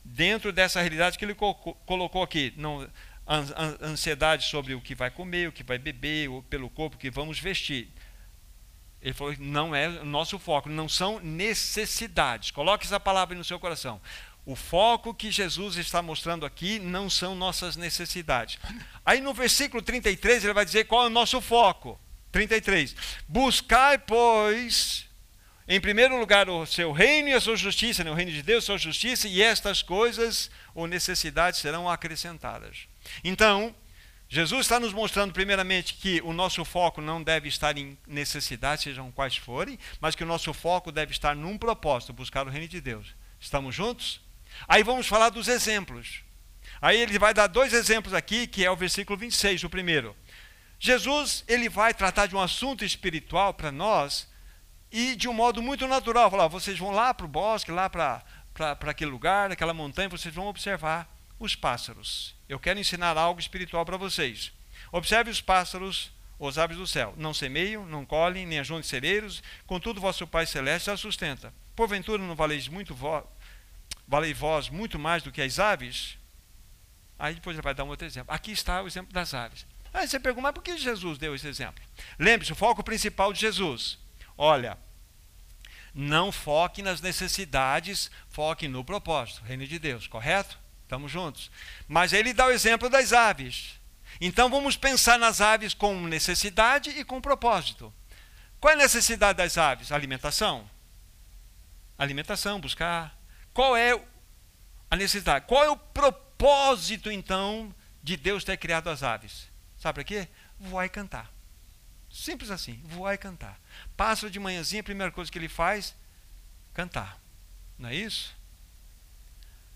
dentro 0.05 0.53
dessa 0.53 0.81
realidade 0.81 1.17
que 1.17 1.25
ele 1.25 1.37
colocou 1.87 2.25
aqui. 2.25 2.53
Não, 2.57 2.89
ansiedade 3.81 4.45
sobre 4.45 4.75
o 4.75 4.81
que 4.81 4.95
vai 4.95 5.11
comer, 5.11 5.49
o 5.49 5.53
que 5.53 5.63
vai 5.63 5.79
beber, 5.79 6.29
ou 6.29 6.43
pelo 6.43 6.69
corpo 6.69 6.97
que 6.97 7.11
vamos 7.11 7.39
vestir. 7.39 7.89
Ele 9.01 9.13
falou 9.13 9.35
não 9.39 9.75
é 9.75 9.89
o 9.89 10.05
nosso 10.05 10.39
foco, 10.39 10.69
não 10.69 10.89
são 10.89 11.19
necessidades. 11.21 12.51
Coloque 12.51 12.87
essa 12.87 13.01
palavra 13.01 13.37
no 13.37 13.43
seu 13.43 13.59
coração. 13.59 14.01
O 14.45 14.57
foco 14.57 15.15
que 15.15 15.31
Jesus 15.31 15.77
está 15.77 16.03
mostrando 16.03 16.45
aqui 16.45 16.79
não 16.79 17.09
são 17.09 17.35
nossas 17.35 17.77
necessidades. 17.77 18.59
Aí 19.05 19.21
no 19.21 19.33
versículo 19.33 19.83
33 19.83 20.45
ele 20.45 20.53
vai 20.53 20.65
dizer 20.65 20.85
qual 20.85 21.05
é 21.05 21.07
o 21.07 21.11
nosso 21.11 21.41
foco. 21.41 21.99
33. 22.31 22.97
Buscai, 23.29 23.99
pois, 23.99 25.07
em 25.69 25.81
primeiro 25.81 26.19
lugar 26.19 26.49
o 26.49 26.65
seu 26.67 26.91
reino 26.91 27.29
e 27.29 27.35
a 27.35 27.41
sua 27.41 27.57
justiça, 27.57 28.03
né? 28.03 28.11
o 28.11 28.15
reino 28.15 28.33
de 28.33 28.43
Deus, 28.43 28.65
a 28.65 28.67
sua 28.67 28.79
justiça, 28.79 29.29
e 29.29 29.43
estas 29.43 29.83
coisas 29.83 30.51
ou 30.75 30.87
necessidades 30.87 31.61
serão 31.61 31.89
acrescentadas. 31.89 32.89
Então, 33.25 33.75
Jesus 34.29 34.63
está 34.63 34.81
nos 34.81 34.93
mostrando, 34.93 35.33
primeiramente, 35.33 35.95
que 35.95 36.23
o 36.23 36.33
nosso 36.33 36.65
foco 36.65 37.03
não 37.03 37.23
deve 37.23 37.49
estar 37.49 37.77
em 37.77 37.99
necessidades, 38.07 38.85
sejam 38.85 39.13
quais 39.13 39.37
forem, 39.37 39.79
mas 40.01 40.15
que 40.15 40.25
o 40.25 40.27
nosso 40.27 40.55
foco 40.55 40.91
deve 40.91 41.13
estar 41.13 41.37
num 41.37 41.59
propósito, 41.59 42.15
buscar 42.15 42.47
o 42.47 42.51
reino 42.51 42.67
de 42.67 42.81
Deus. 42.81 43.15
Estamos 43.39 43.75
juntos? 43.75 44.21
Aí 44.67 44.83
vamos 44.83 45.07
falar 45.07 45.29
dos 45.29 45.49
exemplos. 45.49 46.23
Aí 46.81 46.99
ele 46.99 47.19
vai 47.19 47.35
dar 47.35 47.47
dois 47.47 47.73
exemplos 47.73 48.15
aqui, 48.15 48.47
que 48.47 48.65
é 48.65 48.71
o 48.71 48.77
versículo 48.77 49.19
26, 49.19 49.65
o 49.65 49.71
primeiro. 49.71 50.17
Jesus, 50.81 51.45
ele 51.47 51.69
vai 51.69 51.93
tratar 51.93 52.27
de 52.27 52.35
um 52.35 52.41
assunto 52.41 52.85
espiritual 52.85 53.53
para 53.53 53.71
nós 53.71 54.27
e 54.91 55.15
de 55.15 55.29
um 55.29 55.33
modo 55.33 55.63
muito 55.63 55.87
natural. 55.87 56.31
Falar, 56.31 56.49
vocês 56.49 56.79
vão 56.79 56.91
lá 56.91 57.13
para 57.13 57.27
o 57.27 57.29
bosque, 57.29 57.71
lá 57.71 57.91
para 57.91 58.25
aquele 58.87 59.11
lugar, 59.11 59.53
aquela 59.53 59.75
montanha, 59.75 60.09
vocês 60.09 60.35
vão 60.35 60.47
observar 60.47 61.09
os 61.39 61.55
pássaros. 61.55 62.35
Eu 62.53 62.61
quero 62.61 62.79
ensinar 62.79 63.17
algo 63.17 63.41
espiritual 63.41 63.85
para 63.85 63.97
vocês. 63.97 64.53
Observe 64.91 65.31
os 65.31 65.41
pássaros, 65.41 66.13
os 66.39 66.59
aves 66.59 66.77
do 66.77 66.87
céu. 66.87 67.15
Não 67.17 67.33
semeiam, 67.33 67.87
não 67.87 68.05
colhem, 68.05 68.45
nem 68.45 68.59
ajuntam 68.59 68.83
celeiros, 68.83 69.43
contudo 69.67 70.01
vosso 70.01 70.27
Pai 70.27 70.45
Celeste 70.45 70.91
a 70.91 70.97
sustenta. 70.97 71.53
Porventura 71.75 72.23
não 72.23 72.35
valeis 72.37 72.69
muito 72.69 72.95
vós 72.95 73.25
valei 74.07 74.35
vós 74.35 74.69
muito 74.69 74.99
mais 74.99 75.23
do 75.23 75.33
que 75.33 75.41
as 75.41 75.59
aves? 75.59 76.19
Aí 77.19 77.35
depois 77.35 77.57
ele 77.57 77.63
vai 77.63 77.73
dar 77.73 77.85
um 77.85 77.89
outro 77.89 78.07
exemplo. 78.07 78.35
Aqui 78.35 78.53
está 78.53 78.83
o 78.83 78.87
exemplo 78.87 79.11
das 79.11 79.33
aves. 79.33 79.67
Aí 79.95 80.07
você 80.07 80.21
pergunta, 80.21 80.43
mas 80.43 80.55
por 80.55 80.63
que 80.63 80.77
Jesus 80.77 81.17
deu 81.17 81.35
esse 81.35 81.49
exemplo? 81.49 81.83
Lembre-se, 82.19 82.53
o 82.53 82.57
foco 82.57 82.85
principal 82.85 83.33
de 83.33 83.41
Jesus. 83.41 83.99
Olha, 84.37 84.77
não 85.95 86.31
foque 86.31 86.83
nas 86.83 87.01
necessidades, 87.01 88.11
foque 88.29 88.69
no 88.69 88.85
propósito, 88.85 89.43
reino 89.45 89.67
de 89.67 89.79
Deus, 89.79 90.07
correto? 90.07 90.62
Estamos 90.93 91.11
juntos. 91.11 91.51
Mas 91.89 92.13
ele 92.13 92.35
dá 92.35 92.45
o 92.45 92.51
exemplo 92.51 92.91
das 92.91 93.15
aves. 93.15 93.81
Então 94.21 94.51
vamos 94.51 94.77
pensar 94.77 95.19
nas 95.19 95.41
aves 95.41 95.73
com 95.73 95.99
necessidade 96.03 96.91
e 96.91 97.03
com 97.03 97.19
propósito. 97.19 97.91
Qual 98.61 98.73
é 98.73 98.75
a 98.75 98.79
necessidade 98.79 99.39
das 99.39 99.57
aves? 99.57 99.91
Alimentação. 99.91 100.69
Alimentação, 101.97 102.61
buscar 102.61 103.19
qual 103.55 103.75
é 103.75 103.99
a 104.91 104.95
necessidade? 104.95 105.47
Qual 105.47 105.65
é 105.65 105.71
o 105.71 105.79
propósito, 105.79 107.11
então, 107.11 107.75
de 108.03 108.15
Deus 108.15 108.45
ter 108.45 108.59
criado 108.59 108.91
as 108.91 109.03
aves? 109.03 109.49
Sabe 109.79 109.95
para 109.95 110.05
quê? 110.05 110.29
Voar 110.61 110.85
e 110.85 110.91
cantar. 110.91 111.31
Simples 112.11 112.51
assim, 112.51 112.83
voar 112.85 113.15
e 113.15 113.19
cantar. 113.19 113.59
Pássaro 113.97 114.31
de 114.31 114.39
manhãzinha, 114.39 114.81
a 114.81 114.85
primeira 114.85 115.11
coisa 115.11 115.33
que 115.33 115.39
ele 115.39 115.49
faz, 115.49 115.95
cantar. 116.75 117.19
Não 117.79 117.89
é 117.89 117.95
isso? 117.95 118.42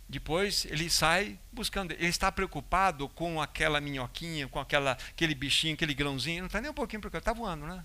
Depois 0.09 0.64
ele 0.66 0.88
sai 0.88 1.38
buscando. 1.52 1.92
Ele 1.92 2.07
está 2.07 2.30
preocupado 2.30 3.09
com 3.09 3.40
aquela 3.40 3.80
minhoquinha, 3.80 4.46
com 4.48 4.61
aquela, 4.61 4.92
aquele 4.92 5.34
bichinho, 5.34 5.74
aquele 5.74 5.94
grãozinho. 5.94 6.40
Não 6.40 6.46
está 6.46 6.61
nem 6.61 6.70
um 6.70 6.74
pouquinho 6.74 7.00
preocupado. 7.00 7.30
Está 7.30 7.32
voando, 7.32 7.66
né? 7.66 7.84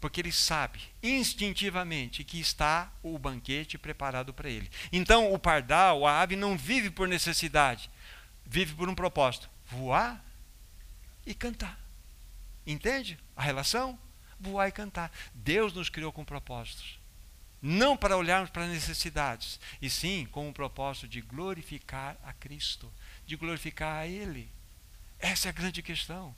porque 0.00 0.20
ele 0.20 0.32
sabe 0.32 0.80
instintivamente 1.02 2.24
que 2.24 2.40
está 2.40 2.90
o 3.02 3.18
banquete 3.18 3.76
preparado 3.76 4.32
para 4.32 4.48
ele. 4.48 4.70
Então, 4.90 5.32
o 5.32 5.38
pardal, 5.38 6.06
a 6.06 6.22
ave, 6.22 6.34
não 6.34 6.56
vive 6.56 6.90
por 6.90 7.06
necessidade, 7.06 7.90
vive 8.44 8.74
por 8.74 8.88
um 8.88 8.94
propósito: 8.94 9.50
voar 9.70 10.24
e 11.26 11.34
cantar. 11.34 11.78
Entende 12.66 13.18
a 13.36 13.42
relação? 13.42 13.98
Voar 14.38 14.68
e 14.68 14.72
cantar. 14.72 15.12
Deus 15.34 15.72
nos 15.74 15.90
criou 15.90 16.12
com 16.12 16.24
propósitos. 16.24 16.99
Não 17.62 17.96
para 17.96 18.16
olharmos 18.16 18.50
para 18.50 18.66
necessidades, 18.66 19.60
e 19.82 19.90
sim 19.90 20.26
com 20.30 20.48
o 20.48 20.52
propósito 20.52 21.06
de 21.06 21.20
glorificar 21.20 22.16
a 22.24 22.32
Cristo, 22.32 22.90
de 23.26 23.36
glorificar 23.36 23.98
a 23.98 24.06
Ele. 24.06 24.50
Essa 25.18 25.48
é 25.48 25.50
a 25.50 25.52
grande 25.52 25.82
questão. 25.82 26.34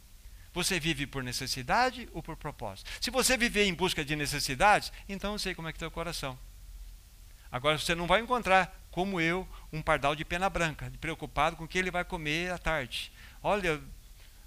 Você 0.52 0.78
vive 0.78 1.06
por 1.06 1.22
necessidade 1.22 2.08
ou 2.12 2.22
por 2.22 2.36
propósito? 2.36 2.90
Se 3.00 3.10
você 3.10 3.36
viver 3.36 3.64
em 3.64 3.72
busca 3.72 4.04
de 4.04 4.14
necessidades, 4.14 4.92
então 5.08 5.32
eu 5.32 5.38
sei 5.38 5.54
como 5.54 5.68
é 5.68 5.72
que 5.72 5.76
está 5.76 5.86
o 5.86 5.90
coração. 5.90 6.38
Agora 7.50 7.78
você 7.78 7.94
não 7.94 8.06
vai 8.06 8.20
encontrar, 8.20 8.74
como 8.90 9.20
eu, 9.20 9.48
um 9.72 9.80
pardal 9.80 10.14
de 10.14 10.24
pena 10.24 10.50
branca, 10.50 10.92
preocupado 11.00 11.56
com 11.56 11.64
o 11.64 11.68
que 11.68 11.78
ele 11.78 11.90
vai 11.90 12.04
comer 12.04 12.50
à 12.50 12.58
tarde. 12.58 13.12
Olha, 13.42 13.80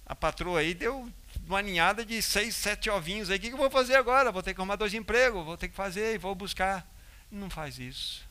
a 0.06 0.16
patroa 0.16 0.60
aí 0.60 0.74
deu 0.74 1.12
uma 1.48 1.62
ninhada 1.62 2.06
de 2.06 2.22
seis, 2.22 2.56
sete 2.56 2.90
ovinhos 2.90 3.30
aí. 3.30 3.38
O 3.38 3.42
que 3.42 3.50
eu 3.50 3.58
vou 3.58 3.70
fazer 3.70 3.96
agora? 3.96 4.32
Vou 4.32 4.42
ter 4.44 4.54
que 4.54 4.60
arrumar 4.60 4.76
dois 4.76 4.94
empregos, 4.94 5.46
vou 5.46 5.58
ter 5.58 5.70
que 5.70 5.76
fazer 5.76 6.16
e 6.16 6.18
vou 6.18 6.34
buscar. 6.34 6.88
Não 7.32 7.50
faz 7.50 7.80
isso. 7.80 8.28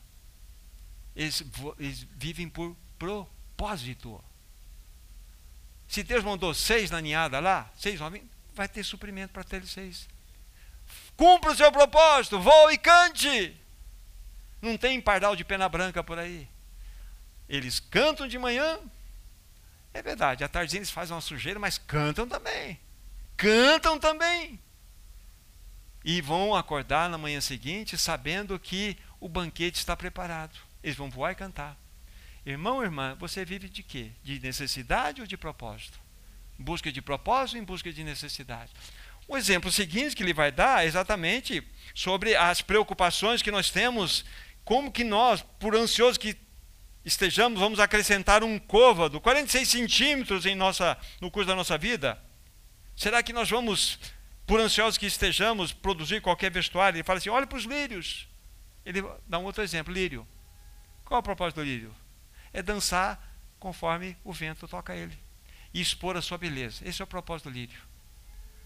Eles, 1.15 1.43
eles 1.79 2.07
vivem 2.15 2.49
por 2.49 2.75
propósito. 2.99 4.23
Se 5.87 6.03
Deus 6.03 6.23
mandou 6.23 6.53
seis 6.53 6.91
na 6.91 6.99
ninhada 6.99 7.39
lá, 7.39 7.71
seis 7.75 8.01
ovinhos, 8.01 8.27
vai 8.53 8.67
ter 8.67 8.83
suprimento 8.83 9.33
para 9.33 9.43
ter 9.43 9.65
seis. 9.65 10.07
Cumpra 11.15 11.51
o 11.51 11.55
seu 11.55 11.71
propósito, 11.71 12.39
voe 12.39 12.73
e 12.73 12.77
cante. 12.77 13.55
Não 14.61 14.77
tem 14.77 14.99
pardal 14.99 15.35
de 15.35 15.45
pena 15.45 15.69
branca 15.69 16.03
por 16.03 16.17
aí. 16.17 16.47
Eles 17.47 17.79
cantam 17.79 18.27
de 18.27 18.37
manhã, 18.37 18.79
é 19.93 20.01
verdade, 20.01 20.43
à 20.43 20.47
tarde 20.47 20.75
eles 20.75 20.89
fazem 20.89 21.15
uma 21.15 21.21
sujeira, 21.21 21.59
mas 21.59 21.77
cantam 21.77 22.27
também. 22.27 22.79
Cantam 23.37 23.99
também. 23.99 24.59
E 26.03 26.21
vão 26.21 26.55
acordar 26.55 27.09
na 27.09 27.17
manhã 27.17 27.41
seguinte 27.41 27.97
sabendo 27.97 28.59
que 28.59 28.97
o 29.19 29.27
banquete 29.27 29.79
está 29.79 29.95
preparado. 29.95 30.57
Eles 30.83 30.95
vão 30.95 31.09
voar 31.09 31.31
e 31.31 31.35
cantar. 31.35 31.77
Irmão, 32.45 32.83
irmã, 32.83 33.15
você 33.19 33.43
vive 33.43 33.67
de 33.67 33.81
quê? 33.81 34.11
De 34.23 34.39
necessidade 34.39 35.21
ou 35.21 35.27
de 35.27 35.35
propósito? 35.35 35.99
Busca 36.59 36.91
de 36.91 37.01
propósito 37.01 37.57
em 37.57 37.63
busca 37.63 37.91
de 37.91 38.03
necessidade? 38.03 38.71
O 39.27 39.35
exemplo 39.35 39.71
seguinte 39.71 40.15
que 40.15 40.21
ele 40.21 40.33
vai 40.33 40.51
dar 40.51 40.83
é 40.83 40.87
exatamente 40.87 41.67
sobre 41.95 42.35
as 42.35 42.61
preocupações 42.61 43.41
que 43.41 43.49
nós 43.49 43.71
temos, 43.71 44.23
como 44.63 44.91
que 44.91 45.03
nós, 45.03 45.41
por 45.59 45.75
ansiosos 45.75 46.19
que 46.19 46.37
estejamos, 47.03 47.59
vamos 47.59 47.79
acrescentar 47.79 48.43
um 48.43 48.59
côvado, 48.59 49.19
46 49.19 49.67
centímetros 49.67 50.45
em 50.45 50.53
nossa, 50.53 50.95
no 51.19 51.31
curso 51.31 51.47
da 51.47 51.55
nossa 51.55 51.77
vida? 51.77 52.21
Será 52.95 53.21
que 53.21 53.33
nós 53.33 53.49
vamos, 53.49 53.99
por 54.45 54.59
ansiosos 54.59 54.97
que 54.97 55.05
estejamos, 55.05 55.73
produzir 55.73 56.21
qualquer 56.21 56.51
vestuário? 56.51 56.97
Ele 56.97 57.03
fala 57.03 57.17
assim: 57.17 57.29
olha 57.29 57.45
para 57.45 57.57
os 57.57 57.65
lírios. 57.65 58.27
Ele 58.85 59.03
dá 59.27 59.37
um 59.39 59.43
outro 59.43 59.63
exemplo: 59.63 59.93
lírio. 59.93 60.27
Qual 61.03 61.17
é 61.17 61.19
o 61.19 61.23
propósito 61.23 61.57
do 61.57 61.63
lírio? 61.63 61.93
É 62.53 62.61
dançar 62.61 63.21
conforme 63.59 64.17
o 64.23 64.31
vento 64.31 64.67
toca 64.67 64.95
ele 64.95 65.17
e 65.73 65.81
expor 65.81 66.15
a 66.15 66.21
sua 66.21 66.37
beleza. 66.37 66.87
Esse 66.87 67.01
é 67.01 67.05
o 67.05 67.07
propósito 67.07 67.49
do 67.49 67.53
lírio. 67.53 67.79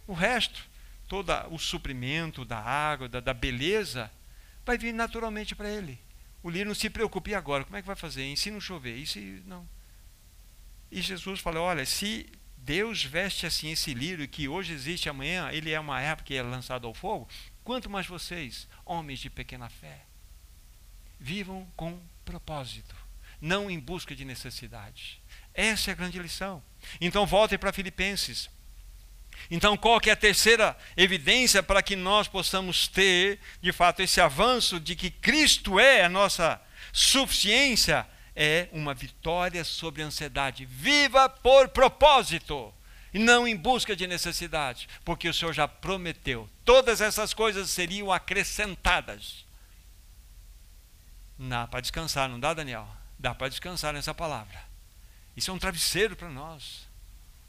O 0.06 0.14
resto, 0.14 0.64
todo 1.08 1.34
o 1.50 1.58
suprimento 1.58 2.46
da 2.46 2.60
água, 2.60 3.10
da, 3.10 3.20
da 3.20 3.34
beleza, 3.34 4.12
vai 4.66 4.78
vir 4.78 4.94
naturalmente 4.94 5.56
para 5.56 5.70
ele. 5.70 6.00
O 6.44 6.50
lírio 6.50 6.68
não 6.68 6.76
se 6.76 6.90
preocupe 6.90 7.34
agora, 7.34 7.64
como 7.64 7.76
é 7.76 7.82
que 7.82 7.88
vai 7.88 7.96
fazer? 7.96 8.24
Ensina 8.26 8.58
a 8.58 8.62
chover. 8.62 8.96
E 8.96 9.06
se 9.06 9.44
não? 9.46 9.68
E 10.92 11.02
Jesus 11.02 11.40
fala: 11.40 11.60
olha, 11.60 11.86
se 11.86 12.30
Deus 12.62 13.04
veste 13.04 13.46
assim 13.46 13.72
esse 13.72 13.94
lírio 13.94 14.28
que 14.28 14.48
hoje 14.48 14.74
existe 14.74 15.10
amanhã, 15.10 15.50
ele 15.52 15.72
é 15.72 15.80
uma 15.80 16.02
época 16.02 16.28
que 16.28 16.36
é 16.36 16.44
lançado 16.44 16.86
ao 16.86 16.94
fogo, 16.94 17.28
quanto 17.64 17.90
mais 17.90 18.06
vocês, 18.06 18.68
homens 18.86 19.20
de 19.20 19.30
pequena 19.30 19.70
fé, 19.70 20.06
vivam 21.20 21.68
com 21.76 22.00
propósito, 22.24 22.96
não 23.42 23.70
em 23.70 23.80
busca 23.80 24.16
de 24.16 24.24
necessidade. 24.24 25.22
Essa 25.54 25.92
é 25.92 25.94
a 25.94 25.96
grande 25.96 26.20
lição. 26.20 26.62
Então 27.02 27.26
voltem 27.26 27.58
para 27.58 27.74
Filipenses. 27.74 28.50
Então, 29.50 29.78
qual 29.78 30.00
que 30.02 30.10
é 30.10 30.14
a 30.14 30.18
terceira 30.18 30.78
evidência 30.98 31.64
para 31.64 31.82
que 31.82 31.96
nós 31.96 32.28
possamos 32.28 32.88
ter, 32.88 33.40
de 33.62 33.72
fato, 33.72 34.02
esse 34.02 34.20
avanço 34.20 34.80
de 34.80 34.96
que 34.96 35.10
Cristo 35.10 35.80
é 35.80 36.04
a 36.04 36.10
nossa 36.10 36.62
suficiência? 36.92 38.06
É 38.42 38.70
uma 38.72 38.94
vitória 38.94 39.66
sobre 39.66 40.02
a 40.02 40.06
ansiedade. 40.06 40.66
Viva 40.66 41.28
por 41.28 41.68
propósito 41.68 42.74
e 43.14 43.20
não 43.20 43.46
em 43.46 43.56
busca 43.56 43.96
de 43.96 44.08
necessidade, 44.08 44.88
porque 45.04 45.28
o 45.28 45.34
Senhor 45.34 45.52
já 45.52 45.68
prometeu. 45.68 46.50
Todas 46.64 47.02
essas 47.02 47.34
coisas 47.34 47.70
seriam 47.70 48.12
acrescentadas. 48.12 49.46
Dá 51.38 51.68
para 51.68 51.82
descansar, 51.82 52.30
não 52.30 52.40
dá, 52.40 52.54
Daniel? 52.54 52.88
Dá 53.18 53.36
para 53.36 53.50
descansar 53.50 53.94
nessa 53.94 54.14
palavra. 54.14 54.64
Isso 55.36 55.52
é 55.52 55.54
um 55.54 55.60
travesseiro 55.60 56.16
para 56.16 56.30
nós 56.30 56.88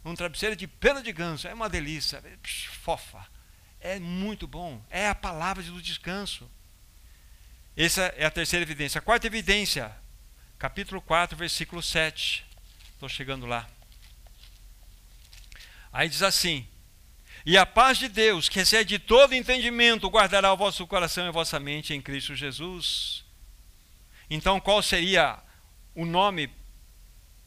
um 0.04 0.14
travesseiro 0.14 0.56
de 0.56 0.66
pena 0.66 1.02
de 1.02 1.12
ganso, 1.12 1.46
é 1.46 1.54
uma 1.54 1.68
delícia, 1.68 2.22
é 2.24 2.48
fofa, 2.82 3.26
é 3.80 3.98
muito 3.98 4.46
bom, 4.46 4.82
é 4.90 5.08
a 5.08 5.14
palavra 5.14 5.62
do 5.62 5.82
descanso. 5.82 6.50
Essa 7.76 8.02
é 8.16 8.24
a 8.24 8.30
terceira 8.30 8.62
evidência. 8.64 8.98
A 8.98 9.02
quarta 9.02 9.26
evidência, 9.26 9.94
capítulo 10.60 11.00
4, 11.00 11.38
versículo 11.38 11.82
7. 11.82 12.44
Estou 12.92 13.08
chegando 13.08 13.46
lá. 13.46 13.66
Aí 15.90 16.06
diz 16.06 16.22
assim: 16.22 16.68
E 17.46 17.56
a 17.56 17.64
paz 17.64 17.96
de 17.96 18.08
Deus, 18.08 18.48
que 18.48 18.60
excede 18.60 18.98
todo 18.98 19.34
entendimento, 19.34 20.08
guardará 20.08 20.52
o 20.52 20.56
vosso 20.58 20.86
coração 20.86 21.24
e 21.24 21.28
a 21.28 21.32
vossa 21.32 21.58
mente 21.58 21.94
em 21.94 22.02
Cristo 22.02 22.36
Jesus. 22.36 23.24
Então, 24.28 24.60
qual 24.60 24.82
seria 24.82 25.42
o 25.94 26.04
nome 26.04 26.52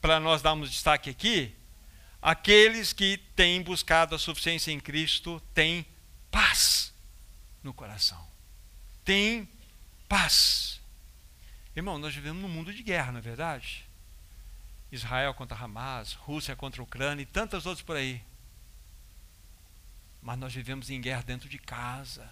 para 0.01 0.19
nós 0.19 0.41
darmos 0.41 0.71
destaque 0.71 1.11
aqui? 1.11 1.55
Aqueles 2.19 2.93
que 2.93 3.17
têm 3.35 3.61
buscado 3.61 4.15
a 4.15 4.19
suficiência 4.19 4.71
em 4.71 4.79
Cristo 4.79 5.39
têm 5.53 5.85
paz 6.31 6.91
no 7.61 7.75
coração. 7.75 8.27
Tem 9.05 9.47
paz. 10.09 10.72
Irmão, 11.75 11.97
nós 11.97 12.13
vivemos 12.13 12.41
num 12.41 12.49
mundo 12.49 12.73
de 12.73 12.83
guerra, 12.83 13.11
não 13.11 13.19
é 13.19 13.21
verdade? 13.21 13.85
Israel 14.91 15.33
contra 15.33 15.57
Hamas, 15.57 16.13
Rússia 16.13 16.55
contra 16.55 16.81
a 16.81 16.83
Ucrânia 16.83 17.23
e 17.23 17.25
tantas 17.25 17.65
outras 17.65 17.83
por 17.83 17.95
aí. 17.95 18.21
Mas 20.21 20.37
nós 20.37 20.53
vivemos 20.53 20.89
em 20.89 21.01
guerra 21.01 21.23
dentro 21.23 21.49
de 21.49 21.57
casa. 21.57 22.29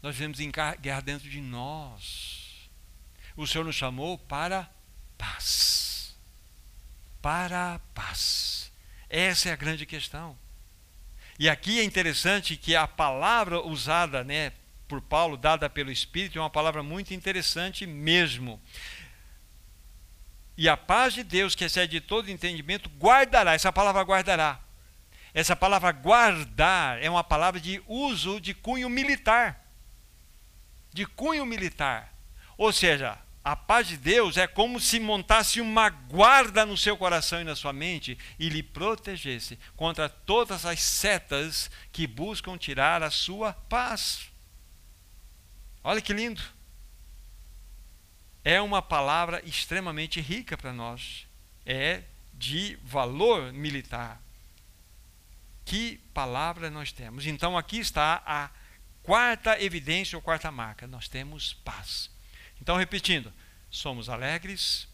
Nós 0.00 0.14
vivemos 0.14 0.38
em 0.40 0.50
guerra 0.80 1.00
dentro 1.00 1.28
de 1.28 1.40
nós. 1.40 2.70
O 3.36 3.46
Senhor 3.46 3.64
nos 3.64 3.74
chamou 3.74 4.16
para 4.16 4.70
paz. 5.18 6.16
Para 7.20 7.80
paz. 7.92 8.72
Essa 9.08 9.48
é 9.48 9.52
a 9.52 9.56
grande 9.56 9.84
questão. 9.84 10.38
E 11.38 11.48
aqui 11.48 11.80
é 11.80 11.84
interessante 11.84 12.56
que 12.56 12.76
a 12.76 12.86
palavra 12.86 13.60
usada 13.60 14.22
né, 14.22 14.52
por 14.90 15.00
Paulo, 15.00 15.36
dada 15.36 15.70
pelo 15.70 15.92
Espírito, 15.92 16.36
é 16.36 16.42
uma 16.42 16.50
palavra 16.50 16.82
muito 16.82 17.14
interessante 17.14 17.86
mesmo. 17.86 18.60
E 20.56 20.68
a 20.68 20.76
paz 20.76 21.14
de 21.14 21.22
Deus, 21.22 21.54
que 21.54 21.64
excede 21.64 22.00
todo 22.00 22.28
entendimento, 22.28 22.90
guardará. 22.98 23.54
Essa 23.54 23.72
palavra 23.72 24.02
guardará. 24.02 24.58
Essa 25.32 25.54
palavra 25.54 25.92
guardar 25.92 27.00
é 27.00 27.08
uma 27.08 27.22
palavra 27.22 27.60
de 27.60 27.80
uso 27.86 28.40
de 28.40 28.52
cunho 28.52 28.90
militar. 28.90 29.64
De 30.92 31.06
cunho 31.06 31.46
militar. 31.46 32.12
Ou 32.58 32.72
seja, 32.72 33.16
a 33.44 33.54
paz 33.54 33.86
de 33.86 33.96
Deus 33.96 34.36
é 34.36 34.48
como 34.48 34.80
se 34.80 34.98
montasse 34.98 35.60
uma 35.60 35.88
guarda 35.88 36.66
no 36.66 36.76
seu 36.76 36.96
coração 36.96 37.40
e 37.40 37.44
na 37.44 37.54
sua 37.54 37.72
mente 37.72 38.18
e 38.40 38.48
lhe 38.48 38.62
protegesse 38.62 39.56
contra 39.76 40.08
todas 40.08 40.66
as 40.66 40.80
setas 40.80 41.70
que 41.92 42.08
buscam 42.08 42.58
tirar 42.58 43.04
a 43.04 43.10
sua 43.10 43.52
paz. 43.52 44.30
Olha 45.82 46.00
que 46.00 46.12
lindo. 46.12 46.42
É 48.44 48.60
uma 48.60 48.80
palavra 48.80 49.42
extremamente 49.44 50.20
rica 50.20 50.56
para 50.56 50.72
nós. 50.72 51.26
É 51.64 52.02
de 52.34 52.78
valor 52.82 53.52
militar. 53.52 54.20
Que 55.64 55.98
palavra 56.14 56.70
nós 56.70 56.90
temos? 56.90 57.26
Então 57.26 57.56
aqui 57.56 57.78
está 57.78 58.22
a 58.26 58.50
quarta 59.02 59.60
evidência 59.62 60.16
ou 60.16 60.22
quarta 60.22 60.50
marca. 60.50 60.86
Nós 60.86 61.08
temos 61.08 61.52
paz. 61.52 62.10
Então, 62.60 62.76
repetindo, 62.76 63.32
somos 63.70 64.08
alegres, 64.08 64.88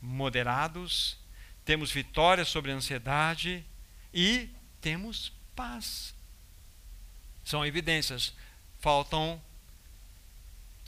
moderados, 0.00 1.16
temos 1.64 1.90
vitória 1.90 2.44
sobre 2.44 2.70
a 2.70 2.74
ansiedade 2.74 3.64
e 4.12 4.48
temos 4.80 5.32
paz. 5.54 6.14
São 7.44 7.64
evidências. 7.64 8.34
Faltam 8.78 9.42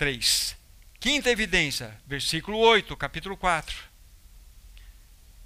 três. 0.01 0.57
Quinta 0.99 1.29
evidência, 1.29 1.95
versículo 2.07 2.57
8, 2.57 2.97
capítulo 2.97 3.37
4. 3.37 3.77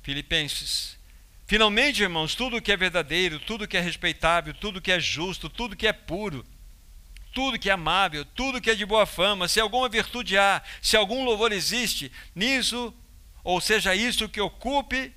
Filipenses. 0.01 0.97
Finalmente, 1.45 2.05
irmãos, 2.05 2.37
tudo 2.37 2.63
que 2.63 2.71
é 2.71 2.77
verdadeiro, 2.77 3.41
tudo 3.41 3.67
que 3.67 3.77
é 3.77 3.81
respeitável, 3.81 4.55
tudo 4.55 4.81
que 4.81 4.93
é 4.93 5.01
justo, 5.01 5.51
tudo 5.51 5.75
que 5.75 5.89
é 5.89 5.93
puro, 5.93 6.47
tudo 7.33 7.59
que 7.59 7.69
é 7.69 7.73
amável, 7.73 8.25
tudo 8.25 8.61
que 8.61 8.71
é 8.71 8.77
de 8.77 8.87
boa 8.87 9.07
fama, 9.07 9.49
se 9.49 9.59
alguma 9.59 9.89
virtude 9.89 10.39
há, 10.39 10.63
se 10.81 10.97
algum 10.97 11.25
louvor 11.25 11.51
existe, 11.51 12.13
nisso, 12.33 12.95
ou 13.43 13.61
seja, 13.61 13.93
isso 13.93 14.29
que 14.29 14.41
ocupe 14.41 15.13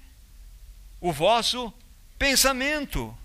o 0.99 1.11
vosso 1.11 1.71
pensamento. 2.17 3.15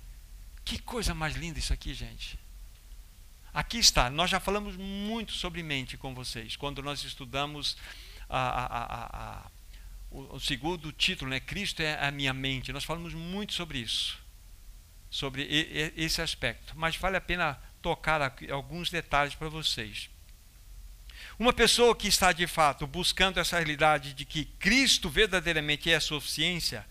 Que 0.63 0.79
coisa 0.79 1.15
mais 1.15 1.35
linda 1.37 1.59
isso 1.59 1.73
aqui, 1.73 1.95
gente. 1.95 2.42
Aqui 3.55 3.79
está, 3.79 4.09
nós 4.09 4.31
já 4.31 4.41
falamos 4.41 4.79
muito 4.79 5.33
sobre 5.33 5.63
mente 5.63 5.99
com 5.99 6.15
vocês, 6.15 6.57
quando 6.57 6.83
nós 6.83 7.05
estudamos 7.05 7.77
a, 8.27 8.39
a, 8.39 9.43
a, 9.45 9.51
o, 10.11 10.37
o, 10.37 10.41
segundo 10.41 10.91
título, 10.91 11.31
né? 11.31 11.39
Cristo 11.39 11.83
é 11.83 12.03
a 12.03 12.11
minha 12.11 12.33
mente. 12.33 12.73
Nós 12.73 12.83
falamos 12.83 13.13
muito 13.13 13.53
sobre 13.53 13.79
isso, 13.79 14.19
sobre 15.11 15.43
e, 15.43 15.93
e, 15.99 16.05
esse 16.05 16.23
aspecto. 16.23 16.73
Mas 16.75 16.97
vale 16.97 17.19
a 17.19 17.21
pena 17.21 17.61
tocar 17.83 18.23
aqui, 18.23 18.51
alguns 18.51 18.89
detalhes 18.89 19.35
para 19.35 19.51
vocês. 19.51 20.09
Uma 21.39 21.53
pessoa 21.53 21.95
que 21.95 22.09
está 22.09 22.33
de 22.33 22.47
fato 22.47 22.87
buscando 22.87 23.39
essa 23.39 23.57
realidade 23.57 24.15
de 24.15 24.25
que 24.25 24.47
Cristo 24.47 25.11
verdadeiramente 25.11 25.91
é 25.91 25.97
a 25.97 26.01
suficiência, 26.01 26.87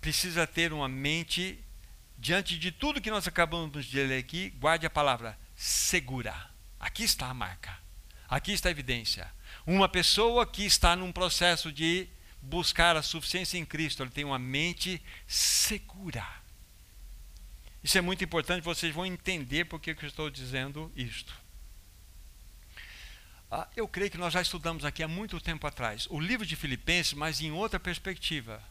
precisa 0.00 0.46
ter 0.46 0.72
uma 0.72 0.88
mente 0.88 1.58
diante 2.16 2.56
de 2.56 2.70
tudo 2.70 3.00
que 3.00 3.10
nós 3.10 3.26
acabamos 3.26 3.86
de 3.86 4.00
ler 4.04 4.20
aqui, 4.20 4.50
guarde 4.50 4.86
a 4.86 4.90
palavra 4.90 5.36
segura. 5.60 6.34
Aqui 6.78 7.04
está 7.04 7.26
a 7.26 7.34
marca. 7.34 7.78
Aqui 8.26 8.52
está 8.52 8.70
a 8.70 8.72
evidência. 8.72 9.30
Uma 9.66 9.90
pessoa 9.90 10.46
que 10.46 10.64
está 10.64 10.96
num 10.96 11.12
processo 11.12 11.70
de 11.70 12.08
buscar 12.40 12.96
a 12.96 13.02
suficiência 13.02 13.58
em 13.58 13.66
Cristo, 13.66 14.02
ela 14.02 14.10
tem 14.10 14.24
uma 14.24 14.38
mente 14.38 15.02
segura. 15.26 16.26
Isso 17.84 17.98
é 17.98 18.00
muito 18.00 18.24
importante, 18.24 18.64
vocês 18.64 18.94
vão 18.94 19.04
entender 19.04 19.66
por 19.66 19.78
que 19.78 19.90
eu 19.90 20.08
estou 20.08 20.30
dizendo 20.30 20.90
isto. 20.96 21.34
Ah, 23.50 23.68
eu 23.76 23.86
creio 23.86 24.10
que 24.10 24.16
nós 24.16 24.32
já 24.32 24.40
estudamos 24.40 24.82
aqui 24.82 25.02
há 25.02 25.08
muito 25.08 25.38
tempo 25.40 25.66
atrás 25.66 26.06
o 26.08 26.18
livro 26.18 26.46
de 26.46 26.56
Filipenses, 26.56 27.12
mas 27.12 27.42
em 27.42 27.50
outra 27.50 27.78
perspectiva, 27.78 28.62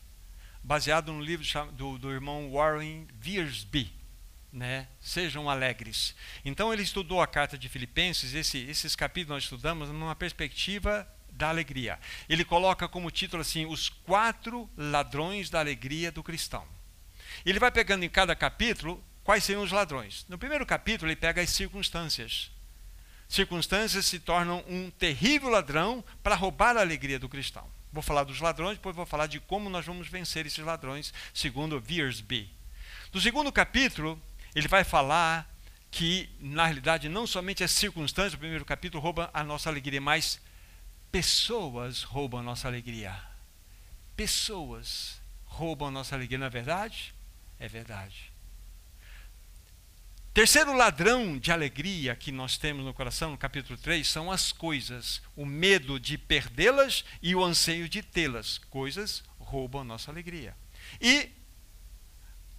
baseado 0.63 1.13
no 1.13 1.21
livro 1.21 1.45
do, 1.73 1.99
do 1.99 2.11
irmão 2.11 2.51
Warren 2.51 3.07
Wiersbe 3.23 3.98
né? 4.51 4.87
Sejam 4.99 5.49
alegres. 5.49 6.15
Então 6.43 6.73
ele 6.73 6.83
estudou 6.83 7.21
a 7.21 7.27
carta 7.27 7.57
de 7.57 7.69
Filipenses, 7.69 8.33
esse, 8.33 8.57
esses 8.59 8.95
capítulos 8.95 9.35
nós 9.35 9.43
estudamos 9.43 9.89
numa 9.89 10.15
perspectiva 10.15 11.07
da 11.31 11.49
alegria. 11.49 11.99
Ele 12.27 12.43
coloca 12.43 12.87
como 12.87 13.11
título 13.11 13.41
assim: 13.41 13.65
os 13.65 13.89
quatro 13.89 14.69
ladrões 14.75 15.49
da 15.49 15.59
alegria 15.59 16.11
do 16.11 16.23
cristão. 16.23 16.65
Ele 17.45 17.59
vai 17.59 17.71
pegando 17.71 18.03
em 18.03 18.09
cada 18.09 18.35
capítulo 18.35 19.03
quais 19.23 19.43
seriam 19.43 19.63
os 19.63 19.71
ladrões. 19.71 20.25
No 20.27 20.37
primeiro 20.37 20.65
capítulo 20.65 21.09
ele 21.09 21.15
pega 21.15 21.41
as 21.41 21.49
circunstâncias. 21.49 22.51
Circunstâncias 23.27 24.07
se 24.07 24.19
tornam 24.19 24.63
um 24.67 24.89
terrível 24.89 25.49
ladrão 25.49 26.03
para 26.23 26.35
roubar 26.35 26.75
a 26.75 26.81
alegria 26.81 27.19
do 27.19 27.29
cristão. 27.29 27.69
Vou 27.91 28.01
falar 28.01 28.23
dos 28.23 28.39
ladrões, 28.39 28.77
depois 28.77 28.95
vou 28.95 29.05
falar 29.05 29.27
de 29.27 29.39
como 29.39 29.69
nós 29.69 29.85
vamos 29.85 30.07
vencer 30.07 30.45
esses 30.45 30.63
ladrões, 30.63 31.13
segundo 31.33 31.81
Wiersbe. 31.87 32.51
No 33.13 33.21
segundo 33.21 33.51
capítulo, 33.51 34.19
ele 34.55 34.67
vai 34.67 34.83
falar 34.83 35.49
que, 35.91 36.29
na 36.39 36.65
realidade, 36.65 37.09
não 37.09 37.25
somente 37.25 37.63
as 37.63 37.71
circunstâncias, 37.71 38.33
o 38.33 38.37
primeiro 38.37 38.65
capítulo 38.65 39.01
rouba 39.01 39.29
a 39.33 39.43
nossa 39.43 39.69
alegria, 39.69 39.99
mas 39.99 40.39
pessoas 41.11 42.03
roubam 42.03 42.39
a 42.39 42.43
nossa 42.43 42.67
alegria. 42.67 43.19
Pessoas 44.15 45.19
roubam 45.45 45.87
a 45.87 45.91
nossa 45.91 46.15
alegria, 46.15 46.37
não 46.37 46.47
é 46.47 46.49
verdade? 46.49 47.13
É 47.59 47.67
verdade. 47.67 48.31
Terceiro 50.33 50.73
ladrão 50.73 51.37
de 51.37 51.51
alegria 51.51 52.15
que 52.15 52.31
nós 52.31 52.57
temos 52.57 52.85
no 52.85 52.93
coração, 52.93 53.31
no 53.31 53.37
capítulo 53.37 53.77
3, 53.77 54.07
são 54.07 54.31
as 54.31 54.51
coisas. 54.51 55.21
O 55.35 55.45
medo 55.45 55.99
de 55.99 56.17
perdê-las 56.17 57.03
e 57.21 57.35
o 57.35 57.43
anseio 57.43 57.89
de 57.89 58.03
tê-las. 58.03 58.57
Coisas 58.69 59.23
roubam 59.39 59.81
a 59.81 59.83
nossa 59.83 60.11
alegria. 60.11 60.55
E 61.01 61.29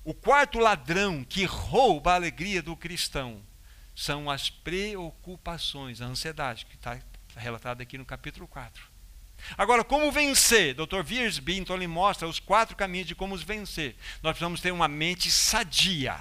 o 0.05 0.14
quarto 0.14 0.59
ladrão 0.59 1.24
que 1.24 1.44
rouba 1.44 2.12
a 2.12 2.14
alegria 2.14 2.62
do 2.62 2.76
cristão 2.76 3.42
são 3.94 4.30
as 4.30 4.48
preocupações, 4.48 6.01
a 6.01 6.07
ansiedade, 6.07 6.64
que 6.66 6.74
está 6.74 6.98
relatada 7.36 7.82
aqui 7.82 7.98
no 7.98 8.05
capítulo 8.05 8.48
4. 8.48 8.90
Agora, 9.57 9.84
como 9.84 10.11
vencer? 10.12 10.74
Dr. 10.74 11.05
Wiersbe, 11.07 11.59
então, 11.59 11.76
ele 11.76 11.86
mostra 11.86 12.28
os 12.28 12.38
quatro 12.38 12.76
caminhos 12.76 13.09
de 13.09 13.14
como 13.14 13.36
vencer. 13.36 13.96
Nós 14.22 14.32
precisamos 14.32 14.61
ter 14.61 14.70
uma 14.70 14.88
mente 14.88 15.30
sadia. 15.30 16.18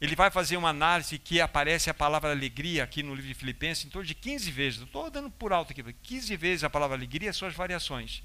Ele 0.00 0.16
vai 0.16 0.30
fazer 0.30 0.56
uma 0.56 0.70
análise 0.70 1.18
que 1.18 1.40
aparece 1.40 1.90
a 1.90 1.94
palavra 1.94 2.30
alegria 2.30 2.84
aqui 2.84 3.02
no 3.02 3.14
livro 3.14 3.28
de 3.28 3.34
Filipenses 3.34 3.84
em 3.84 3.90
torno 3.90 4.06
de 4.06 4.14
15 4.14 4.50
vezes. 4.50 4.80
Estou 4.80 5.10
dando 5.10 5.30
por 5.30 5.52
alto 5.52 5.72
aqui, 5.72 5.82
15 5.82 6.36
vezes 6.36 6.64
a 6.64 6.70
palavra 6.70 6.96
alegria 6.96 7.30
e 7.30 7.32
suas 7.32 7.54
variações. 7.54 8.22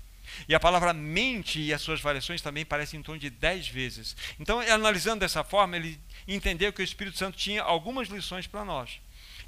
E 0.48 0.56
a 0.56 0.60
palavra 0.60 0.94
mente 0.94 1.60
e 1.60 1.74
as 1.74 1.82
suas 1.82 2.02
variações 2.02 2.42
também 2.42 2.66
parecem 2.66 3.00
em 3.00 3.04
torno 3.04 3.20
de 3.20 3.30
dez 3.30 3.68
vezes. 3.68 4.16
Então, 4.40 4.60
analisando 4.60 5.22
dessa 5.22 5.44
forma, 5.44 5.76
ele 5.76 6.00
entendeu 6.28 6.72
que 6.72 6.82
o 6.82 6.84
Espírito 6.84 7.18
Santo 7.18 7.38
tinha 7.38 7.62
algumas 7.62 8.08
lições 8.08 8.48
para 8.48 8.66
nós. 8.66 9.00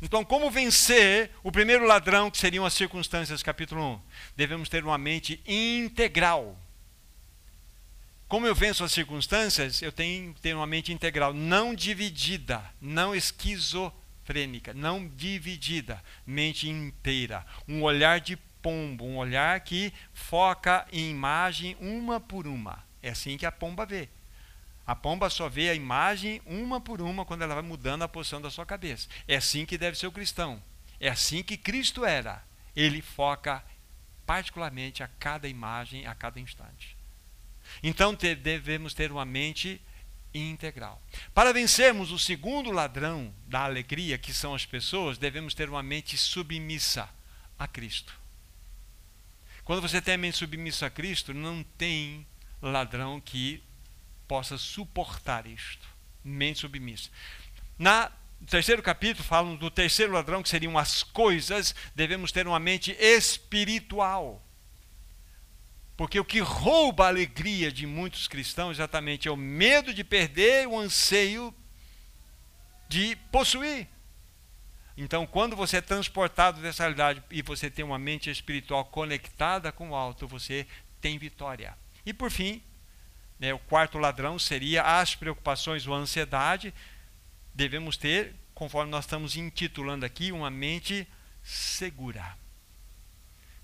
Então, 0.02 0.24
como 0.24 0.52
vencer 0.52 1.32
o 1.44 1.52
primeiro 1.52 1.86
ladrão, 1.86 2.30
que 2.30 2.38
seriam 2.38 2.66
as 2.66 2.74
circunstâncias, 2.74 3.42
capítulo 3.42 3.96
1? 3.96 4.02
Devemos 4.36 4.70
ter 4.70 4.84
uma 4.84 4.98
mente 4.98 5.42
integral. 5.48 6.58
Como 8.28 8.46
eu 8.46 8.54
venço 8.54 8.84
as 8.84 8.92
circunstâncias, 8.92 9.82
eu 9.82 9.92
tenho 9.92 10.34
que 10.34 10.42
ter 10.42 10.54
uma 10.54 10.68
mente 10.68 10.92
integral, 10.92 11.34
não 11.34 11.74
dividida, 11.74 12.62
não 12.80 13.16
esquizofrênica, 13.16 14.74
não 14.74 15.08
dividida, 15.08 16.04
mente 16.26 16.70
inteira, 16.70 17.46
um 17.68 17.82
olhar 17.82 18.20
de 18.20 18.38
pombo, 18.62 19.06
um 19.06 19.18
olhar 19.18 19.60
que 19.62 19.94
foca 20.14 20.86
em 20.92 21.10
imagem 21.10 21.76
uma 21.80 22.20
por 22.20 22.48
uma. 22.48 22.84
É 23.02 23.10
assim 23.10 23.38
que 23.38 23.46
a 23.46 23.52
pomba 23.52 23.86
vê. 23.86 24.10
A 24.86 24.96
pomba 24.96 25.30
só 25.30 25.50
vê 25.50 25.70
a 25.70 25.74
imagem 25.74 26.42
uma 26.46 26.80
por 26.80 27.02
uma 27.02 27.26
quando 27.26 27.42
ela 27.42 27.56
vai 27.56 27.64
mudando 27.64 28.04
a 28.04 28.08
posição 28.08 28.42
da 28.42 28.50
sua 28.50 28.66
cabeça. 28.66 29.10
É 29.28 29.36
assim 29.36 29.66
que 29.66 29.78
deve 29.78 29.98
ser 29.98 30.08
o 30.08 30.12
cristão. 30.12 30.64
É 31.00 31.10
assim 31.10 31.44
que 31.44 31.58
Cristo 31.58 32.06
era. 32.06 32.42
Ele 32.76 33.02
foca 33.02 33.64
particularmente 34.26 35.04
a 35.04 35.08
cada 35.20 35.48
imagem, 35.48 36.06
a 36.08 36.16
cada 36.16 36.40
instante. 36.40 36.98
Então 37.84 38.14
devemos 38.14 38.94
ter 38.94 39.12
uma 39.12 39.26
mente 39.26 39.82
integral. 40.34 41.02
Para 41.34 41.54
vencermos 41.54 42.12
o 42.12 42.20
segundo 42.20 42.72
ladrão 42.72 43.34
da 43.46 43.62
alegria, 43.62 44.18
que 44.18 44.34
são 44.34 44.54
as 44.54 44.66
pessoas, 44.66 45.18
devemos 45.18 45.54
ter 45.54 45.70
uma 45.70 45.84
mente 45.84 46.18
submissa 46.18 47.10
a 47.58 47.68
Cristo. 47.68 48.18
Quando 49.68 49.82
você 49.82 50.02
tem 50.02 50.14
a 50.14 50.18
mente 50.18 50.38
submissa 50.38 50.86
a 50.86 50.90
Cristo, 50.90 51.34
não 51.34 51.62
tem 51.62 52.26
ladrão 52.62 53.20
que 53.20 53.62
possa 54.26 54.58
suportar 54.58 55.46
isto. 55.46 55.86
Mente 56.24 56.60
submissa. 56.60 57.10
Na 57.78 58.10
terceiro 58.50 58.82
capítulo, 58.82 59.28
falam 59.28 59.58
do 59.58 59.70
terceiro 59.70 60.14
ladrão, 60.14 60.42
que 60.42 60.48
seriam 60.48 60.78
as 60.78 61.04
coisas, 61.04 61.76
devemos 61.94 62.32
ter 62.32 62.48
uma 62.48 62.62
mente 62.62 62.96
espiritual. 62.98 64.42
Porque 65.98 66.18
o 66.18 66.24
que 66.24 66.40
rouba 66.40 67.04
a 67.04 67.10
alegria 67.10 67.70
de 67.70 67.86
muitos 67.86 68.26
cristãos 68.26 68.78
exatamente 68.78 69.28
é 69.28 69.32
o 69.32 69.36
medo 69.36 69.94
de 69.94 70.02
perder, 70.02 70.66
o 70.66 70.80
anseio 70.80 71.54
de 72.88 73.18
possuir. 73.34 73.86
Então, 74.98 75.28
quando 75.28 75.56
você 75.56 75.78
é 75.78 75.82
transportado 75.82 76.60
dessa 76.60 76.84
realidade 76.84 77.22
e 77.30 77.44
você 77.44 77.70
tem 77.70 77.86
uma 77.86 78.00
mente 78.00 78.32
espiritual 78.32 78.84
conectada 78.86 79.72
com 79.72 79.92
o 79.92 79.96
alto, 79.96 80.28
você 80.28 80.66
tem 81.00 81.20
vitória. 81.20 81.78
E 82.04 82.12
por 82.12 82.32
fim, 82.32 82.64
né, 83.40 83.54
o 83.54 83.60
quarto 83.60 84.00
ladrão 84.00 84.40
seria 84.40 84.82
as 85.00 85.14
preocupações 85.14 85.86
ou 85.86 85.94
a 85.94 85.98
ansiedade. 85.98 86.74
Devemos 87.54 87.96
ter, 87.96 88.34
conforme 88.56 88.90
nós 88.90 89.06
estamos 89.06 89.36
intitulando 89.36 90.04
aqui, 90.04 90.32
uma 90.32 90.50
mente 90.50 91.08
segura. 91.44 92.36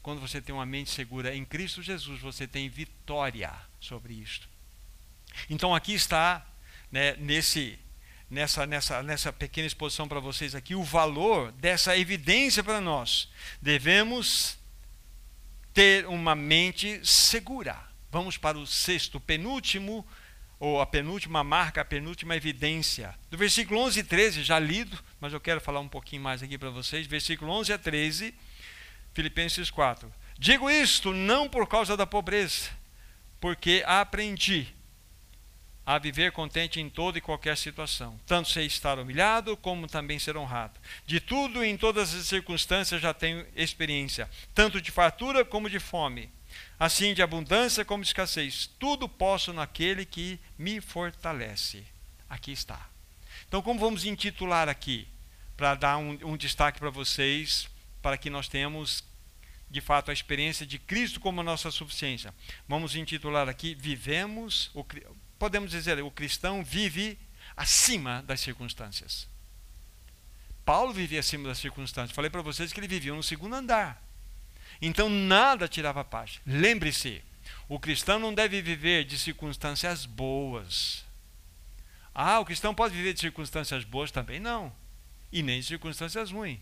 Quando 0.04 0.22
você 0.22 0.40
tem 0.40 0.54
uma 0.54 0.66
mente 0.66 0.92
segura 0.92 1.34
em 1.36 1.44
Cristo 1.44 1.82
Jesus, 1.82 2.22
você 2.22 2.46
tem 2.46 2.70
vitória 2.70 3.52
sobre 3.80 4.14
isto. 4.14 4.48
Então 5.50 5.74
aqui 5.74 5.94
está, 5.94 6.46
né, 6.92 7.16
nesse 7.16 7.80
nessa, 8.34 8.66
nessa, 8.66 9.04
nessa 9.04 9.32
pequena 9.32 9.68
exposição 9.68 10.08
para 10.08 10.20
vocês 10.20 10.56
aqui 10.56 10.74
o 10.74 10.84
valor 10.84 11.52
dessa 11.54 11.96
evidência 11.96 12.64
para 12.64 12.82
nós. 12.82 13.30
Devemos 13.62 14.58
ter 15.72 16.08
uma 16.08 16.34
mente 16.34 17.00
segura. 17.04 17.78
Vamos 18.12 18.36
para 18.36 18.58
o 18.58 18.66
sexto, 18.66 19.20
penúltimo, 19.20 20.06
ou 20.60 20.82
a 20.82 20.86
penúltima 20.86 21.44
marca, 21.44 21.82
a 21.82 21.86
penúltima 21.86 22.36
evidência. 22.36 23.14
Do 23.30 23.38
versículo 23.38 23.80
11 23.82 24.00
e 24.00 24.04
13, 24.04 24.44
já 24.44 24.58
lido, 24.58 24.98
mas 25.20 25.32
eu 25.32 25.40
quero 25.40 25.62
falar 25.62 25.80
um 25.80 25.90
pouquinho 25.90 26.24
mais 26.24 26.42
aqui 26.42 26.58
para 26.58 26.72
vocês. 26.72 27.06
Versículo 27.06 27.52
11 27.52 27.74
a 27.74 27.78
13, 27.78 28.34
Filipenses 29.14 29.70
4. 29.70 30.12
Digo 30.40 30.70
isto 30.72 31.14
não 31.14 31.48
por 31.48 31.68
causa 31.68 31.96
da 31.96 32.08
pobreza, 32.08 32.72
porque 33.40 33.84
aprendi 33.86 34.74
a 35.86 35.98
viver 35.98 36.32
contente 36.32 36.80
em 36.80 36.90
toda 36.90 37.18
e 37.18 37.22
qualquer 37.22 37.58
situação, 37.58 38.20
tanto 38.26 38.50
ser 38.50 38.64
estar 38.64 38.98
humilhado 38.98 39.58
como 39.58 39.88
também 39.88 40.18
ser 40.18 40.38
honrado. 40.38 40.80
De 41.06 41.20
tudo 41.20 41.64
e 41.64 41.70
em 41.70 41.78
todas 41.78 42.14
as 42.14 42.26
circunstâncias 42.28 43.02
já 43.02 43.14
tenho 43.14 43.46
experiência, 43.56 44.30
tanto 44.54 44.82
de 44.82 44.92
fartura 44.92 45.44
como 45.44 45.70
de 45.70 45.80
fome, 45.80 46.30
assim 46.80 47.14
de 47.14 47.22
abundância 47.22 47.84
como 47.84 48.04
de 48.04 48.10
escassez. 48.10 48.70
Tudo 48.80 49.10
posso 49.10 49.52
naquele 49.52 50.06
que 50.06 50.40
me 50.58 50.80
fortalece. 50.80 51.84
Aqui 52.30 52.52
está. 52.52 52.90
Então, 53.48 53.62
como 53.62 53.80
vamos 53.80 54.06
intitular 54.06 54.70
aqui, 54.70 55.08
para 55.58 55.76
dar 55.76 55.98
um, 55.98 56.18
um 56.24 56.38
destaque 56.38 56.80
para 56.80 56.90
vocês, 56.90 57.68
para 58.02 58.18
que 58.18 58.30
nós 58.30 58.48
tenhamos 58.48 59.04
de 59.70 59.82
fato 59.82 60.12
a 60.12 60.14
experiência 60.14 60.66
de 60.66 60.78
Cristo 60.78 61.20
como 61.20 61.42
nossa 61.42 61.72
suficiência. 61.72 62.34
Vamos 62.68 62.96
intitular 62.96 63.50
aqui 63.50 63.74
Vivemos 63.74 64.70
o 64.74 64.84
podemos 65.44 65.72
dizer, 65.72 66.02
o 66.02 66.10
cristão 66.10 66.64
vive 66.64 67.20
acima 67.58 68.24
das 68.24 68.40
circunstâncias. 68.40 69.28
Paulo 70.64 70.94
vivia 70.94 71.20
acima 71.20 71.50
das 71.50 71.58
circunstâncias. 71.58 72.16
Falei 72.16 72.32
para 72.32 72.42
vocês 72.42 72.72
que 72.72 72.80
ele 72.80 72.88
vivia 72.88 73.14
no 73.14 73.22
segundo 73.22 73.54
andar. 73.54 74.02
Então 74.82 75.10
nada 75.10 75.68
tirava 75.68 76.02
paz. 76.02 76.40
Lembre-se, 76.48 77.22
o 77.68 77.78
cristão 77.78 78.20
não 78.20 78.34
deve 78.34 78.62
viver 78.62 79.04
de 79.04 79.20
circunstâncias 79.20 80.06
boas. 80.06 81.04
Ah, 82.16 82.40
o 82.40 82.46
cristão 82.46 82.74
pode 82.74 82.96
viver 82.96 83.14
de 83.14 83.20
circunstâncias 83.20 83.84
boas 83.84 84.12
também? 84.12 84.40
Não. 84.40 84.74
E 85.30 85.44
nem 85.44 85.60
de 85.60 85.66
circunstâncias 85.66 86.32
ruins. 86.32 86.62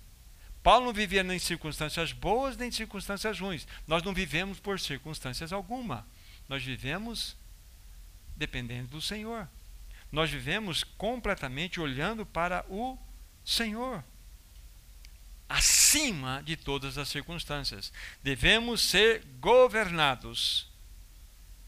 Paulo 0.63 0.87
não 0.87 0.93
vivia 0.93 1.21
nem 1.21 1.37
de 1.37 1.43
circunstâncias 1.43 2.13
boas 2.13 2.57
nem 2.57 2.71
de 2.71 2.75
circunstâncias 2.77 3.39
ruins. 3.39 3.67
Nós 3.85 4.01
não 4.01 4.11
vivemos 4.11 4.59
por 4.59 4.79
circunstâncias 4.79 5.53
alguma. 5.53 6.03
Nós 6.49 6.63
vivemos 6.63 7.39
dependendo 8.41 8.87
do 8.87 9.01
Senhor. 9.01 9.47
Nós 10.11 10.31
vivemos 10.31 10.83
completamente 10.83 11.79
olhando 11.79 12.25
para 12.25 12.65
o 12.67 12.97
Senhor, 13.45 14.03
acima 15.47 16.41
de 16.43 16.57
todas 16.57 16.97
as 16.97 17.07
circunstâncias. 17.07 17.93
Devemos 18.23 18.81
ser 18.81 19.23
governados 19.39 20.67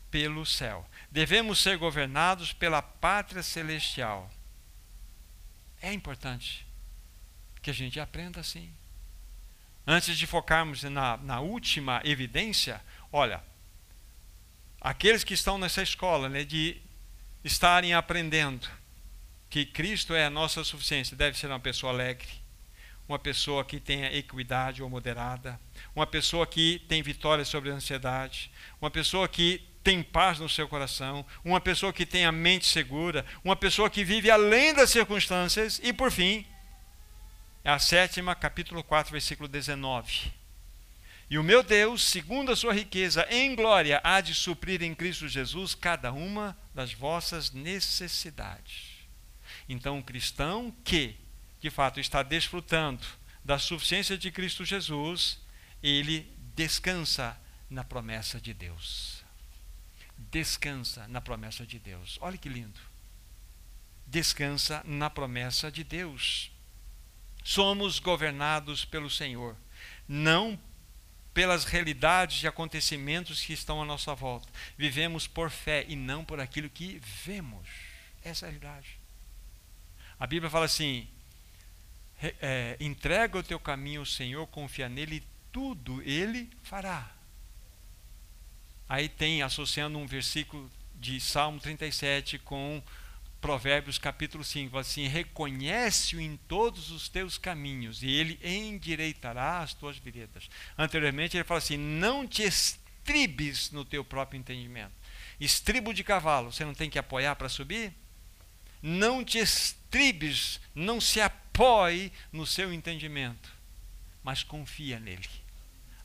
pelo 0.09 0.47
céu. 0.47 0.83
Devemos 1.11 1.59
ser 1.59 1.77
governados 1.77 2.51
pela 2.53 2.81
pátria 2.81 3.43
celestial. 3.43 4.31
É 5.79 5.93
importante 5.93 6.65
que 7.61 7.69
a 7.69 7.73
gente 7.73 7.99
aprenda 7.99 8.39
assim. 8.39 8.73
Antes 9.85 10.17
de 10.17 10.25
focarmos 10.25 10.81
na, 10.83 11.17
na 11.17 11.39
última 11.39 12.01
evidência, 12.03 12.81
olha, 13.11 13.43
aqueles 14.83 15.23
que 15.23 15.33
estão 15.33 15.57
nessa 15.57 15.81
escola, 15.81 16.27
né, 16.27 16.43
de 16.43 16.75
estarem 17.41 17.93
aprendendo 17.93 18.69
que 19.49 19.65
Cristo 19.65 20.13
é 20.13 20.25
a 20.25 20.29
nossa 20.29 20.63
suficiência, 20.63 21.15
deve 21.15 21.37
ser 21.37 21.47
uma 21.47 21.59
pessoa 21.59 21.93
alegre, 21.93 22.27
uma 23.07 23.17
pessoa 23.17 23.63
que 23.63 23.79
tenha 23.79 24.13
equidade 24.13 24.83
ou 24.83 24.89
moderada, 24.89 25.59
uma 25.95 26.05
pessoa 26.05 26.45
que 26.45 26.79
tem 26.89 27.01
vitória 27.01 27.45
sobre 27.45 27.71
a 27.71 27.75
ansiedade, 27.75 28.51
uma 28.81 28.91
pessoa 28.91 29.27
que 29.27 29.63
tem 29.83 30.01
paz 30.01 30.39
no 30.39 30.49
seu 30.49 30.67
coração, 30.67 31.25
uma 31.43 31.61
pessoa 31.61 31.93
que 31.93 32.05
tem 32.05 32.25
a 32.25 32.31
mente 32.31 32.65
segura, 32.65 33.25
uma 33.43 33.55
pessoa 33.55 33.89
que 33.89 34.03
vive 34.03 34.29
além 34.29 34.73
das 34.73 34.89
circunstâncias 34.89 35.79
e, 35.83 35.93
por 35.93 36.11
fim, 36.11 36.45
é 37.63 37.69
a 37.69 37.79
sétima, 37.79 38.35
capítulo 38.35 38.83
4, 38.83 39.11
versículo 39.11 39.47
19 39.47 40.42
e 41.29 41.37
o 41.37 41.43
meu 41.43 41.63
Deus, 41.63 42.03
segundo 42.03 42.51
a 42.51 42.55
sua 42.55 42.73
riqueza 42.73 43.25
em 43.29 43.55
glória, 43.55 44.01
há 44.03 44.21
de 44.21 44.35
suprir 44.35 44.83
em 44.83 44.93
Cristo 44.93 45.27
Jesus 45.27 45.73
cada 45.73 46.11
uma 46.11 46.57
das 46.73 46.93
vossas 46.93 47.51
necessidades. 47.51 48.93
Então, 49.67 49.97
um 49.97 50.01
cristão 50.01 50.75
que, 50.83 51.15
de 51.59 51.69
fato, 51.69 51.99
está 51.99 52.21
desfrutando 52.21 53.03
da 53.43 53.57
suficiência 53.57 54.17
de 54.17 54.31
Cristo 54.31 54.63
Jesus, 54.63 55.39
ele 55.81 56.31
descansa 56.55 57.37
na 57.69 57.83
promessa 57.83 58.39
de 58.39 58.53
Deus. 58.53 59.23
Descansa 60.17 61.07
na 61.07 61.19
promessa 61.19 61.65
de 61.65 61.79
Deus. 61.79 62.17
Olha 62.21 62.37
que 62.37 62.49
lindo. 62.49 62.79
Descansa 64.05 64.83
na 64.85 65.09
promessa 65.09 65.71
de 65.71 65.83
Deus. 65.83 66.51
Somos 67.43 67.99
governados 67.99 68.85
pelo 68.85 69.09
Senhor, 69.09 69.55
não 70.07 70.59
pelas 71.33 71.65
realidades 71.65 72.43
e 72.43 72.47
acontecimentos 72.47 73.41
que 73.41 73.53
estão 73.53 73.81
à 73.81 73.85
nossa 73.85 74.13
volta. 74.13 74.47
Vivemos 74.77 75.27
por 75.27 75.49
fé 75.49 75.85
e 75.87 75.95
não 75.95 76.23
por 76.23 76.39
aquilo 76.39 76.69
que 76.69 77.01
vemos. 77.25 77.67
Essa 78.23 78.45
é 78.45 78.47
a 78.47 78.51
realidade. 78.51 78.99
A 80.19 80.27
Bíblia 80.27 80.49
fala 80.49 80.65
assim: 80.65 81.07
é, 82.41 82.77
entrega 82.79 83.37
o 83.37 83.43
teu 83.43 83.59
caminho 83.59 84.01
ao 84.01 84.05
Senhor, 84.05 84.45
confia 84.47 84.87
nele 84.87 85.17
e 85.17 85.23
tudo 85.51 86.01
ele 86.03 86.49
fará. 86.63 87.11
Aí 88.87 89.09
tem, 89.09 89.41
associando 89.41 89.97
um 89.97 90.05
versículo 90.05 90.71
de 90.95 91.19
Salmo 91.19 91.59
37 91.59 92.37
com 92.39 92.81
Provérbios 93.43 93.97
capítulo 93.99 94.41
5, 94.41 94.77
assim: 94.77 95.05
reconhece-o 95.05 96.21
em 96.21 96.37
todos 96.47 96.91
os 96.91 97.09
teus 97.09 97.37
caminhos, 97.37 98.01
e 98.01 98.09
ele 98.09 98.39
endireitará 98.41 99.59
as 99.59 99.73
tuas 99.73 99.97
veredas. 99.97 100.49
Anteriormente 100.77 101.35
ele 101.35 101.43
fala 101.43 101.57
assim: 101.57 101.75
não 101.75 102.25
te 102.25 102.41
estribes 102.41 103.69
no 103.69 103.83
teu 103.83 104.01
próprio 104.01 104.39
entendimento. 104.39 104.93
Estribo 105.41 105.93
de 105.93 106.05
cavalo, 106.05 106.53
você 106.53 106.63
não 106.63 106.73
tem 106.73 106.89
que 106.89 106.97
apoiar 106.97 107.35
para 107.35 107.49
subir? 107.49 107.91
Não 108.81 109.25
te 109.25 109.39
estribes, 109.39 110.61
não 110.73 111.01
se 111.01 111.19
apoie 111.19 112.13
no 112.31 112.47
seu 112.47 112.71
entendimento, 112.71 113.51
mas 114.23 114.41
confia 114.41 115.01
nele. 115.01 115.29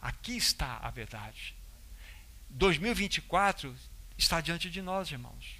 Aqui 0.03 0.36
está 0.36 0.78
a 0.78 0.91
verdade. 0.91 1.55
2024 2.51 3.76
está 4.16 4.41
diante 4.41 4.68
de 4.68 4.82
nós, 4.82 5.12
irmãos. 5.12 5.58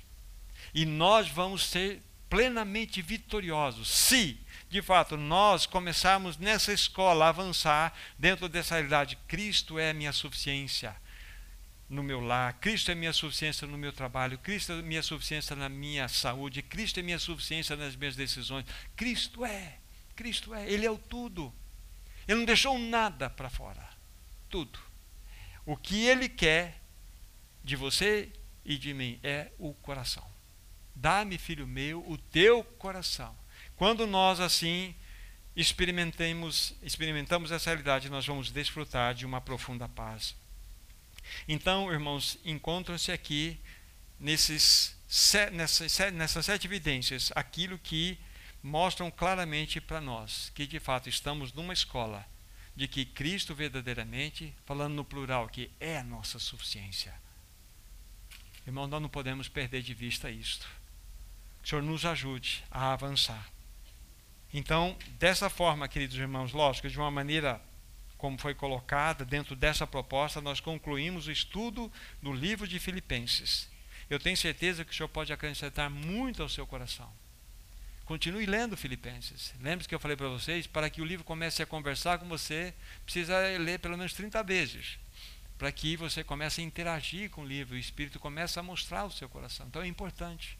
E 0.75 0.85
nós 0.85 1.29
vamos 1.29 1.65
ser 1.67 2.03
plenamente 2.29 3.01
vitoriosos 3.01 3.89
se, 3.89 4.39
de 4.69 4.83
fato, 4.83 5.17
nós 5.17 5.67
começarmos 5.67 6.37
nessa 6.37 6.73
escola 6.73 7.27
a 7.27 7.29
avançar 7.29 7.95
dentro 8.19 8.49
dessa 8.49 8.75
realidade. 8.75 9.17
Cristo 9.27 9.79
é 9.79 9.93
minha 9.93 10.13
suficiência 10.13 10.95
no 11.89 12.03
meu 12.03 12.21
lar, 12.21 12.53
Cristo 12.55 12.91
é 12.91 12.95
minha 12.95 13.15
suficiência 13.15 13.67
no 13.67 13.79
meu 13.79 13.93
trabalho, 13.93 14.37
Cristo 14.39 14.73
é 14.73 14.83
minha 14.83 15.03
suficiência 15.03 15.57
na 15.57 15.71
minha 15.71 16.07
saúde, 16.07 16.61
Cristo 16.61 17.01
é 17.01 17.03
minha 17.03 17.19
suficiência 17.19 17.77
nas 17.77 17.97
minhas 17.97 18.15
decisões. 18.15 18.67
Cristo 18.95 19.45
é, 19.45 19.79
Cristo 20.15 20.55
é, 20.55 20.71
Ele 20.71 20.85
é 20.85 20.91
o 20.91 20.99
tudo. 20.99 21.53
Ele 22.27 22.41
não 22.41 22.45
deixou 22.45 22.79
nada 22.79 23.31
para 23.31 23.49
fora. 23.49 23.89
Tudo. 24.51 24.79
O 25.65 25.77
que 25.77 26.05
Ele 26.05 26.29
quer 26.29 26.79
de 27.65 27.75
você 27.75 28.31
e 28.65 28.77
de 28.77 28.93
mim 28.93 29.19
é 29.23 29.51
o 29.59 29.73
coração. 29.73 30.38
Dá-me, 31.01 31.39
filho 31.39 31.67
meu, 31.67 32.05
o 32.11 32.19
teu 32.19 32.65
coração. 32.65 33.37
Quando 33.77 34.05
nós 34.05 34.41
assim 34.41 34.97
experimentemos, 35.55 36.75
experimentamos 36.83 37.53
essa 37.53 37.71
realidade, 37.71 38.11
nós 38.11 38.27
vamos 38.27 38.51
desfrutar 38.51 39.15
de 39.15 39.25
uma 39.25 39.41
profunda 39.41 39.89
paz. 39.89 40.35
Então, 41.47 41.93
irmãos, 41.93 42.37
encontram-se 42.45 43.13
aqui 43.13 43.61
nesses, 44.19 44.97
nessas, 45.53 45.99
nessas 46.13 46.45
sete 46.45 46.67
evidências 46.67 47.31
aquilo 47.37 47.79
que 47.79 48.19
mostram 48.61 49.09
claramente 49.09 49.81
para 49.81 50.01
nós 50.01 50.51
que 50.53 50.67
de 50.67 50.81
fato 50.81 51.09
estamos 51.09 51.53
numa 51.53 51.73
escola 51.73 52.27
de 52.75 52.89
que 52.89 53.05
Cristo 53.05 53.55
verdadeiramente, 53.55 54.53
falando 54.65 54.95
no 54.95 55.05
plural, 55.05 55.49
que 55.49 55.71
é 55.79 55.99
a 55.99 56.05
nossa 56.05 56.41
suficiência. 56.41 57.15
Irmãos, 58.67 58.89
nós 58.89 59.01
não 59.01 59.09
podemos 59.09 59.49
perder 59.49 59.83
de 59.83 59.95
vista 59.95 60.29
isto. 60.31 60.78
Senhor 61.69 61.83
nos 61.83 62.07
ajude 62.07 62.65
a 62.71 62.95
avançar. 62.95 63.47
Então, 64.55 64.97
dessa 65.19 65.51
forma, 65.51 65.87
queridos 65.87 66.17
irmãos, 66.17 66.53
lógico, 66.53 66.89
de 66.89 66.99
uma 66.99 67.11
maneira 67.11 67.61
como 68.17 68.39
foi 68.39 68.55
colocada 68.55 69.23
dentro 69.23 69.55
dessa 69.55 69.87
proposta, 69.87 70.41
nós 70.41 70.61
concluímos 70.61 71.27
o 71.27 71.31
estudo 71.31 71.93
do 72.23 72.33
livro 72.33 72.67
de 72.67 72.79
Filipenses. 72.79 73.69
Eu 74.09 74.19
tenho 74.19 74.37
certeza 74.37 74.83
que 74.83 74.93
o 74.93 74.95
Senhor 74.95 75.09
pode 75.11 75.31
acrescentar 75.31 75.91
muito 75.91 76.43
ao 76.43 76.49
seu 76.49 76.67
coração. 76.67 77.13
Continue 78.07 78.47
lendo 78.47 78.75
Filipenses. 78.75 79.53
Lembre-se 79.61 79.87
que 79.87 79.95
eu 79.95 80.01
falei 80.01 80.17
para 80.17 80.29
vocês, 80.29 80.67
para 80.67 80.89
que 80.89 81.03
o 81.03 81.05
livro 81.05 81.23
comece 81.23 81.63
a 81.63 81.67
conversar 81.67 82.19
com 82.19 82.27
você, 82.27 82.73
precisa 83.05 83.37
ler 83.59 83.79
pelo 83.79 83.99
menos 83.99 84.15
30 84.15 84.43
vezes. 84.43 84.99
Para 85.59 85.71
que 85.71 85.99
você 85.99 86.25
comece 86.25 86.63
a 86.63 86.65
interagir 86.65 87.29
com 87.29 87.43
o 87.43 87.47
livro, 87.47 87.75
o 87.75 87.79
Espírito 87.79 88.19
comece 88.19 88.59
a 88.59 88.63
mostrar 88.63 89.05
o 89.05 89.13
seu 89.13 89.29
coração. 89.29 89.67
Então 89.67 89.83
é 89.83 89.87
importante 89.87 90.59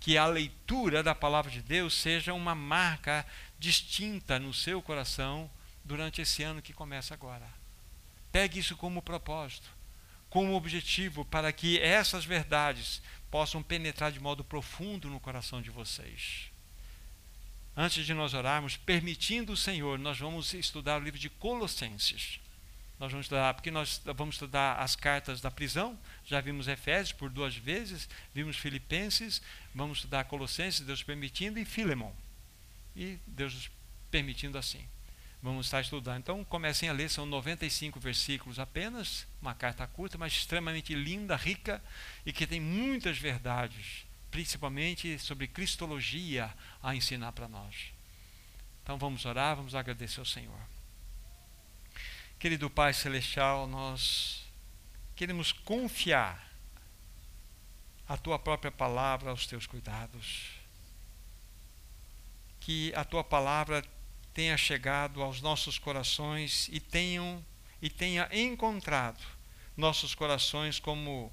que 0.00 0.16
a 0.16 0.26
leitura 0.26 1.02
da 1.02 1.14
palavra 1.14 1.50
de 1.50 1.60
Deus 1.60 1.94
seja 1.94 2.32
uma 2.32 2.54
marca 2.54 3.24
distinta 3.58 4.38
no 4.38 4.52
seu 4.54 4.80
coração 4.80 5.48
durante 5.84 6.22
esse 6.22 6.42
ano 6.42 6.62
que 6.62 6.72
começa 6.72 7.12
agora. 7.12 7.46
Pegue 8.32 8.58
isso 8.58 8.76
como 8.76 9.02
propósito, 9.02 9.68
como 10.30 10.54
objetivo, 10.54 11.24
para 11.24 11.52
que 11.52 11.78
essas 11.78 12.24
verdades 12.24 13.02
possam 13.30 13.62
penetrar 13.62 14.10
de 14.10 14.18
modo 14.18 14.42
profundo 14.42 15.08
no 15.08 15.20
coração 15.20 15.60
de 15.60 15.70
vocês. 15.70 16.50
Antes 17.76 18.04
de 18.04 18.14
nós 18.14 18.34
orarmos, 18.34 18.76
permitindo 18.76 19.52
o 19.52 19.56
Senhor, 19.56 19.98
nós 19.98 20.18
vamos 20.18 20.54
estudar 20.54 21.00
o 21.00 21.04
livro 21.04 21.20
de 21.20 21.28
Colossenses. 21.28 22.40
Nós 23.00 23.10
vamos 23.10 23.24
estudar, 23.24 23.54
porque 23.54 23.70
nós 23.70 24.02
vamos 24.14 24.34
estudar 24.34 24.74
as 24.74 24.94
cartas 24.94 25.40
da 25.40 25.50
prisão, 25.50 25.98
já 26.22 26.38
vimos 26.38 26.68
Efésios 26.68 27.12
por 27.12 27.30
duas 27.30 27.56
vezes, 27.56 28.06
vimos 28.34 28.58
Filipenses, 28.58 29.40
vamos 29.74 29.98
estudar 29.98 30.24
Colossenses, 30.24 30.80
Deus 30.80 31.02
permitindo, 31.02 31.58
e 31.58 31.64
Filemon. 31.64 32.12
E 32.94 33.18
Deus 33.26 33.70
permitindo 34.10 34.58
assim. 34.58 34.86
Vamos 35.42 35.64
estar 35.64 35.80
estudando. 35.80 36.18
Então 36.18 36.44
comecem 36.44 36.90
a 36.90 36.92
ler, 36.92 37.08
são 37.08 37.24
95 37.24 37.98
versículos 37.98 38.58
apenas, 38.58 39.26
uma 39.40 39.54
carta 39.54 39.86
curta, 39.86 40.18
mas 40.18 40.34
extremamente 40.34 40.94
linda, 40.94 41.34
rica 41.36 41.82
e 42.26 42.34
que 42.34 42.46
tem 42.46 42.60
muitas 42.60 43.16
verdades, 43.16 44.04
principalmente 44.30 45.18
sobre 45.18 45.48
cristologia, 45.48 46.52
a 46.82 46.94
ensinar 46.94 47.32
para 47.32 47.48
nós. 47.48 47.74
Então 48.82 48.98
vamos 48.98 49.24
orar, 49.24 49.56
vamos 49.56 49.74
agradecer 49.74 50.20
ao 50.20 50.26
Senhor. 50.26 50.79
Querido 52.40 52.70
Pai 52.70 52.94
Celestial, 52.94 53.66
nós 53.66 54.46
queremos 55.14 55.52
confiar 55.52 56.50
a 58.08 58.16
tua 58.16 58.38
própria 58.38 58.72
palavra 58.72 59.28
aos 59.28 59.46
teus 59.46 59.66
cuidados. 59.66 60.52
Que 62.58 62.94
a 62.96 63.04
tua 63.04 63.22
palavra 63.22 63.84
tenha 64.32 64.56
chegado 64.56 65.22
aos 65.22 65.42
nossos 65.42 65.78
corações 65.78 66.66
e 66.72 66.80
tenham 66.80 67.44
e 67.82 67.90
tenha 67.90 68.26
encontrado 68.32 69.22
nossos 69.76 70.14
corações 70.14 70.80
como 70.80 71.30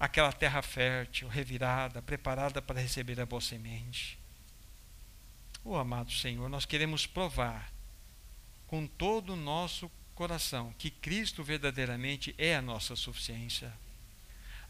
aquela 0.00 0.32
terra 0.32 0.62
fértil, 0.62 1.28
revirada, 1.28 2.02
preparada 2.02 2.60
para 2.60 2.80
receber 2.80 3.20
a 3.20 3.26
boa 3.26 3.40
semente. 3.40 4.18
Oh, 5.62 5.76
amado 5.76 6.10
Senhor, 6.10 6.48
nós 6.48 6.64
queremos 6.64 7.06
provar 7.06 7.72
com 8.66 8.84
todo 8.84 9.34
o 9.34 9.36
nosso 9.36 9.88
coração 10.14 10.74
que 10.78 10.90
Cristo 10.90 11.42
verdadeiramente 11.42 12.34
é 12.38 12.56
a 12.56 12.62
nossa 12.62 12.96
suficiência. 12.96 13.72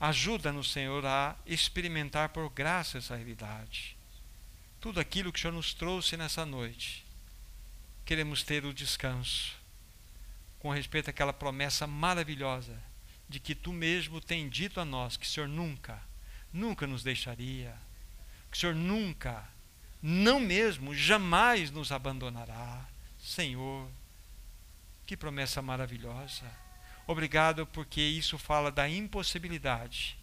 Ajuda-nos, 0.00 0.72
Senhor, 0.72 1.04
a 1.06 1.36
experimentar 1.46 2.30
por 2.30 2.50
graça 2.50 2.98
essa 2.98 3.16
realidade. 3.16 3.96
Tudo 4.80 5.00
aquilo 5.00 5.32
que 5.32 5.38
o 5.38 5.42
Senhor 5.42 5.54
nos 5.54 5.72
trouxe 5.72 6.16
nessa 6.16 6.44
noite 6.44 7.04
queremos 8.04 8.42
ter 8.42 8.66
o 8.66 8.74
descanso 8.74 9.56
com 10.58 10.70
respeito 10.70 11.08
àquela 11.08 11.32
promessa 11.32 11.86
maravilhosa 11.86 12.78
de 13.28 13.40
que 13.40 13.54
tu 13.54 13.72
mesmo 13.72 14.20
tem 14.20 14.48
dito 14.48 14.80
a 14.80 14.84
nós 14.84 15.16
que 15.16 15.26
o 15.26 15.28
Senhor 15.28 15.48
nunca, 15.48 16.00
nunca 16.52 16.86
nos 16.86 17.02
deixaria, 17.02 17.74
que 18.50 18.56
o 18.56 18.60
Senhor 18.60 18.74
nunca, 18.74 19.44
não 20.02 20.38
mesmo, 20.38 20.94
jamais 20.94 21.70
nos 21.70 21.90
abandonará. 21.90 22.86
Senhor, 23.18 23.88
que 25.06 25.16
promessa 25.16 25.60
maravilhosa. 25.60 26.44
Obrigado 27.06 27.66
porque 27.66 28.00
isso 28.00 28.38
fala 28.38 28.70
da 28.70 28.88
impossibilidade 28.88 30.16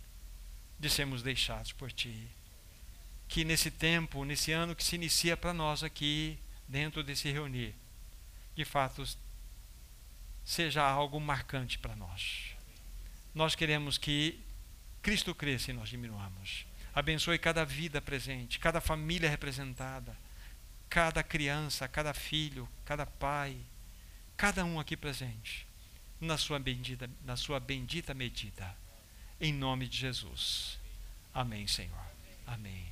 de 0.80 0.90
sermos 0.90 1.22
deixados 1.22 1.72
por 1.72 1.92
ti. 1.92 2.28
Que 3.28 3.46
nesse 3.46 3.70
tempo, 3.70 4.26
nesse 4.26 4.52
ano 4.52 4.76
que 4.76 4.84
se 4.84 4.96
inicia 4.96 5.38
para 5.38 5.54
nós 5.54 5.84
aqui, 5.84 6.38
dentro 6.68 7.04
desse 7.04 7.32
reunir, 7.32 7.76
de 8.56 8.66
fato, 8.66 9.08
seja 10.44 10.84
algo 10.84 11.20
marcante 11.20 11.78
para 11.78 11.96
nós. 11.96 12.56
Nós 13.34 13.56
queremos 13.56 13.98
que 13.98 14.40
Cristo 15.02 15.34
cresça 15.34 15.72
e 15.72 15.74
nós 15.74 15.90
diminuamos. 15.90 16.66
Abençoe 16.94 17.38
cada 17.38 17.64
vida 17.64 18.02
presente, 18.02 18.60
cada 18.60 18.82
família 18.82 19.30
representada, 19.30 20.18
cada 20.90 21.24
criança, 21.24 21.88
cada 21.88 22.14
filho, 22.14 22.68
cada 22.84 23.06
pai, 23.06 23.56
cada 24.42 24.66
um 24.66 24.80
aqui 24.80 24.98
presente, 24.98 25.68
na 26.20 26.36
sua 26.36 26.58
bendita, 26.58 27.08
na 27.24 27.38
sua 27.38 27.60
bendita 27.60 28.12
medida. 28.12 28.76
Em 29.40 29.54
nome 29.54 29.88
de 29.88 29.96
Jesus. 29.96 30.80
Amém, 31.32 31.68
Senhor. 31.68 32.04
Amém. 32.48 32.88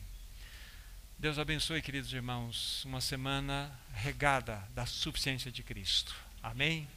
Deus 1.18 1.40
abençoe, 1.40 1.82
queridos 1.82 2.14
irmãos, 2.14 2.86
uma 2.86 3.02
semana 3.02 3.76
regada 3.96 4.58
da 4.76 4.86
suficiência 4.86 5.52
de 5.52 5.64
Cristo. 5.64 6.16
Amém? 6.44 6.88